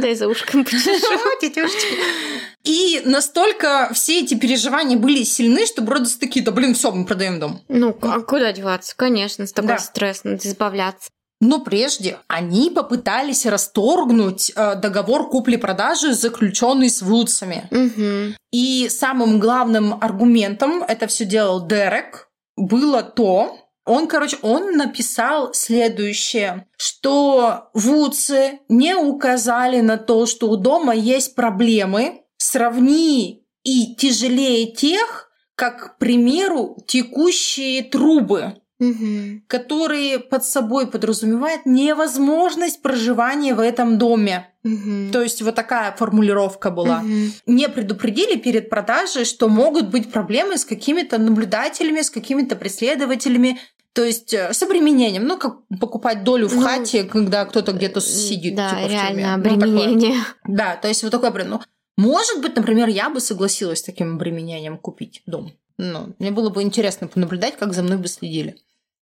Дай 0.00 0.14
за 0.14 0.28
ушком 0.28 0.66
И 2.64 3.02
настолько 3.04 3.90
все 3.94 4.20
эти 4.20 4.34
переживания 4.34 4.98
были 4.98 5.22
сильны, 5.22 5.66
что 5.66 5.82
Бродос 5.82 6.16
такие, 6.16 6.44
да 6.44 6.50
блин, 6.50 6.74
все, 6.74 6.90
мы 6.90 7.06
продаем 7.06 7.38
дом. 7.38 7.62
Ну, 7.68 7.96
а 8.02 8.20
куда 8.20 8.52
деваться? 8.52 8.94
Конечно, 8.96 9.46
с 9.46 9.52
такой 9.52 9.68
да. 9.68 9.78
стресс 9.78 10.24
надо 10.24 10.48
избавляться. 10.48 11.10
Но 11.40 11.60
прежде 11.60 12.18
они 12.28 12.70
попытались 12.70 13.44
расторгнуть 13.44 14.52
э, 14.56 14.74
договор 14.76 15.28
купли-продажи, 15.28 16.14
заключенный 16.14 16.88
с 16.88 17.02
Вудсами. 17.02 17.68
Угу. 17.70 18.36
И 18.52 18.88
самым 18.88 19.38
главным 19.38 20.02
аргументом, 20.02 20.82
это 20.82 21.06
все 21.06 21.26
делал 21.26 21.66
Дерек, 21.66 22.30
было 22.56 23.02
то, 23.02 23.65
он, 23.86 24.08
короче, 24.08 24.36
он 24.42 24.76
написал 24.76 25.54
следующее, 25.54 26.66
что 26.76 27.70
Вудсы 27.72 28.60
не 28.68 28.94
указали 28.94 29.80
на 29.80 29.96
то, 29.96 30.26
что 30.26 30.50
у 30.50 30.56
дома 30.56 30.94
есть 30.94 31.34
проблемы, 31.34 32.22
сравни 32.36 33.46
и 33.62 33.94
тяжелее 33.94 34.72
тех, 34.72 35.30
как, 35.54 35.96
к 35.96 35.98
примеру, 35.98 36.76
текущие 36.86 37.84
трубы 37.84 38.56
угу. 38.78 39.40
которые 39.46 40.18
под 40.18 40.44
собой 40.44 40.86
подразумевают 40.86 41.62
невозможность 41.64 42.82
проживания 42.82 43.54
в 43.54 43.60
этом 43.60 43.98
доме. 43.98 44.48
Угу. 44.64 45.12
То 45.12 45.22
есть 45.22 45.42
вот 45.42 45.54
такая 45.54 45.92
формулировка 45.92 46.70
была. 46.70 47.00
Угу. 47.00 47.54
Не 47.54 47.68
предупредили 47.68 48.36
перед 48.36 48.68
продажей, 48.68 49.24
что 49.24 49.48
могут 49.48 49.90
быть 49.90 50.10
проблемы 50.12 50.58
с 50.58 50.64
какими-то 50.64 51.18
наблюдателями, 51.18 52.02
с 52.02 52.10
какими-то 52.10 52.56
преследователями. 52.56 53.58
То 53.96 54.04
есть 54.04 54.34
э, 54.34 54.52
с 54.52 54.62
обременением, 54.62 55.26
ну 55.26 55.38
как 55.38 55.56
покупать 55.80 56.22
долю 56.22 56.48
в 56.48 56.54
ну, 56.54 56.60
хате, 56.60 57.04
когда 57.04 57.46
кто-то 57.46 57.72
где-то 57.72 58.02
сидит. 58.02 58.54
Да, 58.54 58.68
типа, 58.68 58.90
реально 58.90 59.34
обременение. 59.34 60.16
Ну, 60.44 60.54
да, 60.54 60.76
то 60.76 60.86
есть 60.86 61.02
вот 61.02 61.10
такое, 61.12 61.32
ну, 61.44 61.62
может 61.96 62.42
быть, 62.42 62.54
например, 62.54 62.88
я 62.88 63.08
бы 63.08 63.20
согласилась 63.20 63.78
с 63.78 63.82
таким 63.82 64.16
обременением 64.16 64.76
купить 64.76 65.22
дом. 65.24 65.54
Ну, 65.78 66.14
мне 66.18 66.30
было 66.30 66.50
бы 66.50 66.60
интересно 66.60 67.08
понаблюдать, 67.08 67.56
как 67.56 67.72
за 67.72 67.82
мной 67.82 67.96
бы 67.96 68.06
следили. 68.06 68.56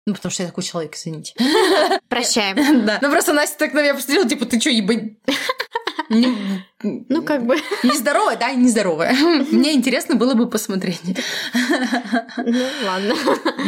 Ну, 0.06 0.14
потому 0.14 0.32
что 0.32 0.44
я 0.44 0.50
такой 0.50 0.64
человек, 0.64 0.96
извините. 0.96 1.34
Прощаем. 2.08 2.86
Да. 2.86 3.00
Ну, 3.02 3.10
просто 3.10 3.34
Настя 3.34 3.58
так 3.58 3.74
на 3.74 3.82
меня 3.82 3.96
посмотрела, 3.96 4.30
типа, 4.30 4.46
ты 4.46 4.60
что, 4.60 4.70
ебать? 4.70 5.14
Ну, 6.84 7.24
как 7.24 7.46
бы... 7.46 7.56
Нездоровая, 7.84 8.38
да, 8.38 8.52
нездоровая. 8.52 9.14
Мне 9.52 9.74
интересно 9.74 10.16
было 10.16 10.34
бы 10.34 10.50
посмотреть. 10.50 11.02
Ну, 12.38 12.66
ладно. 12.86 13.16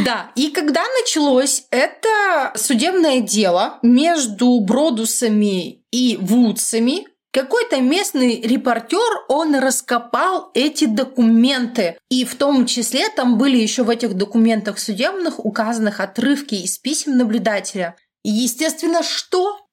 Да, 0.04 0.32
и 0.36 0.50
когда 0.50 0.84
началось 1.02 1.64
это 1.72 2.52
судебное 2.56 3.22
дело 3.22 3.80
между 3.82 4.60
Бродусами 4.60 5.84
и 5.92 6.18
Вудсами, 6.20 7.08
какой-то 7.36 7.82
местный 7.82 8.40
репортер, 8.40 9.26
он 9.28 9.56
раскопал 9.56 10.52
эти 10.54 10.86
документы. 10.86 11.98
И 12.10 12.24
в 12.24 12.36
том 12.36 12.66
числе 12.66 13.10
там 13.10 13.38
были 13.38 13.58
еще 13.58 13.84
в 13.84 13.90
этих 13.90 14.14
документах 14.14 14.80
судебных 14.80 15.44
указанных 15.44 16.00
отрывки 16.00 16.56
из 16.56 16.78
писем 16.78 17.18
наблюдателя. 17.18 17.98
И, 18.24 18.30
естественно, 18.30 19.04
что? 19.04 19.65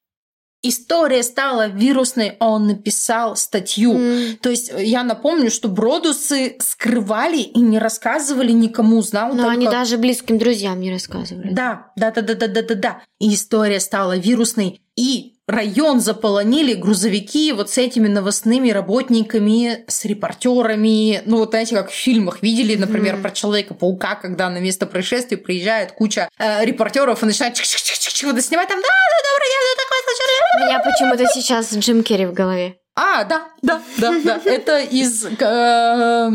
История 0.64 1.24
стала 1.24 1.66
вирусной, 1.66 2.36
а 2.38 2.50
он 2.50 2.68
написал 2.68 3.34
статью. 3.34 3.94
Mm. 3.94 4.36
То 4.40 4.48
есть 4.50 4.72
я 4.78 5.02
напомню, 5.02 5.50
что 5.50 5.68
Бродусы 5.68 6.56
скрывали 6.60 7.38
и 7.38 7.58
не 7.58 7.80
рассказывали 7.80 8.52
никому, 8.52 9.02
знал 9.02 9.30
Но 9.30 9.42
только... 9.42 9.50
они 9.50 9.66
даже 9.66 9.98
близким 9.98 10.38
друзьям 10.38 10.80
не 10.80 10.92
рассказывали. 10.92 11.52
Да, 11.52 11.90
да, 11.96 12.12
да, 12.12 12.22
да, 12.22 12.34
да, 12.34 12.46
да, 12.46 12.62
да, 12.62 12.74
да. 12.74 13.02
И 13.18 13.34
история 13.34 13.80
стала 13.80 14.16
вирусной. 14.16 14.80
И 14.96 15.32
район 15.48 16.00
заполонили 16.00 16.74
грузовики 16.74 17.52
вот 17.52 17.70
с 17.70 17.78
этими 17.78 18.08
новостными 18.08 18.70
работниками, 18.70 19.84
с 19.88 20.04
репортерами. 20.04 21.22
Ну, 21.24 21.38
вот 21.38 21.50
знаете, 21.50 21.74
как 21.74 21.90
в 21.90 21.94
фильмах 21.94 22.42
видели, 22.42 22.76
например, 22.76 23.16
mm-hmm. 23.16 23.22
про 23.22 23.30
Человека-паука, 23.30 24.14
когда 24.16 24.48
на 24.50 24.58
место 24.58 24.86
происшествия 24.86 25.38
приезжает 25.38 25.92
куча 25.92 26.28
э, 26.38 26.64
репортеров 26.64 27.22
и 27.22 27.26
начинает 27.26 27.54
чего-то 27.54 28.40
снимать 28.40 28.68
там, 28.68 28.80
да, 28.80 28.88
да, 28.88 29.18
добрый 29.32 29.48
день, 29.50 29.62
что 29.66 29.82
такое 29.82 30.00
случилось? 30.06 30.38
У 30.38 30.41
меня 30.58 30.80
почему-то 30.80 31.26
сейчас 31.26 31.74
Джим 31.74 32.02
Керри 32.02 32.26
в 32.26 32.32
голове. 32.32 32.78
А, 32.94 33.24
да, 33.24 33.48
да, 33.62 33.82
да, 33.98 34.20
да. 34.22 34.40
Это 34.44 34.80
из... 34.80 35.24
Э, 35.24 36.30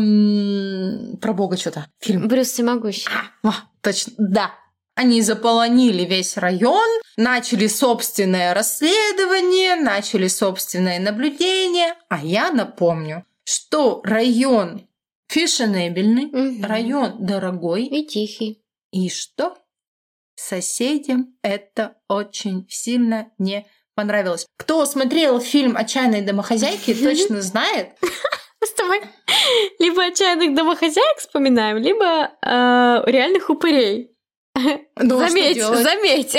про 1.20 1.32
Бога 1.32 1.56
что-то. 1.56 1.86
Фильм. 2.00 2.26
Брюс 2.26 2.48
Всемогущий. 2.48 3.08
А, 3.44 3.52
точно, 3.80 4.12
да. 4.18 4.50
Они 4.96 5.22
заполонили 5.22 6.04
весь 6.04 6.36
район, 6.36 6.88
начали 7.16 7.68
собственное 7.68 8.52
расследование, 8.54 9.76
начали 9.76 10.26
собственное 10.26 10.98
наблюдение. 10.98 11.94
А 12.08 12.24
я 12.24 12.50
напомню, 12.50 13.24
что 13.44 14.00
район 14.02 14.88
фешенебельный, 15.28 16.26
угу. 16.26 16.66
район 16.66 17.24
дорогой. 17.24 17.84
И 17.84 18.04
тихий. 18.04 18.64
И 18.90 19.08
что? 19.08 19.56
Соседям 20.34 21.34
это 21.42 21.96
очень 22.08 22.66
сильно 22.68 23.30
не 23.38 23.68
понравилось. 23.98 24.46
Кто 24.56 24.86
смотрел 24.86 25.40
фильм 25.40 25.76
«Отчаянные 25.76 26.22
домохозяйки», 26.22 26.94
точно 27.02 27.42
знает. 27.42 27.88
с 28.64 28.72
тобой 28.74 29.00
либо 29.80 30.04
отчаянных 30.04 30.54
домохозяек 30.54 31.18
вспоминаем, 31.18 31.78
либо 31.78 32.30
э, 32.42 33.10
реальных 33.10 33.50
упырей. 33.50 34.12
Ну, 35.00 35.18
заметь, 35.18 35.60
заметь. 35.60 36.36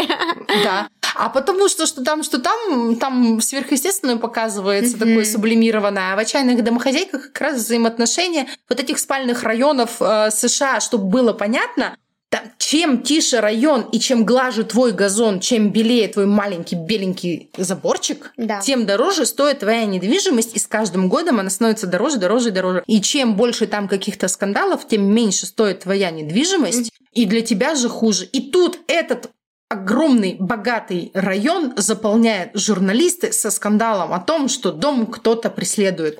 Да. 0.63 0.87
А 1.15 1.29
потому 1.29 1.67
что, 1.67 1.85
что 1.85 2.01
там, 2.03 2.23
что 2.23 2.39
там, 2.39 2.95
там 2.97 3.41
сверхъестественное 3.41 4.17
показывается, 4.17 4.95
mm-hmm. 4.95 4.99
такое 4.99 5.25
сублимированное. 5.25 6.13
А 6.13 6.15
в 6.15 6.19
отчаянных 6.19 6.63
домохозяйках 6.63 7.31
как 7.33 7.41
раз 7.41 7.55
взаимоотношения 7.57 8.47
вот 8.69 8.79
этих 8.79 8.99
спальных 8.99 9.43
районов 9.43 10.01
э, 10.01 10.29
США, 10.31 10.79
чтобы 10.79 11.05
было 11.09 11.33
понятно, 11.33 11.97
там, 12.29 12.43
чем 12.59 13.01
тише 13.01 13.41
район 13.41 13.81
и 13.91 13.99
чем 13.99 14.23
глаже 14.23 14.63
твой 14.63 14.91
газон, 14.91 15.39
чем 15.39 15.71
белее 15.71 16.07
твой 16.07 16.27
маленький 16.27 16.75
беленький 16.75 17.49
заборчик, 17.57 18.31
да. 18.37 18.59
тем 18.61 18.85
дороже 18.85 19.25
стоит 19.25 19.59
твоя 19.59 19.85
недвижимость, 19.85 20.55
и 20.55 20.59
с 20.59 20.67
каждым 20.67 21.09
годом 21.09 21.39
она 21.39 21.49
становится 21.49 21.87
дороже, 21.87 22.17
дороже 22.17 22.49
и 22.49 22.51
дороже. 22.51 22.83
И 22.85 23.01
чем 23.01 23.35
больше 23.35 23.65
там 23.65 23.87
каких-то 23.87 24.27
скандалов, 24.27 24.87
тем 24.87 25.03
меньше 25.03 25.47
стоит 25.47 25.81
твоя 25.81 26.11
недвижимость, 26.11 26.89
mm-hmm. 26.89 27.07
и 27.13 27.25
для 27.25 27.41
тебя 27.41 27.73
же 27.73 27.89
хуже. 27.89 28.25
И 28.25 28.51
тут 28.51 28.79
этот 28.87 29.31
огромный 29.69 30.35
богатый 30.39 31.11
район 31.13 31.73
заполняет 31.77 32.51
журналисты 32.55 33.31
со 33.31 33.49
скандалом 33.49 34.13
о 34.13 34.19
том, 34.19 34.49
что 34.49 34.71
дом 34.71 35.07
кто-то 35.07 35.49
преследует. 35.49 36.19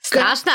Страшно? 0.00 0.52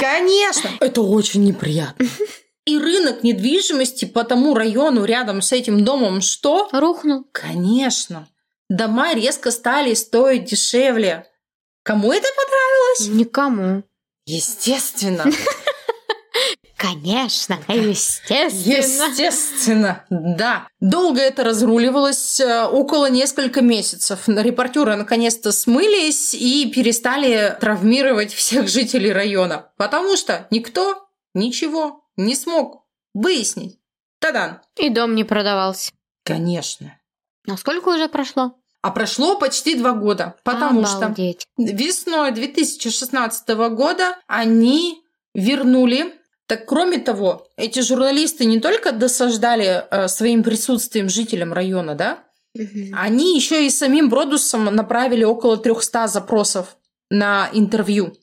Конечно! 0.00 0.70
Это 0.80 1.02
очень 1.02 1.44
неприятно. 1.44 2.06
И 2.64 2.78
рынок 2.78 3.24
недвижимости 3.24 4.04
по 4.04 4.22
тому 4.22 4.54
району 4.54 5.04
рядом 5.04 5.42
с 5.42 5.52
этим 5.52 5.84
домом 5.84 6.20
что? 6.20 6.68
Рухнул. 6.72 7.26
Конечно. 7.32 8.28
Дома 8.68 9.14
резко 9.14 9.50
стали 9.50 9.94
стоить 9.94 10.44
дешевле. 10.44 11.26
Кому 11.82 12.12
это 12.12 12.28
понравилось? 12.36 13.20
Никому. 13.20 13.82
Естественно. 14.26 15.24
Конечно, 16.76 17.58
естественно. 17.68 19.08
Естественно, 19.08 20.04
да. 20.10 20.66
Долго 20.80 21.20
это 21.20 21.44
разруливалось, 21.44 22.40
э, 22.40 22.64
около 22.64 23.08
несколько 23.08 23.60
месяцев. 23.60 24.26
Репортеры 24.26 24.96
наконец-то 24.96 25.52
смылись 25.52 26.34
и 26.34 26.68
перестали 26.74 27.56
травмировать 27.60 28.34
всех 28.34 28.68
жителей 28.68 29.12
района, 29.12 29.70
потому 29.76 30.16
что 30.16 30.48
никто 30.50 31.06
ничего 31.34 32.01
не 32.16 32.34
смог 32.34 32.84
выяснить. 33.14 33.78
Тадан. 34.18 34.60
И 34.76 34.88
дом 34.88 35.14
не 35.14 35.24
продавался. 35.24 35.90
Конечно. 36.24 36.98
А 37.48 37.56
сколько 37.56 37.88
уже 37.88 38.08
прошло? 38.08 38.54
А 38.82 38.90
прошло 38.90 39.38
почти 39.38 39.76
два 39.76 39.92
года, 39.92 40.36
потому 40.42 40.84
Обалдеть. 40.84 41.42
что 41.42 41.62
весной 41.62 42.32
2016 42.32 43.48
года 43.70 44.18
они 44.26 45.02
вернули. 45.34 46.14
Так 46.46 46.66
кроме 46.66 46.98
того, 46.98 47.46
эти 47.56 47.80
журналисты 47.80 48.44
не 48.44 48.60
только 48.60 48.90
досаждали 48.92 49.84
э, 49.88 50.08
своим 50.08 50.42
присутствием 50.42 51.08
жителям 51.08 51.52
района, 51.52 51.94
да, 51.94 52.24
угу. 52.54 52.94
они 52.94 53.36
еще 53.36 53.64
и 53.66 53.70
самим 53.70 54.08
Бродусом 54.08 54.64
направили 54.64 55.22
около 55.22 55.56
300 55.56 56.08
запросов 56.08 56.76
на 57.08 57.48
интервью. 57.52 58.16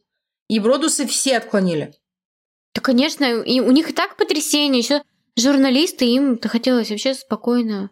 И 0.50 0.60
Бродусы 0.60 1.08
все 1.08 1.38
отклонили. 1.38 1.96
Да, 2.76 2.82
конечно, 2.82 3.26
и 3.42 3.60
у 3.60 3.72
них 3.72 3.90
и 3.90 3.94
так 3.94 4.18
потрясение, 4.18 4.80
еще 4.80 5.02
журналисты, 5.38 6.06
им-то 6.06 6.50
хотелось 6.50 6.90
вообще 6.90 7.14
спокойно, 7.14 7.90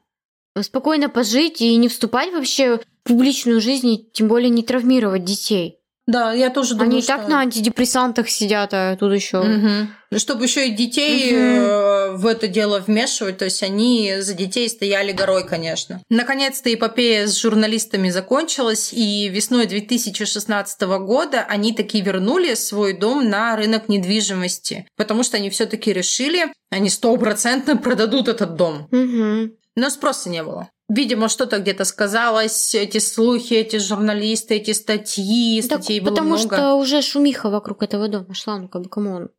спокойно 0.61 1.09
пожить 1.09 1.61
и 1.61 1.75
не 1.75 1.87
вступать 1.87 2.31
вообще 2.31 2.77
в 2.77 2.81
публичную 3.03 3.61
жизнь, 3.61 3.87
и 3.89 4.09
тем 4.11 4.27
более 4.27 4.49
не 4.49 4.63
травмировать 4.63 5.23
детей. 5.23 5.76
Да, 6.07 6.31
я 6.31 6.49
тоже 6.49 6.75
думаю, 6.75 6.91
Они 6.93 7.01
что... 7.01 7.13
и 7.13 7.17
так 7.17 7.27
на 7.27 7.41
антидепрессантах 7.41 8.29
сидят, 8.29 8.69
а 8.73 8.95
тут 8.95 9.13
еще. 9.13 9.39
Угу. 9.39 10.17
Чтобы 10.19 10.45
еще 10.45 10.69
и 10.69 10.71
детей 10.71 11.35
угу. 11.35 12.17
в 12.19 12.27
это 12.27 12.47
дело 12.47 12.79
вмешивать, 12.79 13.37
то 13.37 13.45
есть 13.45 13.61
они 13.61 14.15
за 14.19 14.33
детей 14.33 14.69
стояли 14.69 15.11
горой, 15.11 15.45
конечно. 15.45 16.01
Наконец-то 16.09 16.73
эпопея 16.73 17.27
с 17.27 17.37
журналистами 17.37 18.09
закончилась, 18.09 18.93
и 18.93 19.27
весной 19.27 19.65
2016 19.65 20.81
года 20.81 21.45
они 21.49 21.73
таки 21.73 21.99
вернули 21.99 22.53
свой 22.53 22.93
дом 22.93 23.29
на 23.29 23.57
рынок 23.57 23.89
недвижимости, 23.89 24.87
потому 24.95 25.23
что 25.23 25.35
они 25.35 25.49
все-таки 25.49 25.91
решили, 25.91 26.45
они 26.69 26.89
стопроцентно 26.89 27.75
продадут 27.75 28.29
этот 28.29 28.55
дом. 28.55 28.87
Угу. 28.93 29.51
Но 29.75 29.89
спроса 29.89 30.29
не 30.29 30.41
было. 30.41 30.69
Видимо, 30.89 31.27
что-то 31.27 31.59
где-то 31.59 31.83
сказалось, 31.83 32.73
эти 32.73 32.99
слухи, 32.99 33.53
эти 33.53 33.77
журналисты, 33.77 34.55
эти 34.55 34.71
статьи, 34.71 35.61
статей 35.61 35.99
так, 35.99 36.05
было 36.05 36.15
потому 36.15 36.35
много. 36.37 36.55
что 36.55 36.75
уже 36.75 37.01
шумиха 37.01 37.49
вокруг 37.49 37.83
этого 37.83 38.07
дома 38.07 38.33
шла, 38.33 38.57
ну 38.57 38.69
как 38.69 38.83
бы 38.83 38.89
кому 38.89 39.11
он 39.11 39.29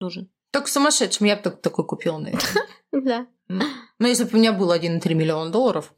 нужен? 0.00 0.30
Так 0.52 0.68
сумасшедшим 0.68 1.26
я 1.26 1.36
бы 1.36 1.50
такой 1.50 1.84
купила, 1.86 2.18
наверное. 2.18 2.42
Да. 2.92 3.26
Но 3.98 4.08
если 4.08 4.24
бы 4.24 4.30
у 4.32 4.36
меня 4.38 4.54
было 4.54 4.78
1,3 4.78 5.12
миллиона 5.12 5.50
долларов, 5.50 5.92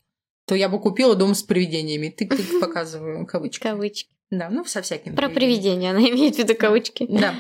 то 0.47 0.57
я 0.57 0.69
бы 0.69 0.81
купила 0.81 1.15
дом 1.15 1.35
с 1.35 1.45
привидениями. 1.45 2.09
Ты 2.09 2.27
показываю 2.61 3.25
кавычки. 3.25 3.63
Кавычки. 3.63 4.11
Да, 4.31 4.51
ну 4.51 4.65
со 4.65 4.83
всякими. 4.83 5.15
Про 5.15 5.29
привидения 5.29 5.91
она 5.91 6.01
имеет 6.01 6.35
в 6.35 6.39
виду 6.39 6.55
кавычки. 6.57 7.07
Да. 7.09 7.35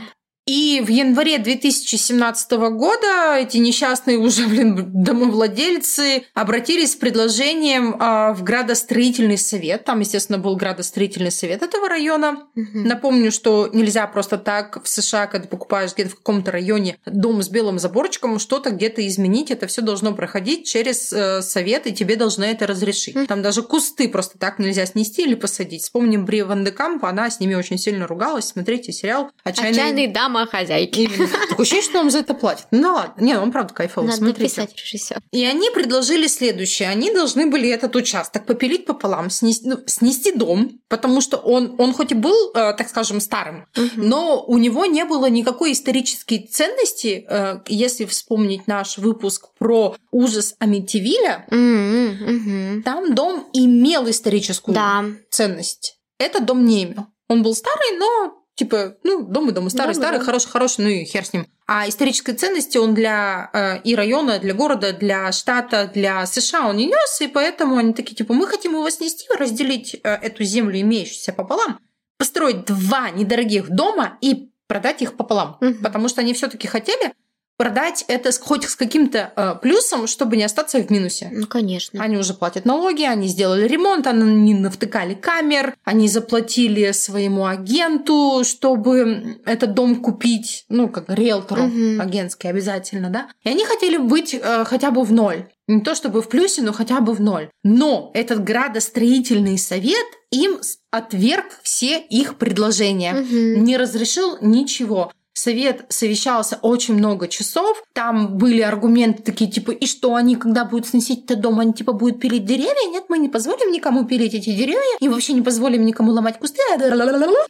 И 0.48 0.80
в 0.82 0.88
январе 0.88 1.36
2017 1.36 2.52
года 2.52 3.36
эти 3.36 3.58
несчастные 3.58 4.16
уже, 4.16 4.46
блин, 4.46 4.82
домовладельцы 4.94 6.24
обратились 6.32 6.92
с 6.92 6.96
предложением 6.96 7.94
э, 8.00 8.32
в 8.32 8.42
градостроительный 8.44 9.36
совет. 9.36 9.84
Там, 9.84 10.00
естественно, 10.00 10.38
был 10.38 10.56
градостроительный 10.56 11.30
совет 11.30 11.62
этого 11.62 11.86
района. 11.86 12.46
Угу. 12.56 12.78
Напомню, 12.78 13.30
что 13.30 13.68
нельзя 13.74 14.06
просто 14.06 14.38
так 14.38 14.82
в 14.82 14.88
США, 14.88 15.26
когда 15.26 15.44
ты 15.44 15.50
покупаешь 15.50 15.92
где-то 15.92 16.12
в 16.12 16.14
каком-то 16.14 16.50
районе 16.50 16.96
дом 17.04 17.42
с 17.42 17.50
белым 17.50 17.78
заборчиком, 17.78 18.38
что-то 18.38 18.70
где-то 18.70 19.06
изменить. 19.06 19.50
Это 19.50 19.66
все 19.66 19.82
должно 19.82 20.14
проходить 20.14 20.66
через 20.66 21.12
э, 21.12 21.42
совет, 21.42 21.86
и 21.86 21.92
тебе 21.92 22.16
должны 22.16 22.44
это 22.44 22.66
разрешить. 22.66 23.16
Угу. 23.16 23.26
Там 23.26 23.42
даже 23.42 23.62
кусты 23.62 24.08
просто 24.08 24.38
так 24.38 24.58
нельзя 24.58 24.86
снести 24.86 25.24
или 25.24 25.34
посадить. 25.34 25.82
Вспомним 25.82 26.24
Бри 26.24 26.40
Ван 26.40 26.64
де 26.64 26.70
Камп, 26.70 27.04
она 27.04 27.28
с 27.28 27.38
ними 27.38 27.54
очень 27.54 27.76
сильно 27.76 28.06
ругалась. 28.06 28.46
Смотрите 28.46 28.92
сериал 28.92 29.30
«Отчаянные, 29.44 29.72
Отчаянные 29.72 30.08
дамы 30.08 30.37
домохозяйки. 30.38 31.08
Такое 31.48 31.64
ощущение, 31.64 31.82
что 31.84 31.98
нам 31.98 32.10
за 32.10 32.18
это 32.18 32.34
платят. 32.34 32.66
Ну 32.70 32.92
ладно. 32.92 33.22
Не, 33.22 33.38
он 33.38 33.52
правда 33.52 33.74
кайфовый. 33.74 34.10
Надо 34.10 34.22
Смотрите. 34.24 34.68
режиссер. 34.76 35.20
И 35.32 35.44
они 35.44 35.70
предложили 35.70 36.26
следующее. 36.26 36.88
Они 36.88 37.12
должны 37.12 37.46
были 37.46 37.68
этот 37.68 37.94
участок 37.96 38.46
попилить 38.46 38.86
пополам, 38.86 39.30
снести, 39.30 39.68
ну, 39.68 39.78
снести 39.86 40.32
дом, 40.32 40.80
потому 40.88 41.20
что 41.20 41.36
он, 41.36 41.74
он 41.78 41.92
хоть 41.92 42.12
и 42.12 42.14
был, 42.14 42.50
э, 42.54 42.72
так 42.74 42.88
скажем, 42.88 43.20
старым, 43.20 43.66
но 43.96 44.44
у 44.46 44.58
него 44.58 44.86
не 44.86 45.04
было 45.04 45.26
никакой 45.26 45.72
исторической 45.72 46.38
ценности. 46.38 47.24
Э, 47.28 47.60
если 47.66 48.04
вспомнить 48.04 48.66
наш 48.66 48.98
выпуск 48.98 49.48
про 49.58 49.96
ужас 50.10 50.54
Амитивиля, 50.58 51.46
М, 51.50 52.08
мгм. 52.14 52.82
там 52.82 53.14
дом 53.14 53.46
имел 53.52 54.08
историческую 54.08 54.74
Да. 54.74 55.04
ценность. 55.30 55.96
Этот 56.18 56.46
дом 56.46 56.64
не 56.64 56.84
имел. 56.84 57.06
Он 57.28 57.42
был 57.42 57.54
старый, 57.54 57.98
но 57.98 58.37
типа, 58.58 58.96
ну, 59.04 59.22
дом 59.22 59.48
и 59.48 59.52
дом, 59.52 59.68
и 59.68 59.70
старый, 59.70 59.94
Да, 59.94 60.00
старый, 60.00 60.18
да. 60.18 60.24
хороший, 60.24 60.48
хороший, 60.48 60.80
ну 60.84 60.88
и 60.88 61.04
хер 61.04 61.24
с 61.24 61.32
ним. 61.32 61.46
А 61.66 61.88
исторической 61.88 62.32
ценности 62.32 62.76
он 62.76 62.92
для 62.92 63.50
э, 63.52 63.80
и 63.82 63.94
района, 63.94 64.38
для 64.40 64.52
города, 64.52 64.92
для 64.92 65.30
штата, 65.32 65.90
для 65.94 66.26
США 66.26 66.68
он 66.68 66.76
не 66.76 66.86
нес, 66.86 67.20
и 67.20 67.28
поэтому 67.28 67.76
они 67.76 67.92
такие, 67.92 68.16
типа, 68.16 68.34
мы 68.34 68.46
хотим 68.46 68.72
его 68.72 68.90
снести, 68.90 69.26
разделить 69.38 69.94
э, 69.94 70.08
эту 70.08 70.42
землю, 70.42 70.80
имеющуюся 70.80 71.32
пополам, 71.32 71.78
построить 72.18 72.64
два 72.64 73.10
недорогих 73.10 73.70
дома 73.70 74.18
и 74.20 74.50
продать 74.66 75.02
их 75.02 75.16
пополам. 75.16 75.56
Мгм. 75.60 75.82
Потому 75.82 76.08
что 76.08 76.20
они 76.20 76.34
все-таки 76.34 76.66
хотели 76.66 77.12
продать 77.58 78.04
это 78.08 78.30
хоть 78.40 78.64
с 78.64 78.76
каким-то 78.76 79.32
э, 79.36 79.54
плюсом, 79.60 80.06
чтобы 80.06 80.36
не 80.36 80.44
остаться 80.44 80.78
в 80.80 80.90
минусе. 80.90 81.28
Ну, 81.32 81.46
конечно. 81.46 82.02
Они 82.02 82.16
уже 82.16 82.32
платят 82.32 82.64
налоги, 82.64 83.02
они 83.02 83.26
сделали 83.28 83.66
ремонт, 83.68 84.06
они 84.06 84.54
навтыкали 84.54 85.12
камер, 85.14 85.74
они 85.84 86.08
заплатили 86.08 86.92
своему 86.92 87.44
агенту, 87.46 88.42
чтобы 88.44 89.40
этот 89.44 89.74
дом 89.74 89.96
купить, 89.96 90.64
ну, 90.68 90.88
как 90.88 91.04
риэлтору 91.08 91.62
Мгм. 91.64 92.00
агентский 92.00 92.48
обязательно, 92.48 93.10
да. 93.10 93.28
И 93.42 93.48
они 93.50 93.64
хотели 93.64 93.96
быть 93.96 94.34
э, 94.34 94.64
хотя 94.64 94.90
бы 94.92 95.02
в 95.02 95.12
ноль. 95.12 95.48
Не 95.66 95.80
то 95.82 95.94
чтобы 95.94 96.22
в 96.22 96.28
плюсе, 96.28 96.62
но 96.62 96.72
хотя 96.72 97.00
бы 97.00 97.12
в 97.12 97.20
ноль. 97.20 97.50
Но 97.64 98.10
этот 98.14 98.42
градостроительный 98.42 99.58
совет 99.58 100.06
им 100.30 100.60
отверг 100.90 101.46
все 101.62 101.98
их 101.98 102.36
предложения 102.38 103.12
Мгм. 103.14 103.64
не 103.64 103.76
разрешил 103.76 104.38
ничего. 104.40 105.12
Совет 105.38 105.84
совещался 105.88 106.58
очень 106.62 106.94
много 106.94 107.28
часов. 107.28 107.80
Там 107.92 108.38
были 108.38 108.60
аргументы 108.60 109.22
такие, 109.22 109.48
типа, 109.48 109.70
и 109.70 109.86
что 109.86 110.16
они, 110.16 110.34
когда 110.34 110.64
будут 110.64 110.88
сносить 110.88 111.26
этот 111.26 111.40
дом, 111.40 111.60
они, 111.60 111.72
типа, 111.72 111.92
будут 111.92 112.18
пилить 112.18 112.44
деревья? 112.44 112.90
Нет, 112.90 113.04
мы 113.08 113.18
не 113.18 113.28
позволим 113.28 113.70
никому 113.70 114.04
пилить 114.04 114.34
эти 114.34 114.50
деревья, 114.50 114.98
и 114.98 115.08
вообще 115.08 115.34
не 115.34 115.42
позволим 115.42 115.86
никому 115.86 116.10
ломать 116.10 116.40
кусты. 116.40 116.60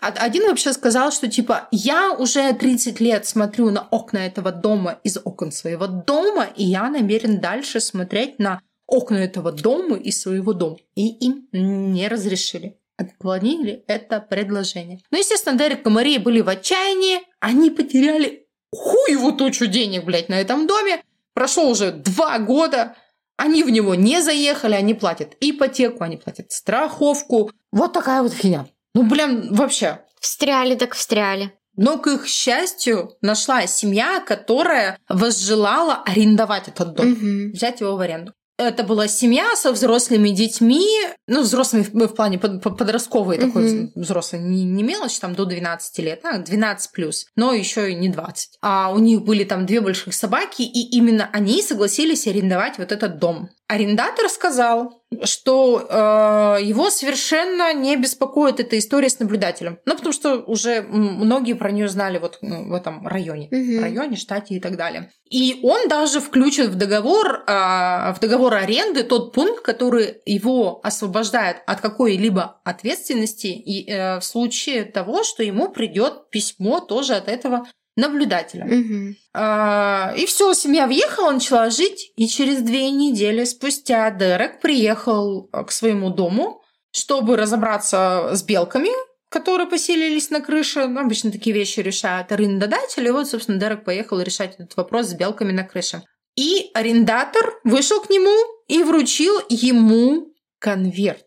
А 0.03 0.09
Один 0.09 0.49
вообще 0.49 0.75
сказал, 0.75 1.11
что, 1.13 1.29
типа, 1.29 1.69
я 1.71 2.13
уже 2.13 2.53
30 2.53 3.01
лет 3.01 3.27
смотрю 3.27 3.71
на 3.71 3.89
окна 3.91 4.19
этого 4.19 4.53
дома 4.53 4.99
из 5.03 5.17
окон 5.25 5.51
своего 5.51 5.87
дома, 5.87 6.47
и 6.57 6.65
я 6.65 6.91
намерен 6.91 7.41
дальше 7.41 7.81
смотреть 7.81 8.39
на 8.39 8.61
окна 8.87 9.17
этого 9.17 9.51
дома 9.51 9.97
из 9.97 10.21
своего 10.21 10.53
дома. 10.53 10.77
И 10.95 11.09
им 11.09 11.49
не 11.53 12.07
разрешили. 12.09 12.79
Отклонили 12.99 13.85
это 13.87 14.21
предложение. 14.21 14.99
Ну, 15.11 15.19
естественно, 15.19 15.57
Дерек 15.57 15.87
и 15.87 15.89
Мария 15.91 16.19
были 16.19 16.41
в 16.41 16.49
отчаянии. 16.49 17.21
Они 17.41 17.71
потеряли 17.71 18.47
хуеву 18.75 19.33
тучу 19.33 19.67
денег, 19.67 20.05
блядь, 20.05 20.29
на 20.29 20.35
этом 20.35 20.67
доме. 20.67 21.03
Прошло 21.33 21.69
уже 21.69 21.93
два 21.93 22.39
года. 22.41 22.97
Они 23.37 23.63
в 23.63 23.71
него 23.71 23.95
не 23.95 24.21
заехали, 24.21 24.75
они 24.75 24.95
платят 24.95 25.37
ипотеку, 25.41 26.03
они 26.03 26.17
платят 26.17 26.51
страховку. 26.51 27.53
Вот 27.71 27.93
такая 27.93 28.23
вот 28.23 28.33
фигня. 28.33 28.67
Ну, 28.95 29.05
блин, 29.09 29.55
вообще. 29.55 30.01
Встряли 30.21 30.75
так 30.75 30.95
встряли. 30.95 31.53
Но, 31.77 31.99
к 31.99 32.09
их 32.09 32.27
счастью, 32.27 33.13
нашла 33.21 33.65
семья, 33.69 34.19
которая 34.27 34.99
возжелала 35.09 36.03
арендовать 36.05 36.67
этот 36.67 36.95
дом 36.95 37.11
Мгм. 37.11 37.53
взять 37.53 37.81
его 37.81 37.95
в 37.95 38.01
аренду. 38.01 38.33
Это 38.59 38.83
была 38.83 39.07
семья 39.07 39.55
со 39.55 39.71
взрослыми 39.71 40.31
детьми, 40.31 40.85
ну, 41.29 41.43
взрослыми 41.43 41.85
в, 41.85 41.93
в 42.09 42.15
плане 42.15 42.39
под- 42.41 42.61
под- 42.61 42.77
подростковый 42.77 43.39
Мгм. 43.39 43.47
такой 43.47 43.93
взрослый, 43.95 44.43
не, 44.43 44.65
не 44.65 44.83
мелочь, 44.83 45.19
там 45.21 45.37
до 45.37 45.45
12 45.45 45.99
лет, 46.01 46.25
а 46.25 46.39
12 46.39 46.91
плюс, 46.91 47.27
но 47.37 47.53
еще 47.53 47.93
и 47.93 47.95
не 47.95 48.09
20. 48.09 48.59
А 48.61 48.91
у 48.93 48.99
них 48.99 49.23
были 49.23 49.45
там 49.45 49.65
две 49.65 49.81
больших 49.81 50.13
собаки, 50.13 50.63
и 50.63 50.97
именно 50.97 51.31
они 51.33 51.63
согласились 51.63 52.27
арендовать 52.27 52.79
вот 52.79 52.91
этот 52.91 53.19
дом. 53.21 53.49
Арендатор 53.69 54.31
сказал, 54.31 55.03
что 55.25 55.87
э, 55.89 56.63
его 56.63 56.89
совершенно 56.89 57.75
не 57.75 57.97
беспокоит 57.97 58.61
эта 58.61 58.79
история 58.79 59.11
с 59.11 59.19
наблюдателем. 59.19 59.79
Ну, 59.85 59.95
потому 59.95 60.15
что 60.15 60.39
уже 60.39 60.81
многие 60.83 61.53
про 61.53 61.71
нее 61.71 61.89
знали 61.89 62.17
вот 62.19 62.39
ну, 62.41 62.71
в 62.71 62.75
этом 62.75 63.07
районе, 63.07 63.49
Мгм. 63.51 63.83
районе, 63.83 64.17
штате 64.17 64.55
и 64.55 64.61
так 64.61 64.77
далее. 64.77 65.13
И 65.31 65.61
он 65.63 65.87
даже 65.89 66.21
включит 66.21 66.69
в 66.71 66.77
договор, 66.77 67.45
э, 67.47 68.15
в 68.15 68.17
договор 68.21 68.55
аренды 68.55 69.03
тот 69.03 69.35
пункт, 69.35 69.63
который 69.63 70.17
его 70.25 70.81
освобождает 70.83 71.59
от 71.67 71.83
какой-либо 71.83 72.63
ответственности 72.65 73.49
и 73.49 73.87
э, 73.87 74.19
в 74.19 74.25
случае 74.25 74.85
того, 74.85 75.25
что 75.25 75.43
ему 75.43 75.69
придет 75.69 76.31
письмо 76.31 76.81
тоже 76.81 77.17
от 77.17 77.29
этого 77.29 77.67
наблюдателя. 77.99 78.65
Мгм. 78.65 79.17
А, 79.35 80.15
И 80.17 80.25
все, 80.27 80.55
семья 80.55 80.87
въехала, 80.87 81.33
начала 81.33 81.69
жить, 81.71 82.13
и 82.17 82.29
через 82.29 82.63
две 82.63 82.91
недели 82.91 83.45
спустя 83.45 84.11
Дерек 84.11 84.61
приехал 84.61 85.51
э, 85.53 85.65
к 85.65 85.73
своему 85.73 86.11
дому, 86.11 86.63
чтобы 86.93 87.37
разобраться 87.37 88.31
с 88.33 88.43
белками, 88.43 88.91
которые 89.29 89.69
поселились 89.69 90.31
на 90.31 90.41
крыше. 90.41 90.87
Ну, 90.87 91.01
обычно 91.01 91.31
такие 91.31 91.55
вещи 91.55 91.81
решают 91.81 92.33
арендодатели. 92.33 93.09
И 93.09 93.11
вот, 93.11 93.29
собственно, 93.29 93.59
Дерек 93.59 93.85
поехал 93.85 94.21
решать 94.21 94.55
этот 94.55 94.77
вопрос 94.77 95.09
с 95.09 95.15
белками 95.15 95.53
на 95.53 95.65
крыше. 95.65 96.03
И 96.37 96.71
арендатор 96.75 97.61
вышел 97.65 98.01
к 98.01 98.11
нему 98.11 98.35
и 98.69 98.83
вручил 98.85 99.41
ему 99.49 100.33
конверт 100.61 101.25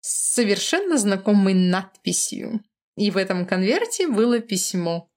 с 0.00 0.34
совершенно 0.34 0.96
знакомой 0.96 1.54
надписью. 1.54 2.60
И 2.96 3.10
в 3.10 3.16
этом 3.16 3.46
конверте 3.46 4.08
было 4.08 4.40
письмо. 4.40 5.08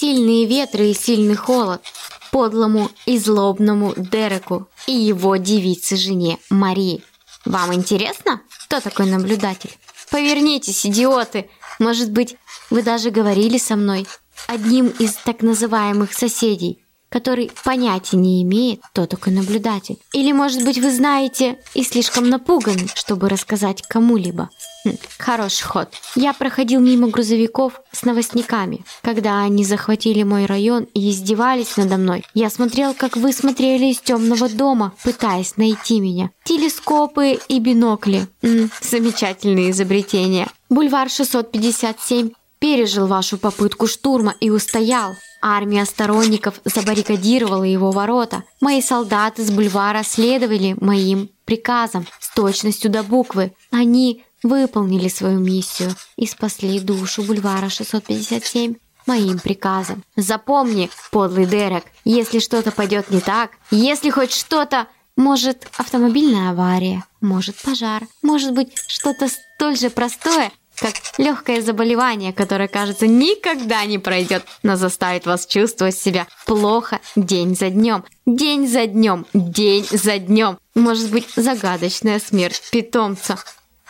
Сильные 0.00 0.46
ветры 0.46 0.90
и 0.90 0.94
сильный 0.94 1.34
холод 1.34 1.82
подлому 2.30 2.88
и 3.04 3.18
злобному 3.18 3.94
Дереку 3.96 4.68
и 4.86 4.92
его 4.92 5.34
девице-жене 5.34 6.38
Марии. 6.50 7.02
Вам 7.44 7.74
интересно, 7.74 8.40
кто 8.66 8.78
такой 8.78 9.06
наблюдатель? 9.06 9.76
Повернитесь, 10.08 10.86
идиоты! 10.86 11.50
Может 11.80 12.12
быть, 12.12 12.36
вы 12.70 12.82
даже 12.82 13.10
говорили 13.10 13.58
со 13.58 13.74
мной, 13.74 14.06
одним 14.46 14.86
из 14.86 15.14
так 15.14 15.42
называемых 15.42 16.12
соседей, 16.12 16.80
который 17.08 17.50
понятия 17.64 18.16
не 18.16 18.42
имеет, 18.42 18.80
кто 18.92 19.06
такой 19.06 19.32
наблюдатель. 19.32 19.98
Или, 20.12 20.32
может 20.32 20.64
быть, 20.64 20.78
вы 20.78 20.90
знаете 20.90 21.58
и 21.74 21.82
слишком 21.82 22.28
напуганы, 22.28 22.86
чтобы 22.94 23.28
рассказать 23.28 23.82
кому-либо. 23.82 24.50
Хм, 24.84 24.96
хороший 25.18 25.64
ход. 25.64 25.88
Я 26.14 26.32
проходил 26.32 26.80
мимо 26.80 27.08
грузовиков 27.08 27.80
с 27.92 28.04
новостниками. 28.04 28.84
Когда 29.02 29.42
они 29.42 29.64
захватили 29.64 30.22
мой 30.22 30.46
район 30.46 30.86
и 30.94 31.10
издевались 31.10 31.76
надо 31.76 31.96
мной, 31.96 32.24
я 32.34 32.50
смотрел, 32.50 32.94
как 32.94 33.16
вы 33.16 33.32
смотрели 33.32 33.86
из 33.86 34.00
темного 34.00 34.48
дома, 34.48 34.92
пытаясь 35.02 35.56
найти 35.56 36.00
меня. 36.00 36.30
Телескопы 36.44 37.38
и 37.48 37.58
бинокли. 37.58 38.28
М, 38.42 38.70
замечательные 38.80 39.70
изобретения. 39.70 40.48
Бульвар 40.70 41.10
657 41.10 42.30
пережил 42.58 43.06
вашу 43.06 43.38
попытку 43.38 43.86
штурма 43.86 44.34
и 44.40 44.50
устоял. 44.50 45.14
Армия 45.40 45.84
сторонников 45.84 46.60
забаррикадировала 46.64 47.64
его 47.64 47.90
ворота. 47.90 48.44
Мои 48.60 48.82
солдаты 48.82 49.44
с 49.44 49.50
бульвара 49.50 50.02
следовали 50.02 50.76
моим 50.80 51.30
приказам 51.44 52.06
с 52.20 52.34
точностью 52.34 52.90
до 52.90 53.02
буквы. 53.02 53.52
Они 53.70 54.24
выполнили 54.42 55.08
свою 55.08 55.38
миссию 55.38 55.90
и 56.16 56.26
спасли 56.26 56.80
душу 56.80 57.22
бульвара 57.22 57.68
657 57.68 58.74
моим 59.06 59.38
приказом. 59.38 60.04
Запомни, 60.16 60.90
подлый 61.10 61.46
Дерек, 61.46 61.84
если 62.04 62.38
что-то 62.38 62.70
пойдет 62.70 63.10
не 63.10 63.20
так, 63.20 63.52
если 63.70 64.10
хоть 64.10 64.32
что-то, 64.32 64.86
может 65.16 65.66
автомобильная 65.76 66.50
авария, 66.50 67.04
может 67.20 67.56
пожар, 67.56 68.06
может 68.22 68.52
быть 68.52 68.72
что-то 68.86 69.28
столь 69.28 69.76
же 69.76 69.90
простое, 69.90 70.52
как 70.80 70.94
легкое 71.18 71.60
заболевание, 71.60 72.32
которое, 72.32 72.68
кажется, 72.68 73.06
никогда 73.06 73.84
не 73.84 73.98
пройдет, 73.98 74.44
но 74.62 74.76
заставит 74.76 75.26
вас 75.26 75.46
чувствовать 75.46 75.96
себя 75.96 76.26
плохо 76.46 77.00
день 77.16 77.56
за 77.56 77.70
днем, 77.70 78.04
день 78.26 78.68
за 78.68 78.86
днем, 78.86 79.26
день 79.34 79.86
за 79.90 80.18
днем. 80.18 80.58
Может 80.74 81.10
быть, 81.10 81.28
загадочная 81.36 82.18
смерть 82.18 82.62
питомца. 82.70 83.38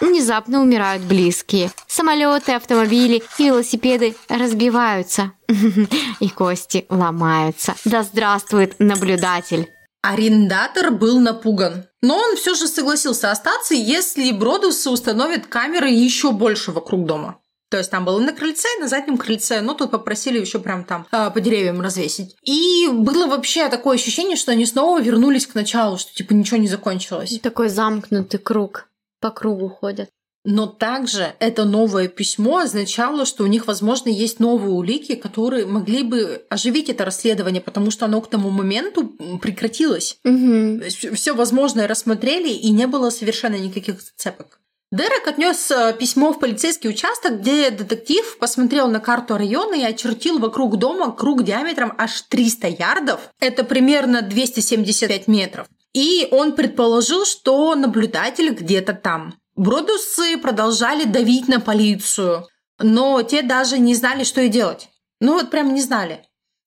Внезапно 0.01 0.62
умирают 0.62 1.03
близкие. 1.03 1.72
Самолеты, 1.89 2.53
автомобили 2.53 3.22
и 3.39 3.45
велосипеды 3.45 4.14
разбиваются. 4.28 5.32
И 6.20 6.28
кости 6.28 6.86
ломаются. 6.89 7.74
Да 7.84 8.05
здравствует 8.05 8.76
наблюдатель! 8.78 9.68
Арендатор 10.03 10.93
был 10.93 11.18
напуган. 11.18 11.88
Но 12.03 12.16
он 12.16 12.36
все 12.36 12.55
же 12.55 12.68
согласился 12.68 13.30
остаться, 13.30 13.74
если 13.74 14.30
Бродусы 14.32 14.90
установят 14.90 15.46
камеры 15.46 15.88
еще 15.88 16.32
больше 16.32 16.70
вокруг 16.72 17.07
дома. 17.07 17.40
То 17.70 17.76
есть 17.76 17.90
там 17.90 18.05
было 18.05 18.18
на 18.18 18.32
крыльце, 18.32 18.68
на 18.80 18.88
заднем 18.88 19.18
крыльце, 19.18 19.61
но 19.61 19.74
тут 19.74 19.90
попросили 19.90 20.38
еще 20.38 20.59
прям 20.59 20.84
там 20.84 21.07
э, 21.12 21.30
по 21.30 21.40
деревьям 21.40 21.82
развесить. 21.82 22.34
И 22.42 22.88
было 22.90 23.26
вообще 23.26 23.68
такое 23.68 23.96
ощущение, 23.96 24.36
что 24.36 24.53
они 24.53 24.64
снова 24.64 25.03
вернулись 25.03 25.46
к 25.46 25.55
началу, 25.55 25.99
что 25.99 26.14
типа 26.14 26.32
ничего 26.32 26.57
не 26.57 26.68
закончилось. 26.68 27.38
Такой 27.42 27.68
замкнутый 27.68 28.40
круг. 28.40 28.88
По 29.20 29.30
кругу 29.30 29.68
ходят. 29.68 30.09
Но 30.45 30.66
также 30.66 31.34
это 31.41 31.64
новое 31.64 32.09
письмо 32.09 32.59
означало, 32.59 33.26
что 33.26 33.45
у 33.45 33.47
них, 33.47 33.66
возможно, 33.66 34.09
есть 34.09 34.41
новые 34.41 34.70
улики, 34.70 35.14
которые 35.14 35.66
могли 35.66 36.03
бы 36.03 36.43
оживить 36.49 36.89
это 36.89 37.05
расследование, 37.05 37.61
потому 37.61 37.91
что 37.91 38.07
оно 38.07 38.20
к 38.20 38.30
тому 38.30 38.51
моменту 38.51 39.09
прекратилось. 39.43 40.18
Угу. 40.24 40.82
Все 41.14 41.34
возможное 41.34 41.89
рассмотрели, 41.89 42.49
и 42.49 42.70
не 42.70 42.86
было 42.86 43.11
совершенно 43.11 43.57
никаких 43.57 44.01
зацепок. 44.01 44.61
Дерек 44.91 45.26
отнес 45.26 45.70
э, 45.70 45.95
письмо 45.99 46.32
в 46.32 46.39
полицейский 46.39 46.89
участок, 46.89 47.41
где 47.41 47.70
детектив 47.70 48.39
посмотрел 48.39 48.89
на 48.89 49.01
карту 49.01 49.36
района 49.36 49.74
и 49.74 49.82
очертил 49.82 50.39
вокруг 50.39 50.78
дома 50.78 51.12
круг 51.12 51.45
диаметром 51.45 51.93
аж 51.99 52.22
300 52.22 52.68
ярдов. 52.68 53.20
Это 53.39 53.64
примерно 53.64 54.22
275 54.22 55.28
метров. 55.28 55.66
И 55.93 56.28
он 56.30 56.53
предположил, 56.53 57.26
что 57.26 57.74
наблюдатель 57.74 58.51
где-то 58.51 58.95
там. 58.95 59.34
Бродусы 59.59 60.38
продолжали 60.38 61.04
давить 61.04 61.48
на 61.48 61.59
полицию, 61.59 62.46
но 62.78 63.20
те 63.22 63.42
даже 63.42 63.78
не 63.78 63.96
знали, 63.96 64.22
что 64.22 64.40
и 64.40 64.48
делать. 64.48 64.88
Ну 65.20 65.32
вот 65.32 65.50
прям 65.50 65.74
не 65.74 65.82
знали. 65.82 66.22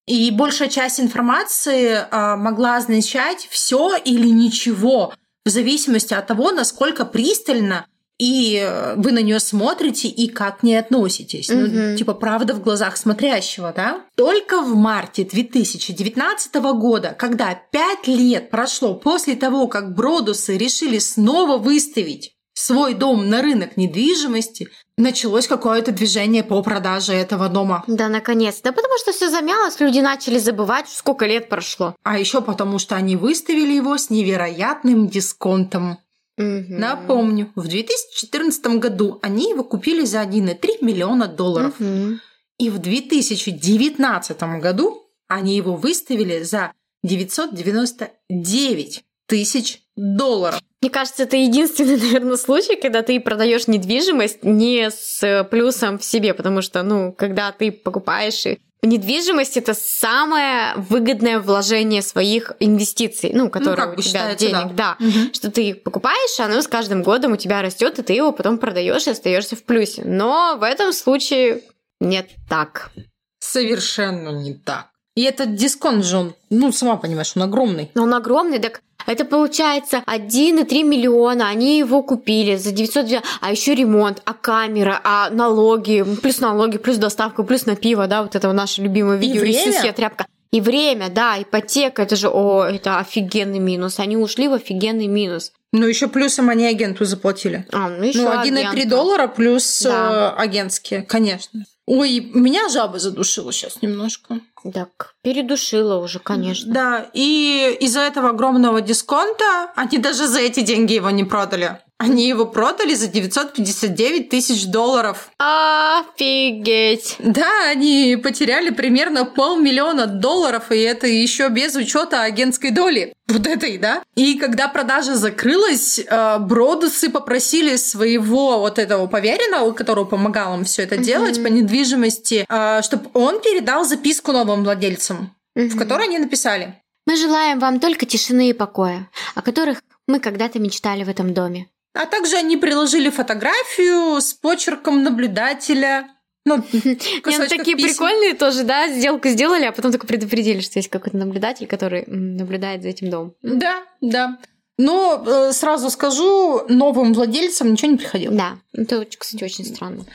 И 0.08 0.30
большая 0.30 0.68
часть 0.68 1.00
информации 1.00 1.92
э, 1.92 2.36
могла 2.36 2.76
означать 2.76 3.48
все 3.50 3.96
или 3.96 4.28
ничего, 4.28 5.14
в 5.46 5.50
зависимости 5.50 6.14
от 6.14 6.28
того, 6.28 6.52
насколько 6.52 7.06
пристально 7.06 7.86
и 8.20 8.70
вы 8.98 9.14
на 9.14 9.20
нее 9.20 9.40
смотрите 9.40 10.08
и 10.08 10.28
как 10.28 10.60
к 10.60 10.64
ней 10.64 10.76
относитесь. 10.76 11.50
Мгм. 11.50 11.92
Ну, 11.92 11.98
типа 11.98 12.14
правда 12.14 12.54
в 12.54 12.62
глазах 12.62 12.98
смотрящего, 12.98 13.74
да? 13.76 14.02
Только 14.16 14.62
в 14.62 14.76
марте 14.76 15.24
2019 15.24 16.54
года, 16.76 17.16
когда 17.18 17.56
пять 17.72 18.06
лет 18.06 18.52
прошло 18.52 18.94
после 18.94 19.36
того, 19.36 19.68
как 19.68 19.96
Бродусы 19.96 20.58
решили 20.58 21.00
снова 21.00 21.58
выставить 21.58 22.36
свой 22.62 22.94
дом 22.94 23.30
на 23.30 23.42
рынок 23.42 23.78
недвижимости, 23.78 24.70
началось 24.98 25.48
какое-то 25.48 25.92
движение 25.92 26.44
по 26.44 26.62
продаже 26.62 27.14
этого 27.14 27.50
дома. 27.50 27.84
Да, 27.88 28.08
наконец. 28.08 28.62
Да 28.62 28.72
потому 28.72 28.98
что 29.00 29.12
все 29.12 29.30
замялось, 29.30 29.80
люди 29.80 30.00
начали 30.00 30.38
забывать, 30.38 30.88
сколько 30.88 31.26
лет 31.26 31.50
прошло. 31.50 31.96
А 32.04 32.20
еще 32.20 32.42
потому, 32.42 32.80
что 32.80 32.96
они 32.96 33.16
выставили 33.16 33.74
его 33.74 33.98
с 33.98 34.10
невероятным 34.10 35.08
дисконтом. 35.08 35.98
Мгм. 36.38 36.80
Напомню, 36.80 37.52
в 37.56 37.68
2014 37.68 38.80
году 38.80 39.20
они 39.22 39.50
его 39.50 39.64
купили 39.64 40.06
за 40.06 40.22
1,3 40.22 40.82
миллиона 40.82 41.28
долларов. 41.28 41.74
Мгм. 41.80 42.22
И 42.58 42.70
в 42.70 42.80
2019 42.80 44.60
году 44.60 45.04
они 45.28 45.56
его 45.56 45.76
выставили 45.76 46.44
за 46.44 46.74
999 47.04 49.04
тысяч 49.28 49.82
долларов. 49.96 50.62
Мне 50.82 50.90
кажется, 50.90 51.24
это 51.24 51.38
единственный, 51.38 51.98
наверное, 52.02 52.38
случай, 52.38 52.76
когда 52.76 53.04
ты 53.04 53.20
продаешь 53.20 53.68
недвижимость 53.68 54.44
не 54.44 54.90
с 54.90 55.48
плюсом 55.50 56.00
в 56.00 56.04
себе, 56.04 56.34
потому 56.34 56.62
что, 56.62 56.84
ну, 56.84 57.14
когда 57.14 57.52
ты 57.52 57.72
покупаешь 57.72 58.46
и 58.46 58.60
недвижимость 58.84 59.58
это 59.58 59.76
самое 59.76 60.74
выгодное 60.76 61.40
вложение 61.40 62.02
своих 62.02 62.54
инвестиций, 62.60 63.32
ну, 63.32 63.50
которые 63.50 63.86
как 63.86 63.98
у 63.98 64.02
тебя 64.02 64.04
считается, 64.04 64.48
денег, 64.48 64.76
да. 64.76 64.96
Мгм. 65.00 65.34
Что 65.34 65.52
ты 65.52 65.70
их 65.70 65.84
покупаешь, 65.84 66.40
а 66.40 66.46
оно 66.46 66.62
с 66.62 66.68
каждым 66.68 67.04
годом 67.04 67.34
у 67.34 67.38
тебя 67.38 67.62
растет, 67.62 68.00
и 68.00 68.02
ты 68.02 68.14
его 68.14 68.32
потом 68.32 68.58
продаешь 68.58 69.06
и 69.06 69.12
остаешься 69.12 69.56
в 69.56 69.64
плюсе. 69.64 70.02
Но 70.04 70.58
в 70.60 70.64
этом 70.64 70.94
случае 70.94 71.62
нет 72.00 72.30
так. 72.50 72.92
Совершенно 73.40 74.30
не 74.30 74.56
так. 74.56 74.88
И 75.16 75.24
этот 75.24 75.56
дисконт 75.56 76.06
же 76.06 76.18
он, 76.18 76.36
ну, 76.50 76.72
сама 76.72 76.96
понимаешь, 76.96 77.34
он 77.36 77.44
огромный. 77.44 77.92
Но 77.96 78.04
он 78.04 78.14
огромный, 78.14 78.60
так 78.60 78.82
это 79.08 79.26
получается 79.26 80.04
1,3 80.06 80.84
миллиона, 80.84 81.50
они 81.50 81.78
его 81.80 82.04
купили 82.04 82.56
за 82.56 82.72
900, 82.72 83.24
а 83.42 83.52
еще 83.52 83.76
ремонт, 83.76 84.22
а 84.26 84.34
камера, 84.34 85.00
а 85.04 85.30
налоги, 85.30 86.06
плюс 86.22 86.40
налоги, 86.40 86.78
плюс 86.78 86.98
доставка, 86.98 87.44
плюс 87.44 87.66
на 87.66 87.76
пиво, 87.76 88.08
да, 88.08 88.24
вот 88.24 88.36
это 88.36 88.52
наше 88.52 88.82
любимое 88.82 89.18
И 89.18 89.22
видео, 89.22 89.42
время. 89.42 89.60
«Иисусья 89.60 89.94
тряпка. 89.94 90.26
И 90.52 90.60
время, 90.60 91.10
да, 91.10 91.42
ипотека, 91.42 92.02
это 92.02 92.18
же, 92.18 92.28
о, 92.28 92.66
это 92.66 93.00
офигенный 93.00 93.60
минус. 93.60 94.00
Они 94.00 94.18
ушли 94.18 94.50
в 94.50 94.54
офигенный 94.54 95.08
минус. 95.08 95.54
Ну, 95.72 95.88
еще 95.88 96.10
плюсом 96.10 96.50
они 96.50 96.66
агенту 96.66 97.06
заплатили. 97.06 97.66
А, 97.72 97.88
ну 97.88 98.04
еще 98.04 98.24
ну, 98.24 98.32
1,3 98.32 98.86
доллара 98.86 99.28
плюс 99.28 99.82
Да. 99.84 100.34
э, 100.38 100.42
агентские, 100.42 101.04
конечно. 101.04 101.64
Ой, 101.86 102.20
меня 102.34 102.68
жаба 102.68 103.00
задушила 103.00 103.54
сейчас 103.54 103.82
немножко. 103.82 104.42
Так, 104.74 105.16
передушила 105.24 105.98
уже, 105.98 106.20
конечно. 106.20 106.72
Да, 106.74 107.10
и 107.14 107.78
из-за 107.80 108.02
этого 108.02 108.30
огромного 108.30 108.82
дисконта 108.82 109.72
они 109.76 109.98
даже 109.98 110.28
за 110.28 110.40
эти 110.40 110.62
деньги 110.62 110.94
его 110.94 111.10
не 111.10 111.24
продали. 111.24 111.80
Они 112.02 112.28
его 112.28 112.48
продали 112.48 112.96
за 112.96 113.06
959 113.06 114.30
тысяч 114.30 114.66
долларов. 114.66 115.30
Офигеть! 115.38 117.18
Да, 117.20 117.70
они 117.70 118.18
потеряли 118.22 118.72
примерно 118.72 119.24
полмиллиона 119.24 120.08
долларов, 120.08 120.72
и 120.72 120.80
это 120.80 121.06
еще 121.06 121.50
без 121.50 121.76
учета 121.76 122.24
агентской 122.24 122.72
доли. 122.72 123.14
Вот 123.28 123.46
этой, 123.46 123.78
да? 123.78 124.02
И 124.16 124.40
когда 124.40 124.68
продажа 124.68 125.16
закрылась, 125.16 126.00
э, 126.00 126.38
Бродусы 126.40 127.10
попросили 127.10 127.76
своего 127.76 128.58
вот 128.58 128.80
этого 128.80 129.06
поверенного, 129.06 129.72
который 129.72 130.06
помогал 130.06 130.56
им 130.56 130.66
все 130.66 130.82
это 130.82 130.98
делать 130.98 131.42
по 131.42 131.48
недвижимости, 131.48 132.48
чтобы 132.82 133.10
он 133.14 133.40
передал 133.42 133.86
записку 133.86 134.32
новым 134.52 134.64
владельцам, 134.64 135.34
в 135.56 135.60
Мгм. 135.60 135.78
которой 135.78 136.08
они 136.08 136.20
написали. 136.20 136.76
Мы 137.08 137.16
желаем 137.16 137.60
вам 137.60 137.80
только 137.80 138.06
тишины 138.06 138.50
и 138.50 138.54
покоя, 138.54 139.10
о 139.36 139.42
которых 139.42 139.82
мы 140.08 140.20
когда-то 140.20 140.60
мечтали 140.60 141.04
в 141.04 141.10
этом 141.10 141.34
доме. 141.34 141.68
А 141.94 142.06
также 142.06 142.36
они 142.38 142.58
приложили 142.58 143.10
фотографию 143.10 144.22
с 144.22 144.34
почерком 144.34 145.04
наблюдателя. 145.04 146.08
Ну, 146.46 146.62
в 146.62 146.74
Не, 146.74 147.38
ну, 147.38 147.48
такие 147.48 147.76
писем. 147.76 147.90
прикольные 147.90 148.34
тоже, 148.34 148.64
да, 148.64 148.88
сделку 148.88 149.28
сделали, 149.30 149.66
а 149.66 149.72
потом 149.72 149.92
только 149.92 150.08
предупредили, 150.08 150.60
что 150.62 150.80
есть 150.80 150.90
какой-то 150.90 151.18
наблюдатель, 151.18 151.68
который 151.68 152.04
наблюдает 152.08 152.82
за 152.82 152.90
этим 152.90 153.10
домом. 153.10 153.34
Да, 153.42 153.84
да. 154.02 154.38
Но 154.78 155.24
э, 155.26 155.54
сразу 155.54 155.90
скажу, 155.90 156.64
новым 156.68 157.14
владельцам 157.14 157.72
ничего 157.72 157.92
не 157.92 157.98
приходило. 157.98 158.34
Да, 158.36 158.58
это, 158.74 159.00
очень, 159.00 159.20
кстати, 159.20 159.44
очень 159.44 159.66
странно. 159.66 160.06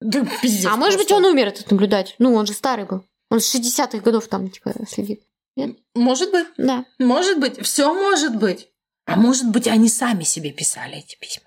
Да, 0.00 0.26
пиздец 0.42 0.66
а 0.66 0.76
может 0.76 0.98
быть, 0.98 1.12
он 1.12 1.24
умер, 1.24 1.48
этот 1.48 1.70
наблюдатель? 1.70 2.14
Ну, 2.18 2.34
он 2.34 2.46
же 2.46 2.52
старый 2.54 2.86
был. 2.86 3.04
Он 3.30 3.40
с 3.40 3.54
60-х 3.54 3.98
годов 3.98 4.28
там, 4.28 4.50
типа, 4.50 4.72
следит. 4.88 5.22
Может 5.94 6.30
быть, 6.32 6.46
Да. 6.56 6.84
может 6.98 7.38
быть, 7.38 7.60
все 7.64 7.92
может 7.92 8.36
быть. 8.36 8.68
А 9.06 9.16
может 9.16 9.48
быть, 9.50 9.66
они 9.66 9.88
сами 9.88 10.24
себе 10.24 10.52
писали 10.52 10.98
эти 10.98 11.16
письма. 11.18 11.46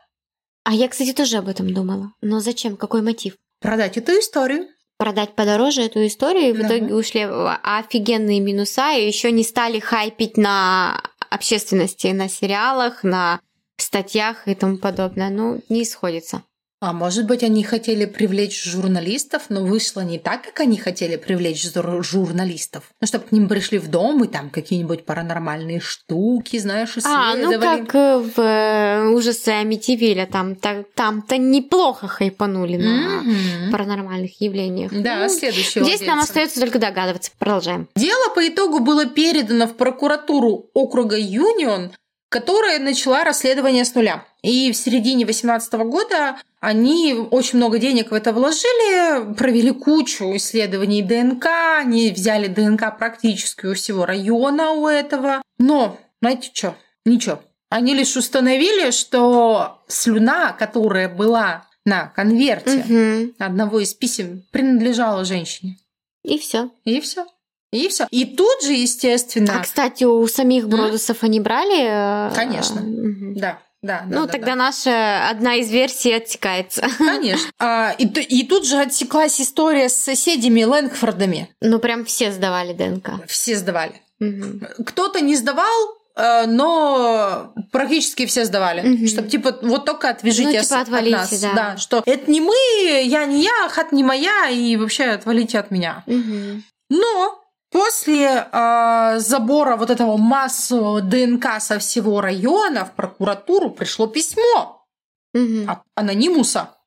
А 0.65 0.73
я, 0.73 0.87
кстати, 0.87 1.13
тоже 1.13 1.37
об 1.37 1.47
этом 1.47 1.73
думала. 1.73 2.13
Но 2.21 2.39
зачем? 2.39 2.77
Какой 2.77 3.01
мотив? 3.01 3.35
Продать 3.59 3.97
эту 3.97 4.11
историю. 4.19 4.67
Продать 4.97 5.35
подороже 5.35 5.81
эту 5.81 6.05
историю, 6.05 6.49
и 6.49 6.53
в 6.53 6.59
Да. 6.59 6.67
итоге 6.67 6.93
ушли 6.93 7.25
в 7.25 7.55
офигенные 7.63 8.39
минуса, 8.39 8.93
и 8.95 9.07
еще 9.07 9.31
не 9.31 9.43
стали 9.43 9.79
хайпить 9.79 10.37
на 10.37 11.01
общественности, 11.29 12.07
на 12.07 12.29
сериалах, 12.29 13.03
на 13.03 13.39
статьях 13.77 14.47
и 14.47 14.55
тому 14.55 14.77
подобное. 14.77 15.29
Ну, 15.29 15.61
не 15.69 15.83
сходится. 15.85 16.43
А 16.85 16.91
может 16.91 17.27
быть, 17.27 17.43
они 17.43 17.63
хотели 17.63 18.03
привлечь 18.05 18.61
журналистов, 18.65 19.43
но 19.47 19.63
вышло 19.63 20.01
не 20.01 20.19
так, 20.19 20.41
как 20.43 20.59
они 20.59 20.77
хотели 20.77 21.15
привлечь 21.15 21.63
жур- 21.73 22.03
журналистов. 22.03 22.83
Ну, 22.99 23.07
чтобы 23.07 23.23
к 23.23 23.31
ним 23.31 23.47
пришли 23.47 23.77
в 23.77 23.87
дом 23.87 24.21
и 24.25 24.27
там 24.27 24.49
какие-нибудь 24.49 25.05
паранормальные 25.05 25.79
штуки, 25.79 26.59
знаешь, 26.59 26.97
А, 27.05 27.35
ну 27.37 27.43
исследовали. 27.53 27.85
как 27.85 27.95
э, 27.95 28.17
в 28.17 28.39
э, 28.41 29.07
ужасы 29.13 29.47
Амитивилля, 29.47 30.25
там, 30.25 30.55
та- 30.55 30.83
там-то 30.93 31.37
неплохо 31.37 32.09
хайпанули 32.09 32.75
на 32.75 33.21
Мгм. 33.21 33.71
паранормальных 33.71 34.41
явлениях. 34.41 34.91
Да, 34.91 35.19
Ну, 35.23 35.29
следующий 35.29 35.81
Здесь 35.85 36.01
нам 36.05 36.19
остается 36.19 36.59
только 36.59 36.79
догадываться. 36.79 37.31
Продолжаем. 37.39 37.87
Дело 37.95 38.33
по 38.35 38.45
итогу 38.45 38.79
было 38.81 39.05
передано 39.05 39.67
в 39.67 39.75
прокуратуру 39.77 40.65
округа 40.73 41.15
Юнион, 41.17 41.91
которая 42.33 42.79
начала 42.79 43.23
расследование 43.23 43.85
с 43.85 43.93
нуля. 43.93 44.25
И 44.41 44.71
в 44.71 44.75
середине 44.75 45.23
2018 45.23 45.73
года 45.73 46.37
они 46.59 47.13
очень 47.29 47.57
много 47.59 47.77
денег 47.77 48.09
в 48.09 48.13
это 48.15 48.33
вложили, 48.33 49.35
провели 49.35 49.69
кучу 49.69 50.35
исследований 50.37 51.03
ДНК, 51.03 51.45
они 51.77 52.09
взяли 52.09 52.47
ДНК 52.47 52.97
практически 52.97 53.67
у 53.67 53.75
всего 53.75 54.07
района 54.07 54.71
у 54.71 54.87
этого. 54.87 55.43
Но, 55.59 55.99
знаете 56.23 56.49
что? 56.51 56.75
Ничего. 57.05 57.39
Они 57.69 57.93
лишь 57.93 58.17
установили, 58.17 58.89
что 58.89 59.83
слюна, 59.87 60.53
которая 60.53 61.09
была 61.09 61.67
на 61.85 62.07
конверте 62.15 62.83
Мгм. 62.87 63.35
одного 63.37 63.79
из 63.79 63.93
писем, 63.93 64.43
принадлежала 64.51 65.23
женщине. 65.23 65.77
И 66.23 66.39
все. 66.39 66.71
И 66.83 66.99
все. 66.99 67.27
И 67.73 67.87
все. 67.89 68.07
И 68.11 68.25
тут 68.25 68.61
же, 68.63 68.73
естественно, 68.73 69.59
А, 69.59 69.63
кстати, 69.63 70.03
у 70.03 70.25
самих 70.27 70.67
Бродусов 70.67 71.23
они 71.23 71.39
брали? 71.39 72.29
э, 72.29 72.35
Конечно. 72.35 72.81
мгм. 72.81 73.35
да, 73.35 73.59
Да, 73.81 74.03
ну, 74.07 74.25
да, 74.25 74.31
тогда 74.31 74.47
да. 74.51 74.55
наша 74.55 75.29
одна 75.29 75.55
из 75.55 75.69
версий 75.69 76.13
отсекается. 76.13 76.85
Конечно. 76.97 77.51
А, 77.59 77.91
и, 77.97 78.05
и 78.05 78.47
тут 78.47 78.65
же 78.65 78.77
отсеклась 78.77 79.41
история 79.41 79.89
с 79.89 79.95
соседями 79.95 80.63
Лэнгфордами. 80.63 81.49
Ну, 81.61 81.79
прям 81.79 82.05
все 82.05 82.31
сдавали 82.31 82.73
ДНК. 82.73 83.25
Все 83.27 83.55
сдавали. 83.57 83.93
Мгм. 84.19 84.65
Кто-то 84.85 85.19
не 85.19 85.35
сдавал, 85.35 85.97
э, 86.15 86.45
но 86.45 87.53
практически 87.71 88.25
все 88.25 88.45
сдавали. 88.45 88.81
Мгм. 88.87 89.07
Чтобы, 89.07 89.27
типа, 89.29 89.57
вот 89.63 89.85
только 89.85 90.09
отвяжите 90.09 90.59
Ну, 90.59 90.63
типа, 90.63 90.79
отвалите, 90.79 91.17
от 91.17 91.31
нас. 91.31 91.41
да. 91.55 91.77
что 91.77 92.03
это 92.05 92.29
не 92.31 92.39
мы, 92.39 93.01
я 93.03 93.25
не 93.25 93.43
я, 93.43 93.67
хат 93.69 93.91
не 93.91 94.03
моя, 94.03 94.47
и 94.49 94.75
вообще 94.77 95.05
отвалите 95.05 95.59
от 95.59 95.71
меня. 95.71 96.03
Мгм. 96.07 96.63
Но 96.89 97.42
после 97.73 98.47
э, 98.51 99.19
забора 99.19 99.75
вот 99.75 99.89
этого 99.89 100.15
массового 100.15 101.01
ДНК 101.01 101.59
со 101.59 101.79
всего 101.79 102.21
района 102.21 102.85
в 102.85 102.93
прокуратуру 102.93 103.71
пришло 103.71 104.07
письмо 104.07 104.87
Мгм. 105.33 105.69
от 105.69 105.79
анонимуса, 105.95 106.77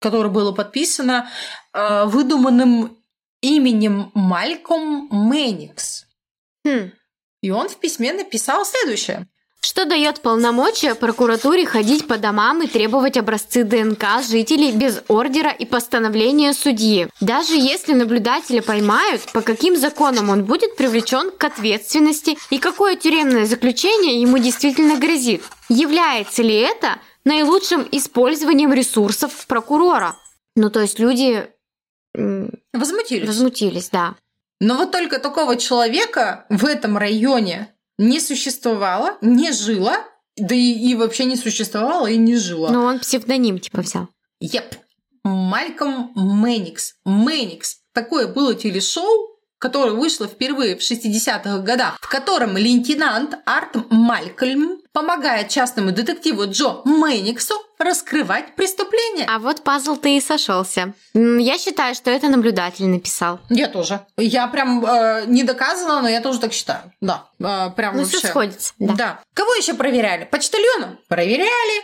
которое 0.00 0.28
было 0.28 0.52
подписано 0.52 1.30
э, 1.72 2.04
выдуманным 2.04 2.98
именем 3.40 4.10
Мальком 4.14 5.08
Мэникс. 5.10 6.06
Хм. 6.66 6.92
И 7.40 7.50
он 7.50 7.68
в 7.68 7.76
письме 7.76 8.12
написал 8.12 8.66
следующее. 8.66 9.26
Что 9.66 9.86
дает 9.86 10.20
полномочия 10.20 10.94
прокуратуре 10.94 11.64
ходить 11.64 12.06
по 12.06 12.18
домам 12.18 12.62
и 12.62 12.66
требовать 12.66 13.16
образцы 13.16 13.64
ДНК 13.64 14.22
жителей 14.22 14.72
без 14.72 15.00
ордера 15.08 15.48
и 15.48 15.64
постановления 15.64 16.52
судьи? 16.52 17.08
Даже 17.22 17.54
если 17.54 17.94
наблюдателя 17.94 18.60
поймают, 18.60 19.22
по 19.32 19.40
каким 19.40 19.74
законам 19.74 20.28
он 20.28 20.44
будет 20.44 20.76
привлечен 20.76 21.30
к 21.30 21.42
ответственности 21.44 22.36
и 22.50 22.58
какое 22.58 22.94
тюремное 22.96 23.46
заключение 23.46 24.20
ему 24.20 24.36
действительно 24.36 24.98
грозит? 24.98 25.42
Является 25.70 26.42
ли 26.42 26.56
это 26.56 26.98
наилучшим 27.24 27.88
использованием 27.90 28.70
ресурсов 28.70 29.46
прокурора? 29.46 30.14
Ну, 30.56 30.68
то 30.68 30.80
есть 30.80 30.98
люди 30.98 31.48
Возмутились. 32.12 33.26
возмутились, 33.26 33.88
да. 33.88 34.14
Но 34.60 34.76
вот 34.76 34.90
только 34.90 35.18
такого 35.18 35.56
человека 35.56 36.44
в 36.50 36.66
этом 36.66 36.98
районе 36.98 37.73
не 37.98 38.20
существовало, 38.20 39.16
не 39.20 39.52
жило, 39.52 39.96
да 40.36 40.54
и, 40.54 40.72
и 40.72 40.94
вообще 40.94 41.24
не 41.24 41.36
существовало 41.36 42.06
и 42.06 42.16
не 42.16 42.36
жило. 42.36 42.68
Но 42.70 42.84
он 42.84 42.98
псевдоним 42.98 43.58
типа 43.58 43.82
взял. 43.82 44.08
Еп. 44.40 44.76
Мальком 45.22 46.12
Мэникс. 46.14 46.96
Мэникс. 47.04 47.78
Такое 47.92 48.26
было 48.26 48.54
телешоу, 48.54 49.33
которое 49.58 49.92
вышло 49.92 50.26
впервые 50.26 50.76
в 50.76 50.80
60-х 50.80 51.58
годах, 51.58 51.98
в 52.00 52.08
котором 52.08 52.56
лейтенант 52.56 53.36
Арт 53.46 53.76
Малькольм 53.90 54.78
помогает 54.92 55.48
частному 55.48 55.90
детективу 55.92 56.46
Джо 56.46 56.82
Мэниксу 56.84 57.54
раскрывать 57.78 58.54
преступления. 58.54 59.26
А 59.28 59.38
вот 59.38 59.62
пазл-то 59.62 60.08
и 60.08 60.20
сошелся. 60.20 60.94
Я 61.14 61.58
считаю, 61.58 61.94
что 61.94 62.10
это 62.10 62.28
наблюдатель 62.28 62.86
написал. 62.86 63.40
Я 63.50 63.68
тоже. 63.68 64.00
Я 64.16 64.46
прям 64.46 64.84
э, 64.86 65.24
не 65.26 65.42
доказана, 65.42 66.00
но 66.02 66.08
я 66.08 66.20
тоже 66.20 66.38
так 66.40 66.52
считаю. 66.52 66.92
Да, 67.00 67.26
э, 67.40 67.70
прям 67.74 67.96
Ну, 67.96 68.02
вообще. 68.02 68.18
все 68.18 68.28
сходится. 68.28 68.72
Да. 68.78 68.94
Да. 68.94 69.20
Кого 69.34 69.52
еще 69.54 69.74
проверяли? 69.74 70.24
Почтальона? 70.30 70.98
Проверяли. 71.08 71.82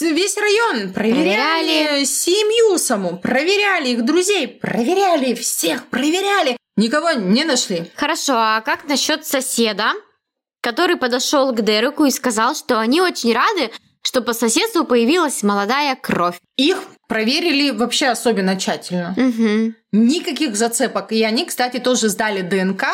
Весь 0.00 0.36
район 0.38 0.92
проверяли. 0.92 1.24
Проверяли. 1.24 2.04
Семью 2.04 2.78
саму 2.78 3.18
проверяли. 3.18 3.88
Их 3.90 4.04
друзей 4.04 4.46
проверяли. 4.48 5.34
Всех 5.34 5.86
проверяли. 5.88 6.56
Никого 6.76 7.12
не 7.12 7.44
нашли. 7.44 7.90
Хорошо, 7.94 8.34
а 8.36 8.60
как 8.60 8.88
насчет 8.88 9.26
соседа, 9.26 9.92
который 10.60 10.96
подошел 10.96 11.52
к 11.52 11.62
Дереку 11.62 12.04
и 12.04 12.10
сказал, 12.10 12.54
что 12.54 12.80
они 12.80 13.00
очень 13.00 13.32
рады, 13.32 13.70
что 14.02 14.20
по 14.22 14.32
соседству 14.32 14.84
появилась 14.84 15.42
молодая 15.42 15.96
кровь? 15.96 16.38
Их 16.56 16.78
проверили 17.08 17.70
вообще 17.70 18.08
особенно 18.08 18.58
тщательно. 18.58 19.14
Угу. 19.16 19.74
Никаких 19.92 20.56
зацепок. 20.56 21.12
И 21.12 21.22
они, 21.22 21.44
кстати, 21.46 21.78
тоже 21.78 22.08
сдали 22.08 22.42
ДНК. 22.42 22.84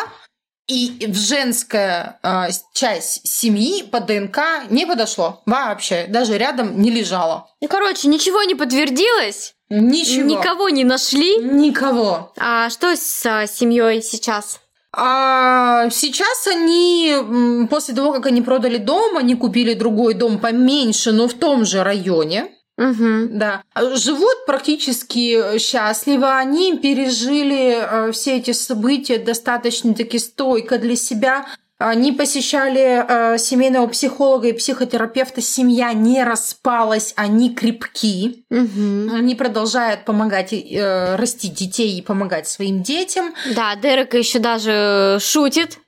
И 0.68 1.06
в 1.08 1.16
женская 1.16 2.20
э, 2.22 2.48
часть 2.72 3.26
семьи 3.26 3.82
по 3.82 4.00
ДНК 4.00 4.38
не 4.70 4.86
подошло 4.86 5.42
вообще. 5.44 6.06
Даже 6.08 6.38
рядом 6.38 6.80
не 6.80 6.90
лежало. 6.90 7.48
Ну, 7.60 7.68
короче, 7.68 8.08
ничего 8.08 8.42
не 8.44 8.54
подтвердилось, 8.54 9.54
Ничего. 9.68 10.28
никого 10.28 10.68
не 10.68 10.84
нашли. 10.84 11.38
Никого. 11.38 12.32
А 12.38 12.70
что 12.70 12.94
с 12.94 13.26
а, 13.26 13.46
семьей 13.46 14.02
сейчас? 14.02 14.60
А 14.92 15.88
сейчас 15.90 16.46
они, 16.48 17.66
после 17.70 17.94
того, 17.94 18.12
как 18.12 18.26
они 18.26 18.42
продали 18.42 18.78
дом, 18.78 19.16
они 19.16 19.36
купили 19.36 19.74
другой 19.74 20.14
дом 20.14 20.38
поменьше, 20.38 21.12
но 21.12 21.28
в 21.28 21.34
том 21.34 21.64
же 21.64 21.84
районе. 21.84 22.48
Угу. 22.80 23.28
Да. 23.32 23.62
Живут 23.94 24.46
практически 24.46 25.58
счастливо. 25.58 26.38
Они 26.38 26.78
пережили 26.78 27.76
э, 27.78 28.12
все 28.12 28.38
эти 28.38 28.52
события 28.52 29.18
достаточно-таки 29.18 30.18
стойко 30.18 30.78
для 30.78 30.96
себя. 30.96 31.46
Они 31.76 32.12
посещали 32.12 33.04
э, 33.06 33.38
семейного 33.38 33.86
психолога 33.86 34.48
и 34.48 34.52
психотерапевта. 34.52 35.42
Семья 35.42 35.92
не 35.92 36.24
распалась, 36.24 37.12
они 37.16 37.54
крепки. 37.54 38.44
Угу. 38.50 39.14
Они 39.14 39.34
продолжают 39.34 40.06
помогать 40.06 40.54
э, 40.54 41.16
растить 41.16 41.54
детей 41.54 41.98
и 41.98 42.02
помогать 42.02 42.48
своим 42.48 42.82
детям. 42.82 43.34
Да, 43.54 43.76
Дерек 43.76 44.14
еще 44.14 44.38
даже 44.38 45.18
шутит. 45.20 45.78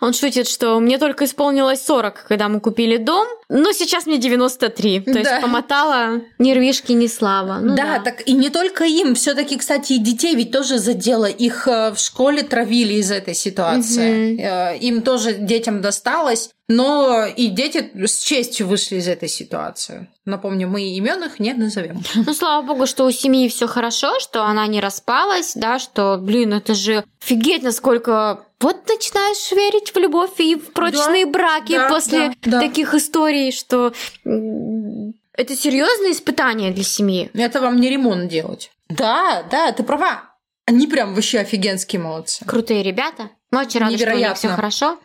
Он 0.00 0.12
шутит, 0.12 0.48
что 0.48 0.78
мне 0.80 0.98
только 0.98 1.24
исполнилось 1.24 1.84
40, 1.84 2.24
когда 2.28 2.48
мы 2.48 2.60
купили 2.60 2.96
дом, 2.96 3.26
но 3.48 3.72
сейчас 3.72 4.06
мне 4.06 4.18
93. 4.18 5.00
То 5.00 5.10
есть 5.10 5.30
Да. 5.30 5.40
помотала 5.40 6.20
ни 6.38 6.52
рвишки, 6.52 6.92
ни 6.92 7.06
слава. 7.06 7.58
Ну 7.60 7.74
да, 7.76 8.00
так 8.00 8.26
и 8.26 8.32
не 8.32 8.50
только 8.50 8.84
им. 8.84 9.14
Все-таки, 9.14 9.56
кстати, 9.56 9.94
и 9.94 9.98
детей 9.98 10.34
ведь 10.34 10.50
тоже 10.50 10.78
задело. 10.78 11.26
Их 11.26 11.68
э, 11.68 11.92
в 11.92 11.98
школе 11.98 12.42
травили 12.42 12.94
из 12.94 13.10
этой 13.10 13.34
ситуации. 13.34 14.40
Э, 14.40 14.76
Им 14.78 15.02
тоже 15.02 15.34
детям 15.34 15.80
досталось. 15.80 16.50
Но 16.68 17.26
и 17.26 17.48
дети 17.48 17.90
с 18.06 18.22
честью 18.22 18.68
вышли 18.68 18.96
из 18.96 19.08
этой 19.08 19.28
ситуации. 19.28 20.08
Напомню, 20.24 20.68
мы 20.68 20.82
имен 20.96 21.22
их 21.24 21.38
не 21.40 21.52
назовем. 21.52 22.02
Ну, 22.14 22.34
слава 22.34 22.64
богу, 22.64 22.86
что 22.86 23.04
у 23.04 23.10
семьи 23.10 23.48
все 23.48 23.66
хорошо, 23.66 24.18
что 24.20 24.44
она 24.44 24.66
не 24.66 24.80
распалась, 24.80 25.52
да, 25.54 25.78
что, 25.78 26.18
блин, 26.18 26.54
это 26.54 26.74
же 26.74 27.04
офигеть, 27.22 27.62
насколько... 27.62 28.46
Вот 28.60 28.88
начинаешь 28.88 29.50
верить 29.50 29.92
в 29.92 29.98
любовь 29.98 30.38
и 30.38 30.54
в 30.54 30.72
прочные 30.72 31.26
браки 31.26 31.72
да, 31.72 31.88
после 31.88 32.28
да, 32.42 32.50
да. 32.52 32.60
таких 32.60 32.94
историй, 32.94 33.50
что 33.50 33.92
это 34.24 35.56
серьезное 35.56 36.12
испытание 36.12 36.70
для 36.70 36.84
семьи. 36.84 37.30
Это 37.34 37.60
вам 37.60 37.80
не 37.80 37.90
ремонт 37.90 38.28
делать. 38.28 38.70
Да, 38.88 39.44
да, 39.50 39.72
ты 39.72 39.82
права. 39.82 40.32
Они 40.66 40.86
прям 40.86 41.14
вообще 41.14 41.40
офигенские 41.40 42.00
молодцы. 42.00 42.44
Крутые 42.44 42.82
ребята. 42.82 43.30
Мы 43.50 43.64
них 43.64 43.74
Невероятно. 43.74 44.34
все 44.36 44.48
хорошо. 44.48 44.98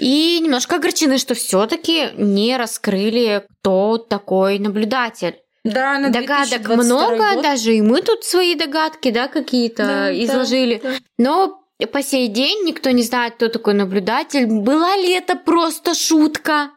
И 0.00 0.40
немножко 0.40 0.76
огорчены, 0.76 1.18
что 1.18 1.34
все-таки 1.34 2.08
не 2.16 2.56
раскрыли, 2.56 3.44
кто 3.60 3.98
такой 3.98 4.58
наблюдатель. 4.58 5.36
Да, 5.64 5.98
на 5.98 6.08
Догадок 6.08 6.62
2022 6.62 6.76
много, 6.84 7.34
год. 7.34 7.42
даже 7.42 7.74
и 7.76 7.82
мы 7.82 8.00
тут 8.00 8.24
свои 8.24 8.54
догадки, 8.54 9.10
да, 9.10 9.28
какие-то 9.28 9.84
Да, 9.84 10.24
изложили. 10.24 10.80
да, 10.82 10.90
да. 10.92 10.96
Но 11.18 11.62
по 11.92 12.02
сей 12.02 12.28
день 12.28 12.64
никто 12.64 12.90
не 12.90 13.02
знает, 13.02 13.34
кто 13.34 13.48
такой 13.48 13.74
наблюдатель. 13.74 14.46
Была 14.46 14.96
ли 14.96 15.12
это 15.12 15.36
просто 15.36 15.94
шутка? 15.94 16.70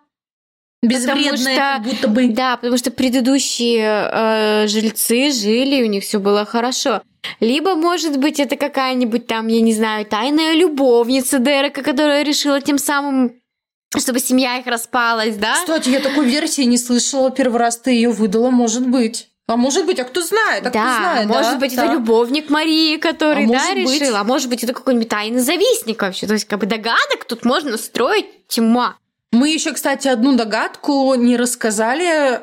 Безвредная, 0.82 1.24
Потому 1.24 1.38
что- 1.38 1.56
как 1.56 1.82
будто 1.84 2.08
бы. 2.10 2.28
Да, 2.28 2.58
потому 2.58 2.78
что 2.78 2.92
предыдущие 2.92 4.10
э, 4.12 4.68
жильцы 4.68 5.32
жили, 5.32 5.82
у 5.82 5.86
них 5.86 6.04
все 6.04 6.20
было 6.20 6.44
хорошо. 6.46 7.02
Либо, 7.40 7.76
может 7.76 8.18
быть, 8.18 8.40
это 8.40 8.56
какая-нибудь 8.56 9.28
там, 9.28 9.48
я 9.48 9.62
не 9.62 9.74
знаю, 9.74 10.06
тайная 10.06 10.54
любовница 10.54 11.40
Дерека, 11.40 11.84
которая 11.84 12.24
решила 12.24 12.62
тем 12.62 12.78
самым, 12.78 13.34
чтобы 13.98 14.20
семья 14.20 14.58
их 14.58 14.68
распалась, 14.68 15.36
да? 15.36 15.54
Кстати, 15.56 15.90
я 15.90 16.00
такой 16.00 16.26
версии 16.26 16.64
не 16.64 16.78
слышала. 16.78 17.32
Первый 17.32 17.60
раз 17.60 17.78
ты 17.78 17.92
ее 17.92 18.10
выдала, 18.10 18.50
может 18.50 18.88
быть. 18.88 19.30
А 19.46 19.58
может 19.58 19.86
быть, 19.86 20.00
а 20.00 20.06
кто 20.06 20.22
знает, 20.22 20.66
а 20.66 20.70
кто 20.70 20.80
да, 20.80 20.98
знает, 21.00 21.28
может 21.28 21.52
да, 21.52 21.58
быть, 21.58 21.76
да. 21.76 21.84
это 21.84 21.94
любовник 21.94 22.50
Марии, 22.50 22.96
который, 22.96 23.44
А 23.44 23.48
да, 23.48 23.54
может 23.54 23.84
быть. 23.84 24.02
решил. 24.02 24.16
А 24.16 24.24
может 24.24 24.50
быть, 24.50 24.64
это 24.64 24.74
какой-нибудь 24.74 25.10
тайный 25.10 25.42
завистник 25.42 26.02
вообще. 26.02 26.28
То 26.28 26.34
есть, 26.34 26.46
как 26.46 26.60
бы 26.60 26.66
догадок 26.66 27.26
тут 27.28 27.44
можно 27.44 27.78
строить 27.78 28.48
тьма. 28.48 28.96
Мы 29.34 29.50
еще, 29.50 29.74
кстати, 29.74 30.08
одну 30.08 30.38
догадку 30.38 31.14
не 31.16 31.36
рассказали. 31.36 32.42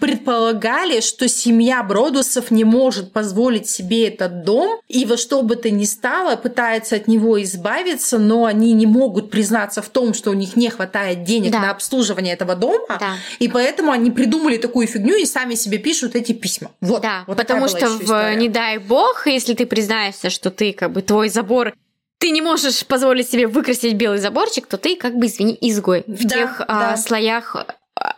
Предполагали, 0.00 1.00
что 1.00 1.28
семья 1.28 1.82
Бродусов 1.82 2.50
не 2.50 2.64
может 2.64 3.12
позволить 3.12 3.68
себе 3.68 4.08
этот 4.08 4.44
дом, 4.44 4.80
и 4.88 5.04
во 5.06 5.16
что 5.16 5.42
бы 5.42 5.56
то 5.56 5.70
ни 5.70 5.84
стало 5.84 6.36
пытается 6.36 6.96
от 6.96 7.08
него 7.08 7.42
избавиться, 7.42 8.18
но 8.18 8.44
они 8.44 8.72
не 8.74 8.86
могут 8.86 9.30
признаться 9.30 9.80
в 9.80 9.88
том, 9.88 10.12
что 10.12 10.30
у 10.30 10.34
них 10.34 10.56
не 10.56 10.68
хватает 10.68 11.24
денег 11.24 11.52
Да. 11.52 11.60
на 11.60 11.70
обслуживание 11.70 12.34
этого 12.34 12.54
дома, 12.54 12.98
Да. 13.00 13.14
и 13.38 13.48
поэтому 13.48 13.92
они 13.92 14.10
придумали 14.10 14.56
такую 14.58 14.86
фигню 14.86 15.16
и 15.16 15.24
сами 15.24 15.54
себе 15.54 15.78
пишут 15.78 16.16
эти 16.16 16.32
письма. 16.32 16.70
Вот, 16.80 17.00
Да, 17.02 17.24
вот 17.26 17.36
потому 17.36 17.68
что, 17.68 17.88
в, 17.88 18.34
не 18.36 18.48
дай 18.48 18.78
бог, 18.78 19.26
если 19.26 19.54
ты 19.54 19.66
признаешься, 19.66 20.30
что 20.30 20.50
ты, 20.50 20.72
как 20.72 20.92
бы, 20.92 21.02
твой 21.02 21.28
забор, 21.28 21.72
ты 22.18 22.30
не 22.30 22.40
можешь 22.40 22.84
позволить 22.86 23.28
себе 23.30 23.46
выкрасить 23.46 23.94
белый 23.94 24.18
заборчик, 24.18 24.66
то 24.66 24.76
ты, 24.76 24.96
как 24.96 25.16
бы, 25.16 25.26
извини, 25.26 25.56
изгой 25.60 26.04
в 26.06 26.24
Да, 26.24 26.34
тех 26.34 26.60
а, 26.60 26.90
да. 26.90 26.96
слоях 26.96 27.56
а, 27.56 27.66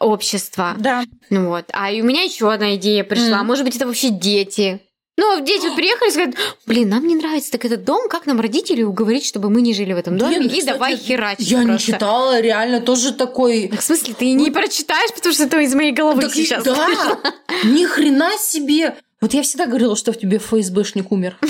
общества. 0.01 0.75
Да. 0.79 1.05
Ну 1.31 1.49
вот. 1.49 1.65
А 1.73 1.91
и 1.91 2.01
у 2.01 2.05
меня 2.05 2.23
еще 2.23 2.53
одна 2.53 2.75
идея 2.77 3.05
пришла. 3.05 3.39
Мгм. 3.39 3.47
Может 3.47 3.65
быть, 3.65 3.77
это 3.77 3.87
вообще 3.87 4.11
дети. 4.11 4.81
Ну, 5.17 5.41
дети 5.45 5.67
вот 5.67 5.77
приехали 5.77 6.09
и 6.09 6.13
сказали, 6.13 6.35
блин, 6.67 6.89
нам 6.89 7.07
не 7.07 7.15
нравится 7.15 7.53
так 7.53 7.65
этот 7.65 7.85
дом, 7.85 8.09
как 8.09 8.27
нам 8.27 8.41
родителей 8.41 8.83
уговорить, 8.83 9.25
чтобы 9.25 9.49
мы 9.49 9.63
не 9.63 9.73
жили 9.73 9.93
в 9.93 9.97
этом 9.97 10.19
доме, 10.19 10.39
Блин, 10.39 10.51
и 10.51 10.59
кстати, 10.59 10.67
давай 10.67 10.97
херачить 10.97 11.47
Я 11.49 11.61
не 11.61 11.67
просто». 11.69 11.93
читала, 11.93 12.41
реально 12.41 12.81
тоже 12.81 13.13
такой... 13.13 13.69
В 13.69 13.81
смысле, 13.81 14.15
ты 14.15 14.33
не 14.33 14.51
прочитаешь, 14.51 15.15
потому 15.15 15.33
что 15.33 15.45
это 15.45 15.61
из 15.61 15.73
моей 15.73 15.93
головы 15.93 16.23
Так 16.23 16.35
сейчас. 16.35 16.65
да, 16.65 17.17
ни 17.63 17.85
хрена 17.87 18.37
себе. 18.39 18.97
Вот 19.21 19.33
я 19.35 19.43
всегда 19.43 19.67
говорила, 19.67 19.95
что 19.95 20.13
в 20.13 20.19
тебе 20.19 20.39
ФСБшник 20.39 21.13
умер. 21.13 21.39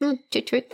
Ну, 0.00 0.18
чуть-чуть. 0.30 0.64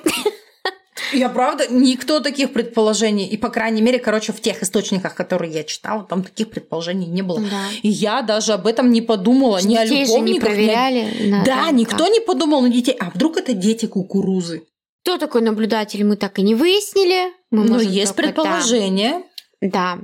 Я 1.13 1.29
правда, 1.29 1.67
никто 1.71 2.21
таких 2.21 2.53
предположений, 2.53 3.27
и 3.27 3.37
по 3.37 3.49
крайней 3.49 3.83
мере, 3.83 3.99
короче, 3.99 4.33
в 4.33 4.41
тех 4.41 4.63
источниках, 4.63 5.15
которые 5.15 5.53
я 5.53 5.65
читала, 5.65 6.05
там 6.05 6.23
таких 6.23 6.51
предположений 6.51 7.07
не 7.07 7.23
было. 7.23 7.41
Да. 7.41 7.63
И 7.83 7.89
я 7.89 8.23
даже 8.23 8.53
об 8.53 8.67
этом 8.67 8.91
не 8.91 9.01
подумала, 9.03 9.59
ни 9.63 9.77
о 9.77 9.85
Детей 9.85 10.05
же 10.07 10.13
не 10.13 10.17
любовниках, 10.35 10.51
ни 10.51 10.55
проверяли. 10.55 11.29
на 11.31 11.45
Да, 11.45 11.67
том, 11.67 11.77
никто 11.77 12.05
как. 12.05 12.13
не 12.13 12.21
подумал 12.21 12.61
на 12.63 12.69
детей. 12.71 12.97
А 12.99 13.11
вдруг 13.11 13.37
это 13.37 13.53
дети 13.53 13.87
кукурузы? 13.87 14.65
Кто 15.03 15.17
такой 15.19 15.41
наблюдатель, 15.41 16.05
мы 16.05 16.17
так 16.17 16.39
и 16.39 16.43
не 16.43 16.55
выяснили. 16.55 17.33
Мы 17.51 17.65
Ну, 17.65 17.73
можем 17.75 17.91
есть 17.91 18.15
только, 18.15 18.33
да. 18.33 18.43
предположение. 18.43 19.23
Да. 19.63 19.99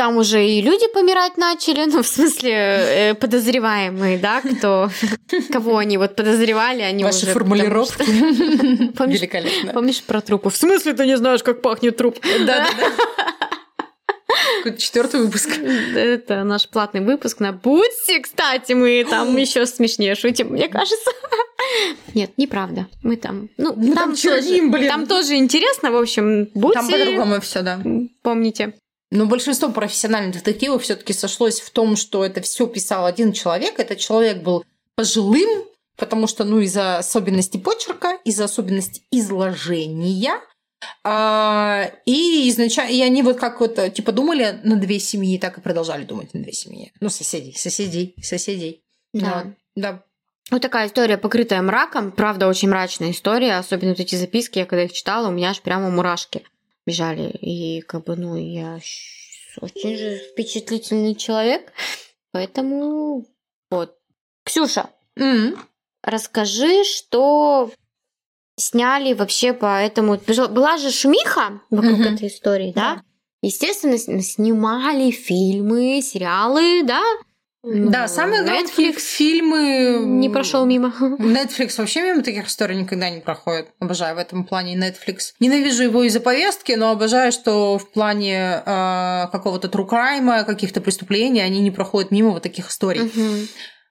Там 0.00 0.16
уже 0.16 0.46
и 0.46 0.62
люди 0.62 0.86
помирать 0.94 1.36
начали, 1.36 1.84
ну, 1.92 2.02
в 2.02 2.06
смысле, 2.06 2.52
э, 2.52 3.14
подозреваемые, 3.14 4.16
да, 4.16 4.40
кто, 4.40 4.88
кого 5.52 5.76
они 5.76 5.98
вот 5.98 6.16
подозревали, 6.16 6.80
они 6.80 7.04
Ваши 7.04 7.24
уже... 7.26 7.34
формулировки. 7.34 8.02
Великолепно. 8.08 9.74
Помнишь 9.74 10.02
про 10.02 10.22
трупы? 10.22 10.48
В 10.48 10.56
смысле 10.56 10.94
ты 10.94 11.04
не 11.04 11.18
знаешь, 11.18 11.42
как 11.42 11.60
пахнет 11.60 11.98
труп? 11.98 12.18
Да, 12.22 12.46
да, 12.46 12.68
да. 14.64 14.70
Четвертый 14.78 15.20
выпуск. 15.20 15.50
Это 15.58 16.44
наш 16.44 16.66
платный 16.70 17.02
выпуск 17.02 17.40
на 17.40 17.52
Бутси, 17.52 18.20
кстати, 18.22 18.72
мы 18.72 19.06
там 19.06 19.36
еще 19.42 19.66
смешнее 19.66 20.14
шутим, 20.14 20.48
мне 20.52 20.68
кажется. 20.68 21.10
Нет, 22.14 22.30
неправда. 22.38 22.86
Мы 23.02 23.16
там, 23.16 23.50
ну, 23.58 23.74
Мы 23.76 23.94
там 23.94 24.12
тоже, 24.12 24.22
черним, 24.22 24.70
блин. 24.70 24.88
там 24.88 25.06
тоже 25.06 25.36
интересно, 25.36 25.90
в 25.90 25.96
общем, 25.96 26.48
Бутси, 26.54 26.74
Там 26.74 26.88
по-другому 26.88 27.40
все, 27.42 27.60
да. 27.60 27.78
помните. 28.22 28.72
Но 29.10 29.26
большинство 29.26 29.70
профессиональных 29.70 30.34
детективов 30.34 30.84
все-таки 30.84 31.12
сошлось 31.12 31.60
в 31.60 31.70
том, 31.70 31.96
что 31.96 32.24
это 32.24 32.40
все 32.42 32.66
писал 32.66 33.06
один 33.06 33.32
человек. 33.32 33.80
Этот 33.80 33.98
человек 33.98 34.42
был 34.42 34.64
пожилым, 34.94 35.64
потому 35.96 36.28
что, 36.28 36.44
ну, 36.44 36.60
из-за 36.60 36.98
особенностей 36.98 37.58
почерка, 37.58 38.18
из-за 38.24 38.44
особенностей 38.44 39.02
изложения. 39.10 40.40
а, 41.04 41.90
и 42.06 42.48
изначально, 42.48 42.92
и 42.92 43.02
они 43.02 43.22
вот 43.22 43.38
как 43.38 43.60
вот, 43.60 43.78
типа, 43.92 44.12
думали 44.12 44.60
на 44.64 44.76
две 44.76 44.98
семьи, 44.98 45.38
так 45.38 45.58
и 45.58 45.60
продолжали 45.60 46.04
думать 46.04 46.32
на 46.32 46.42
две 46.42 46.52
семьи. 46.52 46.92
Ну, 47.00 47.10
соседей, 47.10 47.54
соседей, 47.54 48.14
соседей. 48.22 48.82
Да. 49.12 49.42
Вот, 49.44 49.54
да. 49.76 50.02
Вот 50.50 50.62
такая 50.62 50.86
история, 50.86 51.18
покрытая 51.18 51.60
мраком. 51.62 52.12
Правда, 52.12 52.48
очень 52.48 52.70
мрачная 52.70 53.10
история. 53.10 53.58
Особенно 53.58 53.90
вот 53.90 54.00
эти 54.00 54.14
записки, 54.14 54.58
я 54.58 54.66
когда 54.66 54.84
их 54.84 54.92
читала, 54.92 55.28
у 55.28 55.32
меня 55.32 55.50
аж 55.50 55.60
прямо 55.60 55.90
мурашки 55.90 56.44
бежали. 56.90 57.30
И 57.40 57.80
как 57.82 58.04
бы, 58.04 58.16
ну, 58.16 58.36
я 58.36 58.80
очень 59.60 59.96
же 59.96 60.18
впечатлительный 60.32 61.14
человек. 61.14 61.72
Поэтому 62.32 63.26
вот. 63.70 63.96
Ксюша, 64.44 64.90
М. 65.16 65.56
расскажи, 66.02 66.84
что 66.84 67.70
сняли 68.56 69.12
вообще 69.14 69.52
по 69.52 69.80
этому... 69.80 70.18
Была 70.48 70.76
же 70.78 70.90
шумиха 70.90 71.60
вокруг 71.70 71.98
Мгм. 71.98 72.14
этой 72.14 72.28
истории, 72.28 72.72
да? 72.74 72.96
Да. 72.96 73.02
Естественно, 73.42 73.96
снимали 73.98 75.10
фильмы, 75.10 76.02
сериалы, 76.02 76.82
да? 76.84 77.00
Да, 77.62 78.02
Ну, 78.02 78.08
самые 78.08 78.42
громкие 78.42 78.90
Netflix 78.90 79.00
фильмы... 79.00 80.02
не 80.06 80.30
прошел 80.30 80.64
мимо. 80.64 80.94
Netflix 81.18 81.74
вообще 81.76 82.00
мимо 82.00 82.22
таких 82.22 82.46
историй 82.46 82.76
никогда 82.76 83.10
не 83.10 83.20
проходит. 83.20 83.68
Обожаю 83.78 84.14
в 84.14 84.18
этом 84.18 84.44
плане 84.44 84.76
Netflix. 84.76 85.34
Ненавижу 85.40 85.82
его 85.82 86.02
из-за 86.04 86.20
повестки, 86.20 86.72
но 86.72 86.90
обожаю, 86.90 87.32
что 87.32 87.76
в 87.76 87.90
плане 87.90 88.62
э, 88.64 89.26
какого-то 89.30 89.68
crime, 89.68 90.44
каких-то 90.44 90.80
преступлений 90.80 91.40
они 91.40 91.60
не 91.60 91.70
проходят 91.70 92.10
мимо 92.10 92.30
вот 92.30 92.42
таких 92.42 92.70
историй. 92.70 93.02
Мгм. 93.02 93.48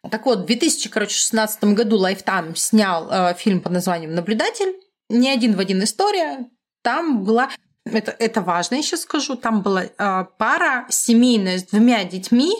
Так 0.09 0.25
вот, 0.25 0.39
в 0.39 0.45
2016 0.45 1.63
году 1.75 2.03
Lifetime 2.03 2.55
снял 2.55 3.07
э, 3.11 3.35
фильм 3.37 3.61
под 3.61 3.73
названием 3.73 4.15
«Наблюдатель». 4.15 4.73
Не 5.09 5.29
один 5.29 5.55
в 5.55 5.59
один 5.59 5.83
история. 5.83 6.47
Там 6.81 7.23
была... 7.23 7.49
Это, 7.85 8.15
это 8.17 8.41
важно, 8.41 8.75
я 8.75 8.81
сейчас 8.81 9.01
скажу. 9.01 9.35
Там 9.35 9.61
была 9.61 9.83
э, 9.83 10.25
пара 10.39 10.85
семейная 10.89 11.59
с 11.59 11.63
двумя 11.65 12.03
детьми. 12.03 12.53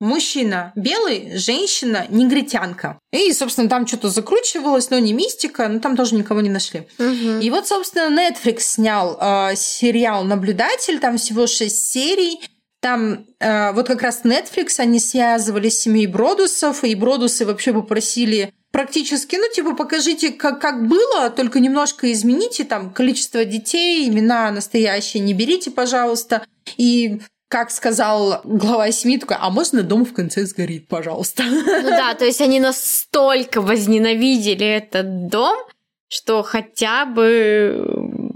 Мужчина 0.00 0.72
белый, 0.76 1.36
женщина 1.36 2.06
негритянка. 2.08 2.98
И, 3.12 3.30
собственно, 3.34 3.68
там 3.68 3.86
что-то 3.86 4.08
закручивалось, 4.08 4.88
но 4.88 4.98
не 4.98 5.12
мистика, 5.12 5.68
но 5.68 5.78
там 5.78 5.94
тоже 5.94 6.14
никого 6.14 6.40
не 6.40 6.48
нашли. 6.48 6.88
Мгм. 6.96 7.40
И 7.40 7.50
вот, 7.50 7.68
собственно, 7.68 8.08
Netflix 8.08 8.60
снял 8.60 9.18
э, 9.20 9.56
сериал 9.56 10.24
«Наблюдатель», 10.24 10.98
там 11.00 11.18
всего 11.18 11.46
шесть 11.46 11.90
серий. 11.90 12.40
Там 12.80 13.26
э, 13.40 13.72
вот 13.72 13.88
как 13.88 14.00
раз 14.00 14.22
Netflix, 14.24 14.76
они 14.78 14.98
связывались 15.00 15.78
с 15.78 15.82
семьей 15.82 16.06
Бродусов, 16.06 16.82
и 16.82 16.94
Бродусы 16.94 17.44
вообще 17.44 17.74
попросили 17.74 18.54
практически, 18.72 19.36
ну, 19.36 19.52
типа, 19.52 19.74
покажите, 19.74 20.30
как, 20.30 20.62
как 20.62 20.86
было, 20.86 21.28
только 21.28 21.60
немножко 21.60 22.10
измените 22.10 22.64
там 22.64 22.90
количество 22.90 23.44
детей, 23.44 24.08
имена 24.08 24.50
настоящие 24.50 25.22
не 25.22 25.34
берите, 25.34 25.70
пожалуйста. 25.70 26.46
И 26.78 27.20
как 27.50 27.72
сказал 27.72 28.42
глава 28.44 28.92
семьи, 28.92 29.18
такой, 29.18 29.36
а 29.40 29.50
можно 29.50 29.82
дом 29.82 30.04
в 30.04 30.12
конце 30.14 30.46
сгорит, 30.46 30.86
пожалуйста. 30.86 31.42
Ну 31.42 31.90
да, 31.90 32.14
то 32.14 32.24
есть 32.24 32.40
они 32.40 32.60
настолько 32.60 33.60
возненавидели 33.60 34.64
этот 34.64 35.26
дом, 35.26 35.58
что 36.06 36.44
хотя 36.44 37.06
бы 37.06 37.84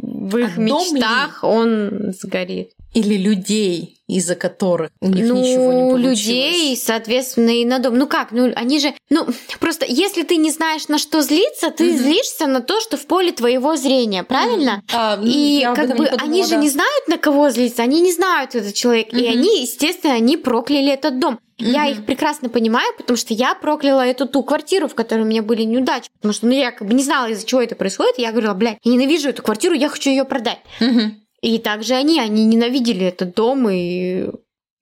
в 0.02 0.36
их 0.36 0.58
А 0.58 0.60
мечтах 0.60 1.44
он 1.44 2.12
сгорит. 2.20 2.72
Или 2.94 3.16
людей, 3.16 3.98
из-за 4.06 4.36
которых 4.36 4.90
у 5.00 5.08
них 5.08 5.26
ну, 5.26 5.36
ничего 5.36 5.72
не 5.72 5.90
получилось. 5.90 6.20
людей, 6.26 6.76
соответственно, 6.76 7.50
и 7.50 7.64
на 7.64 7.78
дом. 7.80 7.98
Ну 7.98 8.06
как, 8.06 8.30
ну 8.30 8.52
они 8.54 8.78
же, 8.78 8.94
ну 9.10 9.26
просто 9.58 9.84
если 9.88 10.22
ты 10.22 10.36
не 10.36 10.50
знаешь, 10.50 10.86
на 10.88 10.98
что 10.98 11.20
злиться, 11.22 11.70
ты 11.70 11.88
Мгм. 11.92 11.98
злишься 11.98 12.46
на 12.46 12.60
то, 12.60 12.80
что 12.80 12.96
в 12.96 13.06
поле 13.06 13.32
твоего 13.32 13.76
зрения, 13.76 14.22
правильно? 14.22 14.82
А, 14.92 15.16
ну, 15.16 15.26
И 15.26 15.58
я 15.60 15.74
как 15.74 15.88
бы 15.88 16.06
подумала, 16.06 16.18
они 16.22 16.44
же 16.44 16.50
да. 16.50 16.56
не 16.56 16.68
знают, 16.70 17.08
на 17.08 17.18
кого 17.18 17.50
злиться, 17.50 17.82
они 17.82 18.00
не 18.00 18.12
знают 18.12 18.54
этот 18.54 18.74
человек. 18.74 19.12
И 19.12 19.16
Мгм. 19.28 19.38
они, 19.38 19.62
естественно, 19.62 20.14
они 20.14 20.36
прокляли 20.36 20.92
этот 20.92 21.18
дом. 21.18 21.40
Я 21.58 21.84
Мгм. 21.84 21.92
их 21.92 22.06
прекрасно 22.06 22.48
понимаю, 22.48 22.92
потому 22.96 23.16
что 23.16 23.32
я 23.32 23.54
прокляла 23.54 24.06
эту 24.06 24.26
ту 24.26 24.42
квартиру, 24.42 24.88
в 24.88 24.94
которой 24.94 25.22
у 25.22 25.24
меня 25.26 25.42
были 25.42 25.62
неудачи. 25.62 26.08
Потому 26.16 26.34
что 26.34 26.46
ну, 26.46 26.52
я 26.52 26.72
как 26.72 26.86
бы 26.86 26.94
не 26.94 27.02
знала, 27.02 27.28
из-за 27.28 27.46
чего 27.46 27.60
это 27.62 27.74
происходит. 27.76 28.18
И 28.18 28.22
я 28.22 28.30
говорила, 28.32 28.54
блядь, 28.54 28.78
я 28.82 28.92
ненавижу 28.92 29.28
эту 29.30 29.42
квартиру, 29.42 29.74
я 29.74 29.88
хочу 29.88 30.10
ее 30.10 30.24
продать. 30.24 30.58
Мгм. 30.80 31.20
И 31.44 31.58
также 31.58 31.92
они, 31.92 32.18
они 32.18 32.46
ненавидели 32.46 33.04
этот 33.04 33.34
дом 33.34 33.68
и 33.68 34.30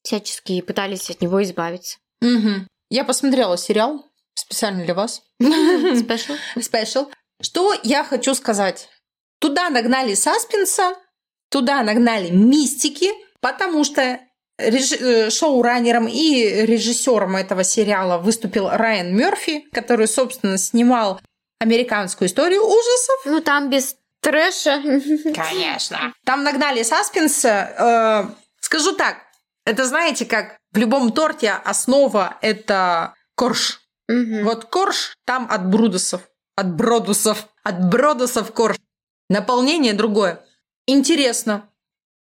всячески 0.04 0.60
пытались 0.60 1.10
от 1.10 1.20
него 1.20 1.42
избавиться. 1.42 1.98
Мгм. 2.20 2.68
Я 2.88 3.02
посмотрела 3.02 3.58
сериал 3.58 4.06
специально 4.34 4.84
для 4.84 4.94
вас. 4.94 5.22
Спешл. 5.40 6.34
Спешл. 6.60 7.10
Что 7.40 7.74
я 7.82 8.04
хочу 8.04 8.36
сказать? 8.36 8.88
Туда 9.40 9.70
нагнали 9.70 10.14
саспенса, 10.14 10.94
туда 11.50 11.82
нагнали 11.82 12.30
мистики, 12.30 13.10
потому 13.40 13.82
что 13.82 14.20
реж- 14.60 15.00
э, 15.00 15.30
шоураннером 15.30 16.06
и 16.06 16.44
режиссером 16.64 17.34
этого 17.34 17.64
сериала 17.64 18.18
выступил 18.18 18.68
Райан 18.68 19.16
Мерфи, 19.16 19.64
который, 19.72 20.06
собственно, 20.06 20.58
снимал 20.58 21.20
американскую 21.58 22.28
историю 22.28 22.62
ужасов. 22.64 23.22
Ну, 23.24 23.40
там 23.40 23.68
без 23.68 23.96
трэша. 24.22 24.80
Конечно. 25.34 26.14
Там 26.24 26.44
нагнали 26.44 26.82
саспенса. 26.82 28.28
Э, 28.28 28.34
скажу 28.60 28.92
так, 28.92 29.16
это 29.66 29.84
знаете, 29.84 30.24
как 30.24 30.58
в 30.72 30.78
любом 30.78 31.12
торте 31.12 31.50
основа 31.50 32.38
это 32.40 33.14
корж. 33.34 33.80
Мгм. 34.08 34.44
Вот 34.44 34.64
корж 34.66 35.14
там 35.24 35.46
от 35.50 35.68
брудусов, 35.68 36.22
от 36.56 36.74
бродусов, 36.74 37.48
от 37.62 37.84
бродусов 37.88 38.52
корж. 38.52 38.76
Наполнение 39.28 39.92
другое. 39.92 40.44
Интересно. 40.86 41.68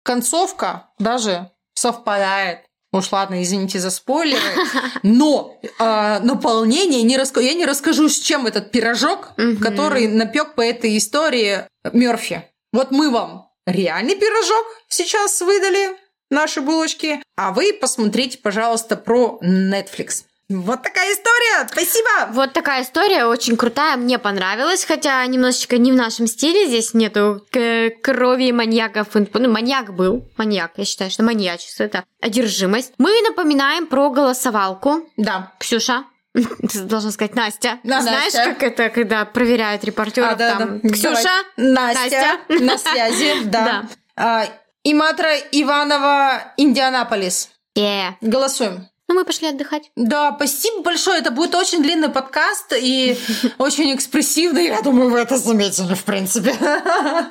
Концовка 0.02 0.90
даже 0.98 1.50
совпадает. 1.74 2.67
Уж 2.92 3.12
ладно, 3.12 3.42
извините 3.42 3.80
за 3.80 3.90
спойлеры. 3.90 4.40
Но 5.02 5.58
э, 5.62 6.18
наполнение 6.20 7.02
не 7.02 7.16
раска... 7.18 7.40
я 7.40 7.54
не 7.54 7.66
расскажу, 7.66 8.08
с 8.08 8.18
чем 8.18 8.46
этот 8.46 8.70
пирожок, 8.70 9.30
Мгм. 9.36 9.58
который 9.58 10.08
напек 10.08 10.54
по 10.54 10.62
этой 10.62 10.96
истории 10.96 11.64
Мерфи. 11.92 12.44
Вот 12.72 12.90
мы 12.90 13.10
вам 13.10 13.50
реальный 13.66 14.14
пирожок 14.16 14.66
сейчас 14.88 15.40
выдали, 15.42 15.96
наши 16.30 16.60
булочки, 16.60 17.22
а 17.36 17.52
вы 17.52 17.72
посмотрите, 17.72 18.38
пожалуйста, 18.38 18.96
про 18.96 19.38
Netflix. 19.42 20.24
Вот 20.50 20.82
такая 20.82 21.12
история! 21.12 21.68
Спасибо! 21.70 22.08
Вот 22.32 22.54
такая 22.54 22.82
история, 22.82 23.26
очень 23.26 23.56
крутая, 23.58 23.96
мне 23.98 24.18
понравилась, 24.18 24.84
хотя 24.84 25.24
немножечко 25.26 25.76
не 25.76 25.92
в 25.92 25.94
нашем 25.94 26.26
стиле, 26.26 26.66
здесь 26.66 26.94
нету 26.94 27.44
к- 27.50 27.90
крови 28.02 28.50
маньяков. 28.52 29.08
Ну, 29.12 29.50
маньяк 29.50 29.94
был, 29.94 30.26
маньяк, 30.38 30.72
я 30.76 30.84
считаю, 30.86 31.10
что 31.10 31.22
маньячество, 31.22 31.82
это 31.84 32.04
одержимость. 32.22 32.94
Мы 32.96 33.10
напоминаем 33.28 33.86
про 33.86 34.08
голосовалку. 34.08 35.06
Да. 35.18 35.52
Ксюша, 35.58 36.04
ты 36.32 36.80
должна 36.80 37.10
сказать 37.10 37.34
Настя. 37.34 37.78
Да, 37.84 38.00
Знаешь, 38.00 38.32
Настя. 38.32 38.44
как 38.54 38.62
это, 38.62 38.88
когда 38.88 39.26
проверяют 39.26 39.84
репортеров 39.84 40.32
А, 40.32 40.34
да, 40.34 40.56
там? 40.56 40.80
да. 40.80 40.88
Ксюша, 40.88 41.28
Давай. 41.58 41.94
Настя, 41.94 42.38
Настя. 42.48 42.64
на 42.64 42.78
связи, 42.78 43.34
да. 43.44 43.64
Да. 43.64 43.88
А, 44.16 44.46
Иматра 44.82 45.36
Иванова, 45.52 46.54
Индианаполис. 46.56 47.50
Э. 47.76 48.12
Голосуем. 48.22 48.88
Ну, 49.08 49.14
мы 49.14 49.24
пошли 49.24 49.48
отдыхать. 49.48 49.90
Да, 49.96 50.34
спасибо 50.36 50.82
большое. 50.82 51.18
Это 51.20 51.30
будет 51.30 51.54
очень 51.54 51.82
длинный 51.82 52.10
подкаст 52.10 52.74
и 52.78 53.18
очень 53.58 53.94
экспрессивный. 53.94 54.66
Я 54.66 54.82
думаю, 54.82 55.10
вы 55.10 55.18
это 55.20 55.38
заметили, 55.38 55.94
в 55.94 56.04
принципе. 56.04 56.54
Да. 56.60 57.26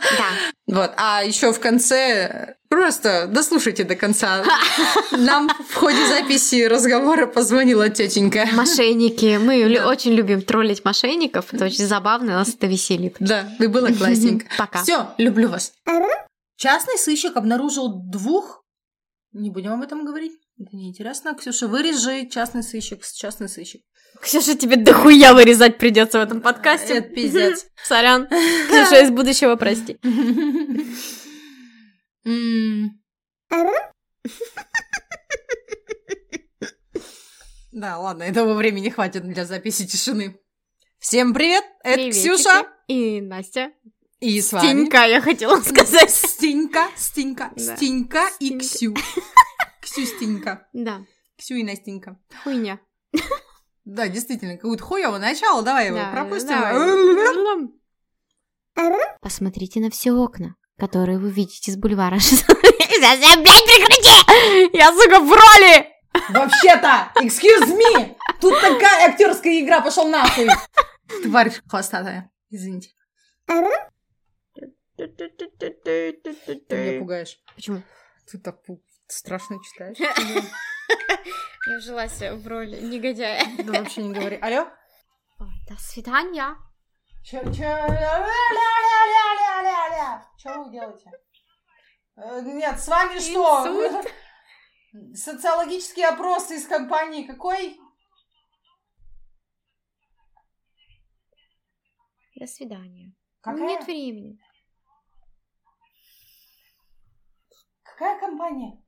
Вот. 0.66 0.92
А 0.98 1.24
еще 1.24 1.54
в 1.54 1.60
конце 1.60 2.56
просто 2.68 3.28
дослушайте 3.28 3.84
до 3.84 3.96
конца. 3.96 4.44
Нам 5.12 5.50
в 5.70 5.76
ходе 5.76 6.06
записи 6.08 6.64
разговора 6.66 7.26
позвонила 7.28 7.90
тетенька. 7.90 8.48
Мошенники. 8.54 9.38
Мы 9.38 9.74
Да. 9.76 9.88
очень 9.88 10.14
любим 10.14 10.42
троллить 10.42 10.84
мошенников. 10.84 11.54
Это 11.54 11.66
очень 11.66 11.86
забавно, 11.86 12.34
нас 12.34 12.50
это 12.50 12.66
веселит. 12.68 13.16
Да, 13.20 13.48
и 13.60 13.68
было 13.68 13.88
классненько. 13.94 14.48
Пока. 14.58 14.82
Все, 14.84 15.14
люблю 15.20 15.50
вас. 15.50 15.74
Частный 16.58 16.98
сыщик 16.98 17.38
обнаружил 17.38 17.90
двух... 17.90 18.64
Не 19.32 19.52
будем 19.52 19.74
об 19.74 19.84
этом 19.84 20.04
говорить. 20.06 20.34
Это 20.60 20.76
неинтересно. 20.76 21.36
Ксюша, 21.36 21.68
вырежи 21.68 22.28
частный 22.30 22.64
сыщик 22.64 23.06
с 23.06 23.14
частный 23.14 23.48
сыщик. 23.48 23.84
Ксюша, 24.22 24.56
тебе 24.58 24.76
дохуя 24.78 25.34
вырезать 25.34 25.78
придется 25.78 26.20
в 26.20 26.24
этом 26.24 26.42
подкасте. 26.42 26.96
Это 26.96 27.10
пиздец. 27.10 27.68
Сорян. 27.84 28.28
Ксюша 28.28 29.04
из 29.04 29.12
будущего, 29.12 29.56
прости. 29.56 29.98
Да, 37.72 38.00
ладно, 38.00 38.24
этого 38.24 38.54
времени 38.56 38.90
хватит 38.90 39.28
для 39.28 39.46
записи 39.46 39.86
тишины. 39.86 40.38
Всем 41.00 41.34
привет! 41.34 41.64
Это 41.84 41.96
Приветики. 41.96 42.20
Ксюша 42.22 42.66
И 42.88 43.22
Настя. 43.22 43.72
и 44.20 44.42
с 44.42 44.52
вами 44.52 44.66
Стенька, 44.66 45.06
я 45.06 45.22
хотела 45.22 45.62
сказать. 45.62 46.10
Стенька, 46.10 46.88
Стенька, 46.96 47.52
Да. 47.56 47.76
Стенька 47.76 48.30
и. 48.40 48.58
Ксю. 48.58 48.96
Ксю, 49.98 50.06
Стенька. 50.06 50.68
Да, 50.74 51.02
Ксю 51.40 51.56
и 51.56 51.64
Настенька. 51.64 52.20
хуйня. 52.44 52.80
Да, 53.84 54.08
действительно, 54.08 54.56
какое-то 54.58 54.84
хуёво 54.84 55.18
начало, 55.18 55.64
давай 55.64 55.88
его 55.88 55.98
Да, 55.98 56.12
пропустим. 56.12 56.50
давай. 58.76 59.14
Посмотрите 59.22 59.80
на 59.80 59.90
все 59.90 60.12
окна, 60.12 60.56
которые 60.78 61.18
вы 61.18 61.32
видите 61.32 61.72
с 61.72 61.78
бульвара. 61.78 62.18
Блядь, 62.20 63.20
прекрати! 63.66 64.78
Я, 64.78 64.92
сука, 64.94 65.20
в 65.20 65.32
роли! 65.32 65.88
Вообще-то, 66.30 67.12
excuse 67.22 67.76
me, 67.76 68.16
тут 68.40 68.54
такая 68.62 69.10
актерская 69.10 69.60
игра, 69.62 69.82
пошел 69.82 70.08
нахуй. 70.08 70.48
Тварь 71.24 71.52
хвостатая, 71.68 72.30
извините. 72.52 72.90
Ты 74.98 76.76
меня 76.76 77.00
пугаешь. 77.00 77.38
Почему? 77.56 77.82
Ты 78.30 78.38
так 78.40 78.58
пу- 78.68 78.82
страшно 79.08 79.58
читаешь. 79.64 79.98
Я 81.68 81.78
вжилась 81.78 82.20
в 82.20 82.48
роль 82.48 82.70
негодяя. 82.82 83.44
Да 83.64 83.80
вообще 83.82 84.04
не 84.04 84.14
говори. 84.14 84.38
Алло? 84.38 84.68
До 85.68 85.76
свидания. 85.78 86.56
Чё, 87.24 87.42
ля-ля-ля-ля-ля-ля. 87.44 90.26
Чё 90.38 90.64
вы 90.64 90.72
делаете? 90.72 91.12
Э, 92.16 92.42
Нет, 92.42 92.80
с 92.80 92.88
вами 92.88 93.20
что? 93.20 94.02
Социологический 95.14 96.06
опрос 96.06 96.50
из 96.52 96.66
компании 96.66 97.28
какой? 97.28 97.78
До 102.36 102.48
свидания. 102.48 103.14
Какая? 103.42 103.68
Нет 103.68 103.86
времени. 103.86 104.40
Какая 107.84 108.18
компания? 108.20 108.82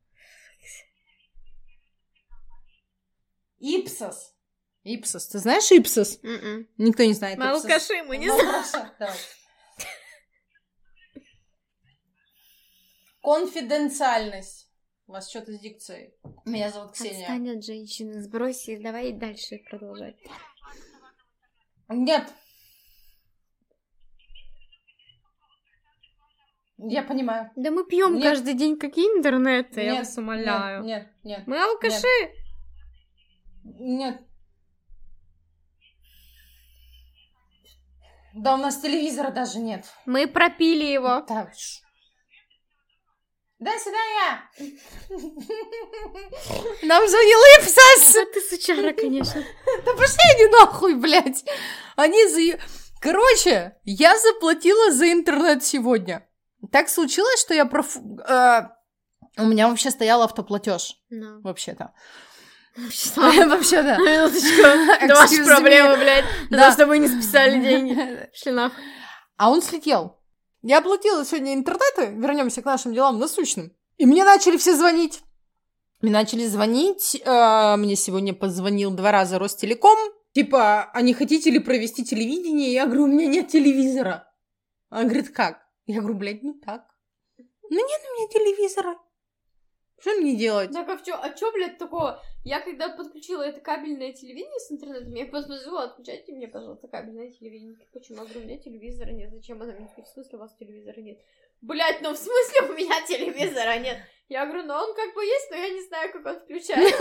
Ипсос. 3.59 4.35
Ипсос. 4.83 5.27
Ты 5.27 5.39
знаешь 5.39 5.69
Ипсос? 5.71 6.19
М-м. 6.23 6.67
Никто 6.77 7.03
не 7.03 7.13
знает 7.13 7.37
Ипсос. 7.37 7.63
алкаши, 7.65 8.03
мы 8.03 8.17
не 8.17 8.29
знаем. 8.29 9.13
Конфиденциальность. 13.21 14.67
У 15.07 15.11
вас 15.11 15.29
что-то 15.29 15.51
с 15.53 15.59
дикцией. 15.59 16.13
Меня 16.45 16.69
зовут 16.69 16.91
Ксения. 16.93 17.21
Отстань 17.21 17.49
от 17.57 17.63
женщины, 17.65 18.21
сбрось 18.21 18.69
и 18.69 18.77
давай 18.77 19.11
дальше 19.11 19.59
продолжать. 19.69 20.15
Нет. 21.89 22.31
Я 26.77 27.03
понимаю. 27.03 27.51
Да 27.55 27.71
мы 27.71 27.85
пьем 27.85 28.15
Нет. 28.15 28.23
каждый 28.23 28.53
день 28.53 28.77
какие 28.77 29.05
интернеты, 29.17 29.81
я 29.81 29.91
Нет, 29.93 30.05
вас 30.05 30.17
умоляю. 30.17 30.83
Нет, 30.83 31.09
нет, 31.23 31.45
Мы 31.45 31.61
алкаши. 31.61 32.05
нет. 32.21 32.31
Да 38.33 38.53
у 38.53 38.57
нас 38.57 38.77
телевизора 38.79 39.31
даже 39.31 39.59
нет. 39.59 39.85
Мы 40.05 40.27
пропили 40.27 40.85
его. 40.85 41.21
Так. 41.21 41.49
До 43.59 43.71
свидания! 43.71 44.49
Нам 46.83 47.07
звонил 47.09 47.39
Ипсос! 47.59 48.15
А 48.15 48.25
ты 48.33 48.39
сучара, 48.41 48.93
конечно. 48.93 49.43
Да 49.85 49.93
пошли 49.95 50.23
они 50.35 50.45
нахуй, 50.51 50.95
блядь! 50.95 51.43
Они 51.97 52.25
за... 52.27 52.57
Короче, 53.01 53.75
я 53.83 54.17
заплатила 54.17 54.91
за 54.93 55.11
интернет 55.11 55.63
сегодня. 55.63 56.25
Так 56.71 56.87
случилось, 56.87 57.41
что 57.41 57.53
я 57.53 57.65
проф... 57.65 57.97
э, 57.97 58.61
У 59.37 59.45
меня 59.45 59.67
вообще 59.67 59.91
стоял 59.91 60.21
автоплатеж, 60.21 60.95
Ну. 61.09 61.41
вообще-то. 61.41 61.93
Вообще, 63.49 63.83
да. 63.83 63.97
Минуточку. 63.97 64.61
Это 65.01 65.13
me. 65.13 65.45
проблемы, 65.45 65.97
блядь. 65.97 66.25
Да. 66.49 66.71
Что 66.71 66.85
мы 66.85 66.97
не 66.99 67.07
списали 67.07 67.61
деньги. 67.61 68.29
Шли 68.33 68.51
нахуй. 68.51 68.83
А 69.37 69.51
он 69.51 69.61
слетел. 69.61 70.19
Я 70.61 70.79
оплатила 70.79 71.23
сегодня 71.25 71.53
интернеты, 71.53 72.07
вернемся 72.15 72.61
к 72.61 72.65
нашим 72.65 72.93
делам 72.93 73.19
насущным. 73.19 73.71
И 73.97 74.05
мне 74.05 74.23
начали 74.23 74.57
все 74.57 74.75
звонить. 74.75 75.21
Мне 76.01 76.11
начали 76.11 76.45
звонить, 76.45 77.21
э, 77.23 77.75
мне 77.75 77.95
сегодня 77.95 78.33
позвонил 78.33 78.91
два 78.91 79.11
раза 79.11 79.37
Ростелеком. 79.37 79.97
Типа, 80.33 80.89
а 80.93 81.01
не 81.01 81.13
хотите 81.13 81.49
ли 81.49 81.59
провести 81.59 82.05
телевидение? 82.05 82.71
Я 82.71 82.85
говорю, 82.85 83.03
у 83.03 83.07
меня 83.07 83.25
нет 83.27 83.49
телевизора. 83.49 84.27
Он 84.91 85.03
говорит, 85.03 85.29
как? 85.29 85.59
Я 85.85 85.99
говорю, 85.99 86.17
блядь, 86.17 86.43
ну 86.43 86.53
так. 86.53 86.83
Ну 87.37 87.75
нет 87.75 88.01
у 88.09 88.19
меня 88.19 88.27
телевизора. 88.29 88.95
Что 89.99 90.15
мне 90.15 90.35
делать? 90.35 90.71
Так, 90.71 90.87
а 90.87 90.97
чё, 90.97 91.17
а 91.21 91.29
чё, 91.31 91.51
блядь, 91.51 91.77
такого? 91.77 92.23
Я 92.45 92.61
когда 92.61 92.89
подключила 92.89 93.43
это 93.43 93.59
кабельное 93.59 94.13
телевидение 94.13 94.59
с 94.59 94.71
интернетом, 94.71 95.13
я 95.13 95.25
посмотрела, 95.25 95.83
отключайте 95.83 96.31
мне, 96.31 96.47
пожалуйста, 96.47 96.87
кабельное 96.87 97.31
телевидение. 97.31 97.75
Почему? 97.91 98.19
Я 98.19 98.23
говорю, 98.23 98.39
у 98.39 98.43
меня 98.43 98.57
телевизора 98.57 99.11
нет. 99.11 99.31
Зачем 99.31 99.61
она 99.61 99.73
мне? 99.73 99.89
В 99.97 100.07
смысле 100.07 100.37
у 100.37 100.41
вас 100.41 100.55
телевизора 100.55 101.01
нет? 101.01 101.19
Блять, 101.61 102.01
ну 102.01 102.13
в 102.13 102.17
смысле 102.17 102.69
у 102.69 102.73
меня 102.73 103.01
телевизора 103.05 103.77
нет? 103.79 103.97
Я 104.29 104.45
говорю, 104.45 104.63
ну 104.63 104.75
он 104.75 104.95
как 104.95 105.13
бы 105.13 105.25
есть, 105.25 105.51
но 105.51 105.57
я 105.57 105.69
не 105.69 105.81
знаю, 105.81 106.11
как 106.13 106.25
он 106.25 106.39
включается. 106.39 106.97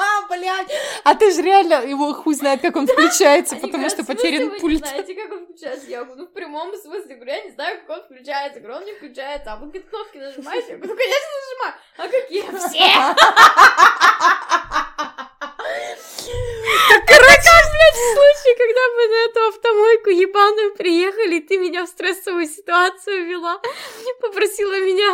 А, 0.00 0.26
блядь. 0.28 0.70
А 1.04 1.14
ты 1.14 1.30
же 1.32 1.42
реально, 1.42 1.82
его 1.86 2.12
хуй 2.14 2.34
знает, 2.34 2.60
как 2.62 2.76
он 2.76 2.86
включается, 2.86 3.56
потому 3.56 3.88
что 3.90 4.02
«В 4.02 4.06
смысле 4.06 4.22
потерян 4.22 4.48
вы 4.50 4.58
пульт. 4.60 4.86
знаете, 4.86 5.14
как 5.14 5.32
он 5.32 5.44
включается? 5.44 5.86
Я 5.88 6.04
говорю, 6.04 6.22
ну 6.22 6.26
в 6.26 6.32
прямом 6.32 6.74
смысле, 6.76 7.14
говорю, 7.16 7.32
я 7.32 7.42
не 7.42 7.50
знаю, 7.50 7.80
как 7.80 7.90
он 7.98 8.04
включается. 8.04 8.60
Говорю, 8.60 8.78
он 8.78 8.84
не 8.84 8.94
включается. 8.94 9.52
А 9.52 9.56
вы 9.56 9.66
какие 9.66 9.82
кнопки 9.82 10.16
нажимаете? 10.18 10.66
Я 10.70 10.76
говорю, 10.78 10.94
ну 10.94 10.98
конечно 10.98 11.28
нажимаю. 11.40 11.74
А 11.98 12.08
какие? 12.08 12.42
Все! 12.68 12.90
Короче, 17.06 17.50
случае, 18.14 18.54
когда 18.56 18.80
мы 18.96 19.08
на 19.08 19.24
эту 19.26 19.48
автомойку 19.48 20.10
ебаную 20.10 20.74
приехали, 20.74 21.40
ты 21.40 21.58
меня 21.58 21.84
в 21.84 21.88
стрессовую 21.88 22.46
ситуацию 22.46 23.26
вела, 23.26 23.60
попросила 24.20 24.78
меня 24.80 25.10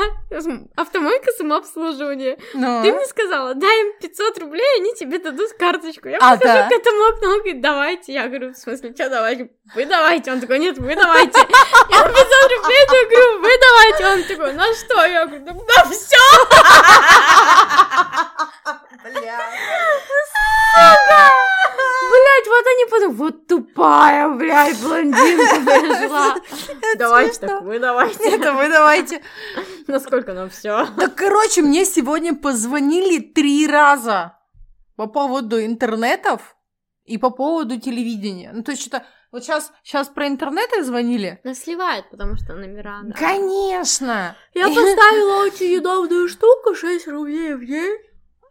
автомойка 0.77 1.31
самообслуживания. 1.33 2.39
Ну. 2.55 2.83
Ты 2.83 2.93
мне 2.93 3.07
сказала, 3.07 3.55
дай 3.55 3.81
им 3.83 3.93
500 4.01 4.39
рублей, 4.39 4.67
они 4.79 4.95
тебе 4.95 5.19
дадут 5.19 5.53
карточку. 5.59 6.09
Я 6.09 6.19
А, 6.19 6.37
подхожу 6.37 6.55
да. 6.55 6.69
к 6.69 6.73
этому 6.73 7.05
окну, 7.07 7.29
он 7.29 7.39
говорит, 7.39 7.61
давайте. 7.61 8.13
Я 8.13 8.27
говорю, 8.29 8.53
в 8.53 8.57
смысле, 8.57 8.93
что 8.95 9.09
давайте? 9.09 9.51
Вы 9.75 9.87
давайте. 9.87 10.33
Он 10.33 10.41
такой, 10.41 10.59
нет, 10.59 10.79
вы 10.79 10.95
давайте. 10.95 11.39
Я 11.39 12.03
500 12.03 12.53
рублей, 12.57 12.79
я 12.81 13.05
говорю, 13.05 13.41
вы 13.41 13.51
давайте. 13.61 14.07
Он 14.07 14.23
такой, 14.25 14.53
на 14.55 14.75
что? 14.75 15.05
Я 15.05 15.27
говорю, 15.27 15.45
да, 15.67 15.85
все. 15.91 16.17
Бля. 19.13 19.41
вот 23.17 23.47
тупая, 23.47 24.29
блядь, 24.29 24.81
блондинка 24.81 25.57
пришла. 25.65 26.37
Давайте 26.99 27.41
так, 27.41 27.63
вы 27.63 27.79
давайте. 27.79 28.29
Это 28.31 28.53
вы 28.53 28.69
давайте. 28.69 29.23
Насколько 29.87 30.33
нам 30.33 30.51
все? 30.51 30.87
Да, 30.97 31.09
короче, 31.09 31.63
мне 31.63 31.85
сегодня 31.85 32.35
позвонили 32.35 33.21
три 33.21 33.67
раза 33.67 34.39
по 34.97 35.07
поводу 35.07 35.63
интернетов 35.63 36.57
и 37.05 37.19
по 37.19 37.31
поводу 37.31 37.81
телевидения. 37.81 38.51
Ну, 38.53 38.63
то 38.63 38.73
есть 38.73 38.83
что-то... 38.83 39.05
Вот 39.33 39.43
сейчас, 39.43 39.73
сейчас 39.83 40.09
про 40.09 40.29
интернеты 40.29 40.83
звонили? 40.85 41.41
Нас 41.45 41.59
сливают, 41.59 42.09
потому 42.11 42.37
что 42.37 42.55
номера, 42.55 43.01
да. 43.03 43.15
Конечно! 43.15 44.37
Я 44.55 44.69
поставила 44.69 45.43
очень 45.43 45.77
удобную 45.77 46.29
штуку, 46.29 46.75
6 46.75 47.09
рублей 47.09 47.55
в 47.55 47.67
день. 47.67 47.99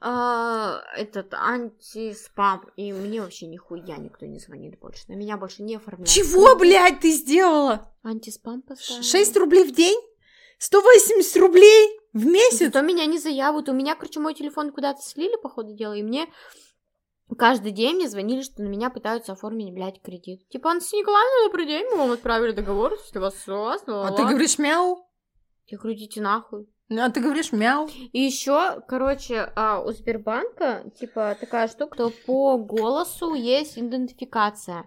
А, 0.07 0.83
этот 0.95 1.33
антиспам. 1.33 2.69
И 2.75 2.93
мне 2.93 3.21
вообще 3.21 3.47
нихуя 3.47 3.97
никто 3.97 4.27
не 4.27 4.37
звонит 4.37 4.79
больше. 4.79 5.03
На 5.07 5.15
меня 5.15 5.35
больше 5.35 5.63
не 5.63 5.77
оформляют. 5.77 6.09
Чего, 6.09 6.55
блядь, 6.55 6.99
ты 6.99 7.09
сделала? 7.09 7.91
Антиспам 8.03 8.61
поставила. 8.61 9.01
6 9.01 9.37
рублей 9.37 9.63
в 9.63 9.73
день? 9.73 9.99
180 10.59 11.37
рублей 11.37 11.99
в 12.13 12.23
месяц? 12.23 12.59
Зато 12.59 12.81
меня 12.81 13.07
не 13.07 13.17
заявят. 13.17 13.67
У 13.67 13.73
меня, 13.73 13.95
короче, 13.95 14.19
мой 14.19 14.35
телефон 14.35 14.71
куда-то 14.71 15.01
слили, 15.01 15.41
по 15.41 15.49
ходу 15.49 15.73
дела, 15.73 15.93
и 15.93 16.03
мне 16.03 16.31
каждый 17.35 17.71
день 17.71 17.95
мне 17.95 18.07
звонили, 18.07 18.43
что 18.43 18.61
на 18.61 18.67
меня 18.67 18.91
пытаются 18.91 19.31
оформить, 19.31 19.73
блядь, 19.73 20.03
кредит. 20.03 20.47
Типа, 20.49 20.69
Анастасия 20.69 21.01
Николаевна, 21.01 21.47
добрый 21.47 21.65
день, 21.65 21.87
мы 21.89 21.97
вам 21.97 22.11
отправили 22.11 22.51
договор, 22.51 22.93
если 22.93 23.17
вас 23.17 23.35
согласна. 23.43 24.07
А 24.07 24.11
ты 24.11 24.21
говоришь 24.21 24.59
мяу? 24.59 25.09
Я 25.65 25.79
говорю, 25.79 25.95
идите 25.95 26.21
нахуй. 26.21 26.69
Ну, 26.87 27.01
А 27.01 27.09
ты 27.09 27.19
говоришь 27.19 27.51
мяу? 27.51 27.89
И 28.13 28.21
еще, 28.21 28.81
короче, 28.87 29.51
а, 29.55 29.81
у 29.81 29.91
Сбербанка, 29.91 30.83
типа, 30.99 31.35
такая 31.39 31.67
штука, 31.67 31.95
что 31.95 32.11
по 32.27 32.57
голосу 32.57 33.33
есть 33.33 33.77
идентификация. 33.77 34.85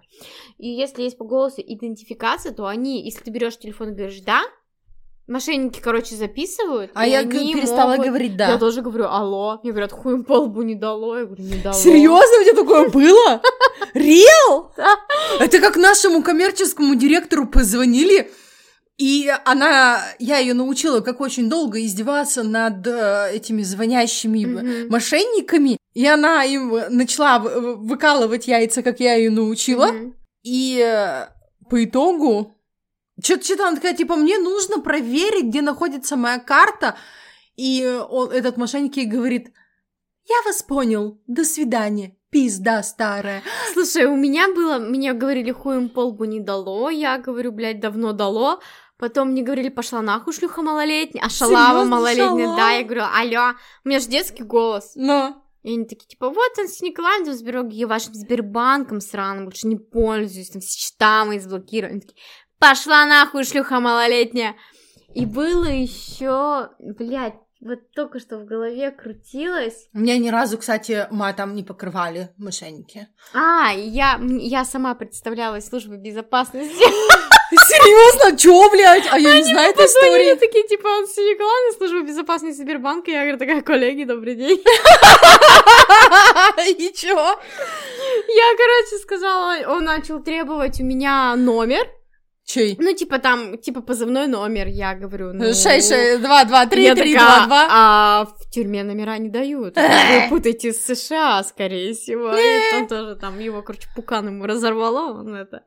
И 0.59 0.69
если 0.69 1.03
есть 1.03 1.19
по 1.19 1.25
голосу 1.25 1.61
идентификация, 1.61 2.53
то 2.53 2.67
они, 2.67 3.03
если 3.05 3.25
ты 3.25 3.31
берешь 3.33 3.59
телефон 3.59 3.91
и 3.91 3.95
говоришь 3.95 4.21
«да», 4.21 4.43
мошенники, 5.27 5.81
короче, 5.81 6.15
записывают. 6.15 6.93
А 6.95 7.05
я 7.05 7.19
они 7.19 7.53
перестала 7.53 7.91
могут- 7.97 8.07
говорить 8.07 8.37
«да». 8.37 8.51
Я 8.53 8.59
тоже 8.59 8.81
говорю 8.81 9.07
«алло». 9.07 9.59
Мне 9.65 9.73
говорят, 9.73 9.91
хуем 9.91 10.23
по 10.25 10.35
лбу 10.35 10.63
не 10.63 10.77
дало. 10.77 11.19
Я 11.19 11.25
говорю, 11.27 11.43
не 11.43 11.61
дало. 11.61 11.75
Серьезно, 11.75 12.41
у 12.41 12.45
тебя 12.45 12.63
такое 12.63 12.89
было? 12.91 13.43
Реал? 13.95 14.73
Это 15.41 15.59
как 15.59 15.77
нашему 15.77 16.23
коммерческому 16.23 16.95
директору 16.95 17.47
позвонили, 17.49 18.31
и 18.99 19.33
она, 19.45 20.03
я 20.19 20.39
ее 20.39 20.55
научила, 20.55 21.01
как 21.01 21.21
очень 21.21 21.49
долго 21.49 21.81
издеваться 21.85 22.43
над 22.43 22.87
э, 22.87 23.31
этими 23.33 23.63
звонящими 23.63 24.45
Мгм. 24.45 24.89
мошенниками, 24.91 25.79
и 25.95 26.05
она 26.07 26.43
им 26.45 26.77
начала 26.91 27.39
выкалывать 27.39 28.49
яйца, 28.49 28.83
как 28.83 29.01
я 29.01 29.15
ее 29.15 29.31
научила, 29.31 29.87
Мгм. 29.87 30.15
и 30.43 30.79
э, 30.85 31.29
по 31.71 31.85
итогу 31.85 32.55
что-то 33.23 33.67
она 33.69 33.77
такая, 33.77 33.95
типа, 33.97 34.17
мне 34.17 34.39
нужно 34.39 34.81
проверить, 34.81 35.47
где 35.47 35.61
находится 35.63 36.17
моя 36.17 36.39
карта, 36.39 36.97
и 37.57 37.85
он, 38.11 38.31
этот 38.31 38.57
мошенник 38.57 38.97
ей 38.97 39.07
говорит, 39.07 39.53
я 40.29 40.37
вас 40.45 40.63
понял, 40.63 41.21
до 41.27 41.45
свидания, 41.45 42.17
пизда 42.31 42.83
старая. 42.83 43.43
Слушай, 43.73 44.07
у 44.07 44.15
меня 44.17 44.49
было, 44.55 44.79
мне 44.79 45.13
говорили, 45.15 45.51
хуем 45.53 45.89
по 45.89 46.01
лбу 46.01 46.25
не 46.25 46.41
дало, 46.41 46.91
я 46.91 47.19
говорю, 47.19 47.51
блядь, 47.53 47.81
давно 47.81 48.13
дало. 48.13 48.61
Потом 48.99 49.29
мне 49.31 49.43
говорили, 49.43 49.69
пошла 49.69 50.03
нахуй, 50.03 50.33
шлюха 50.33 50.61
малолетняя, 50.61 51.25
а 51.25 51.29
шалава 51.31 51.79
Серьёзно, 51.79 51.91
малолетняя, 51.97 52.49
да, 52.49 52.57
шалава? 52.57 52.79
я 52.79 52.83
говорю, 52.83 53.03
алло, 53.05 53.55
у 53.85 53.89
меня 53.89 54.01
же 54.01 54.09
детский 54.09 54.43
голос. 54.43 54.93
Но 54.97 55.41
И 55.63 55.73
они 55.73 55.85
такие, 55.85 56.09
типа, 56.09 56.29
вот, 56.29 56.59
Анастасия 56.59 56.91
Николаевна, 56.91 57.33
Сбербанк, 57.35 57.73
я 57.73 57.87
вашим 57.87 58.15
Сбербанком 58.15 59.01
сраным 59.01 59.45
больше 59.45 59.69
не 59.69 59.77
пользуюсь, 59.77 60.51
там 60.51 60.61
все 60.61 60.81
счета 60.81 61.25
мои 61.25 61.39
заблокированы. 61.39 61.93
Они 61.93 62.01
такие, 62.01 62.17
пошла 62.59 63.07
нахуй, 63.07 63.45
шлюха 63.45 63.79
малолетняя. 63.79 64.57
И 65.15 65.27
было 65.27 65.67
еще, 65.67 66.71
блядь, 66.81 67.35
вот 67.61 67.91
только 67.93 68.19
что 68.19 68.39
в 68.39 68.47
голове 68.47 68.91
крутилось. 68.91 69.89
меня 69.93 70.19
ни 70.19 70.29
разу, 70.29 70.59
кстати, 70.59 71.07
матом 71.13 71.55
не 71.55 71.63
покрывали 71.63 72.31
мошенники. 72.37 73.07
А, 73.33 73.71
я, 73.73 74.21
я 74.21 74.65
сама 74.65 74.95
представлялась 74.97 75.69
службой 75.69 75.99
безопасности. 75.99 76.85
Серьезно? 77.51 78.37
Чё, 78.37 78.71
блядь? 78.71 79.07
А 79.11 79.19
я 79.19 79.39
не 79.39 79.45
знаю 79.45 79.71
этой 79.71 79.87
истории. 79.87 80.35
такие, 80.35 80.67
типа, 80.69 80.99
Анастасия 80.99 81.35
Николаевна, 81.35 81.73
служба 81.79 82.03
безопасности 82.03 82.61
Сбербанка. 82.61 83.11
Я 83.11 83.23
говорю, 83.23 83.39
такая, 83.39 83.63
коллеги, 83.63 84.05
добрый 84.05 84.35
день. 84.35 84.59
И 86.79 86.93
чё? 86.95 87.39
Я, 88.29 88.57
короче, 88.57 88.99
сказала, 89.03 89.57
он 89.69 89.85
начал 89.85 90.23
требовать 90.23 90.81
у 90.81 90.85
меня 90.85 91.35
номер. 91.37 91.87
Чей? 92.45 92.77
Ну, 92.79 92.93
типа, 92.95 93.19
там, 93.19 93.59
типа, 93.59 93.83
позывной 93.83 94.27
номер, 94.27 94.69
я 94.69 94.95
говорю, 94.95 95.33
ну... 95.35 95.53
Шесть, 95.53 95.89
шесть, 95.91 96.23
два, 96.23 96.45
два, 96.45 96.65
три, 96.67 96.85
Я 96.85 96.95
три, 96.95 97.13
такая, 97.13 97.29
два, 97.29 97.47
два. 97.47 97.69
А 97.71 98.25
в 98.25 98.51
тюрьме 98.51 98.83
номера 98.85 99.19
не 99.19 99.29
дают. 99.29 99.77
Вы 100.13 100.29
путаете 100.31 100.73
с 100.73 100.83
США, 100.87 101.45
скорее 101.45 101.93
всего. 101.93 102.35
И 102.35 102.71
там 102.71 102.87
тоже, 102.89 103.17
там, 103.17 103.39
его, 103.39 103.61
короче, 103.61 103.87
пукан 103.95 104.29
ему 104.29 104.47
разорвало, 104.47 105.13
он 105.21 105.35
это... 105.35 105.63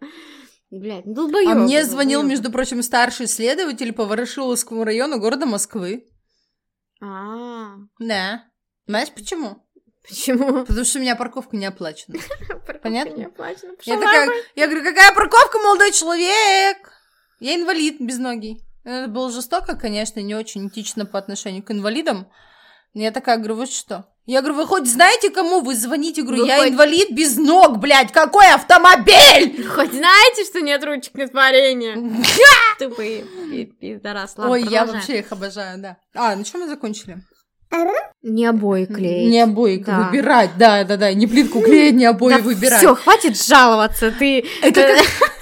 Блядь, 0.71 1.05
ну 1.05 1.13
долбоёб. 1.13 1.51
А 1.51 1.55
мне 1.55 1.83
звонил, 1.83 2.23
между 2.23 2.49
прочим, 2.49 2.81
старший 2.81 3.27
следователь 3.27 3.91
по 3.91 4.05
Ворошиловскому 4.05 4.85
району 4.85 5.19
города 5.19 5.45
Москвы. 5.45 6.07
А, 7.01 7.75
Да. 7.99 8.45
Знаешь 8.87 9.11
почему? 9.11 9.67
почему? 10.07 10.65
Потому 10.65 10.85
что 10.85 10.99
у 10.99 11.01
меня 11.01 11.15
парковка 11.15 11.57
не 11.57 11.65
оплачена. 11.65 12.17
Понятно? 12.83 13.15
Не 13.17 13.25
оплачено. 13.25 13.73
Я, 13.83 13.99
такая, 13.99 14.31
я 14.55 14.67
говорю, 14.67 14.83
какая 14.83 15.13
парковка, 15.13 15.59
молодой 15.59 15.91
человек? 15.91 16.77
Я 17.39 17.55
инвалид 17.55 17.99
без 17.99 18.17
ноги. 18.17 18.57
Это 18.83 19.09
было 19.09 19.29
жестоко, 19.29 19.75
конечно, 19.75 20.19
не 20.21 20.35
очень 20.35 20.67
этично 20.67 21.05
по 21.05 21.19
отношению 21.19 21.63
к 21.63 21.71
инвалидам. 21.71 22.31
Я 22.93 23.11
такая 23.11 23.37
говорю, 23.37 23.55
вы 23.55 23.65
что? 23.67 24.10
Я 24.27 24.41
говорю, 24.41 24.57
вы 24.57 24.67
хоть 24.67 24.87
знаете, 24.87 25.29
кому 25.31 25.61
вы 25.61 25.75
звоните? 25.75 26.21
Говорю, 26.21 26.43
Вы 26.43 26.47
я 26.47 26.57
хоть- 26.59 26.69
инвалид 26.69 27.11
без 27.11 27.37
ног, 27.37 27.79
блядь, 27.79 28.11
какой 28.11 28.47
автомобиль? 28.51 29.65
Хоть 29.67 29.91
знаете, 29.93 30.45
что 30.45 30.61
нет 30.61 30.83
ручек 30.83 31.13
на 31.15 31.27
творение? 31.27 31.97
Тупые 32.77 33.23
пи- 33.49 33.65
пидорас. 33.65 34.35
Ой, 34.37 34.63
я 34.69 34.85
вообще 34.85 35.19
их 35.19 35.31
обожаю, 35.31 35.79
да. 35.79 35.97
А, 36.15 36.35
на 36.35 36.43
чем 36.43 36.61
мы 36.61 36.67
закончили? 36.67 37.17
Не 38.21 38.45
обои 38.47 38.85
клеить. 38.85 39.31
Не 39.31 39.41
обои 39.41 39.77
Да. 39.77 40.01
выбирать, 40.01 40.51
да, 40.57 40.83
да, 40.83 40.97
да, 40.97 41.13
не 41.13 41.25
плитку 41.25 41.61
клеить, 41.61 41.95
не 41.95 42.05
обои 42.05 42.39
выбирать. 42.41 42.79
Все, 42.79 42.95
хватит 42.95 43.41
жаловаться, 43.41 44.11
ты... 44.11 44.45
Это 44.61 44.81
как- 44.81 45.31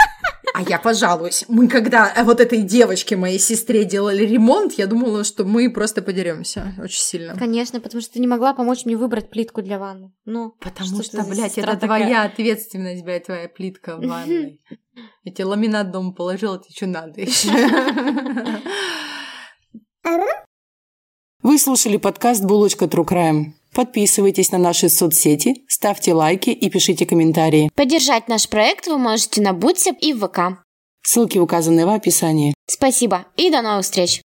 А 0.54 0.62
я 0.64 0.80
пожалуюсь. 0.80 1.46
Мы 1.48 1.68
когда 1.68 2.14
вот 2.24 2.40
этой 2.40 2.62
девочке, 2.64 3.16
моей 3.16 3.40
сестре, 3.40 3.86
делали 3.86 4.26
ремонт, 4.26 4.74
я 4.74 4.88
думала, 4.88 5.24
что 5.24 5.46
мы 5.46 5.72
просто 5.72 6.02
подеремся 6.02 6.74
очень 6.82 7.00
сильно. 7.02 7.36
Конечно, 7.38 7.80
потому 7.80 8.02
что 8.02 8.14
ты 8.14 8.20
не 8.20 8.28
могла 8.28 8.54
помочь 8.54 8.86
мне 8.86 8.98
выбрать 8.98 9.30
плитку 9.30 9.62
для 9.62 9.78
ванны. 9.80 10.12
Ну, 10.26 10.56
Потому 10.60 11.04
что, 11.04 11.24
за 11.24 11.30
блядь, 11.30 11.58
это 11.58 11.76
такая? 11.78 12.02
твоя 12.02 12.24
ответственность, 12.24 13.04
блядь, 13.04 13.26
твоя 13.26 13.48
плитка 13.48 13.98
в 13.98 14.02
ванной. 14.08 14.60
Я 15.24 15.32
тебе 15.32 15.46
ламинат 15.46 15.92
дома 15.92 16.14
положила, 16.14 16.58
тебе 16.60 16.76
что 16.76 16.88
надо 16.88 17.22
еще? 17.22 17.50
Вы 21.42 21.58
слушали 21.58 21.98
подкаст 21.98 22.44
«Булочка 22.44 22.86
True 22.86 23.06
Crime». 23.08 23.54
Подписывайтесь 23.74 24.52
на 24.52 24.58
наши 24.58 24.90
соцсети, 24.90 25.64
ставьте 25.68 26.14
лайки 26.14 26.50
и 26.50 26.70
пишите 26.70 27.06
комментарии. 27.06 27.70
Поддержать 27.76 28.28
наш 28.28 28.50
проект 28.50 28.88
вы 28.88 28.98
можете 28.98 29.42
на 29.42 29.54
Бутсе 29.54 29.96
и 30.00 30.14
в 30.14 30.28
ВК. 30.28 30.64
Ссылки 31.04 31.38
указаны 31.38 31.86
в 31.86 31.90
описании. 31.90 32.54
Спасибо 32.68 33.26
и 33.38 33.50
до 33.50 33.62
новых 33.62 33.84
встреч! 33.84 34.22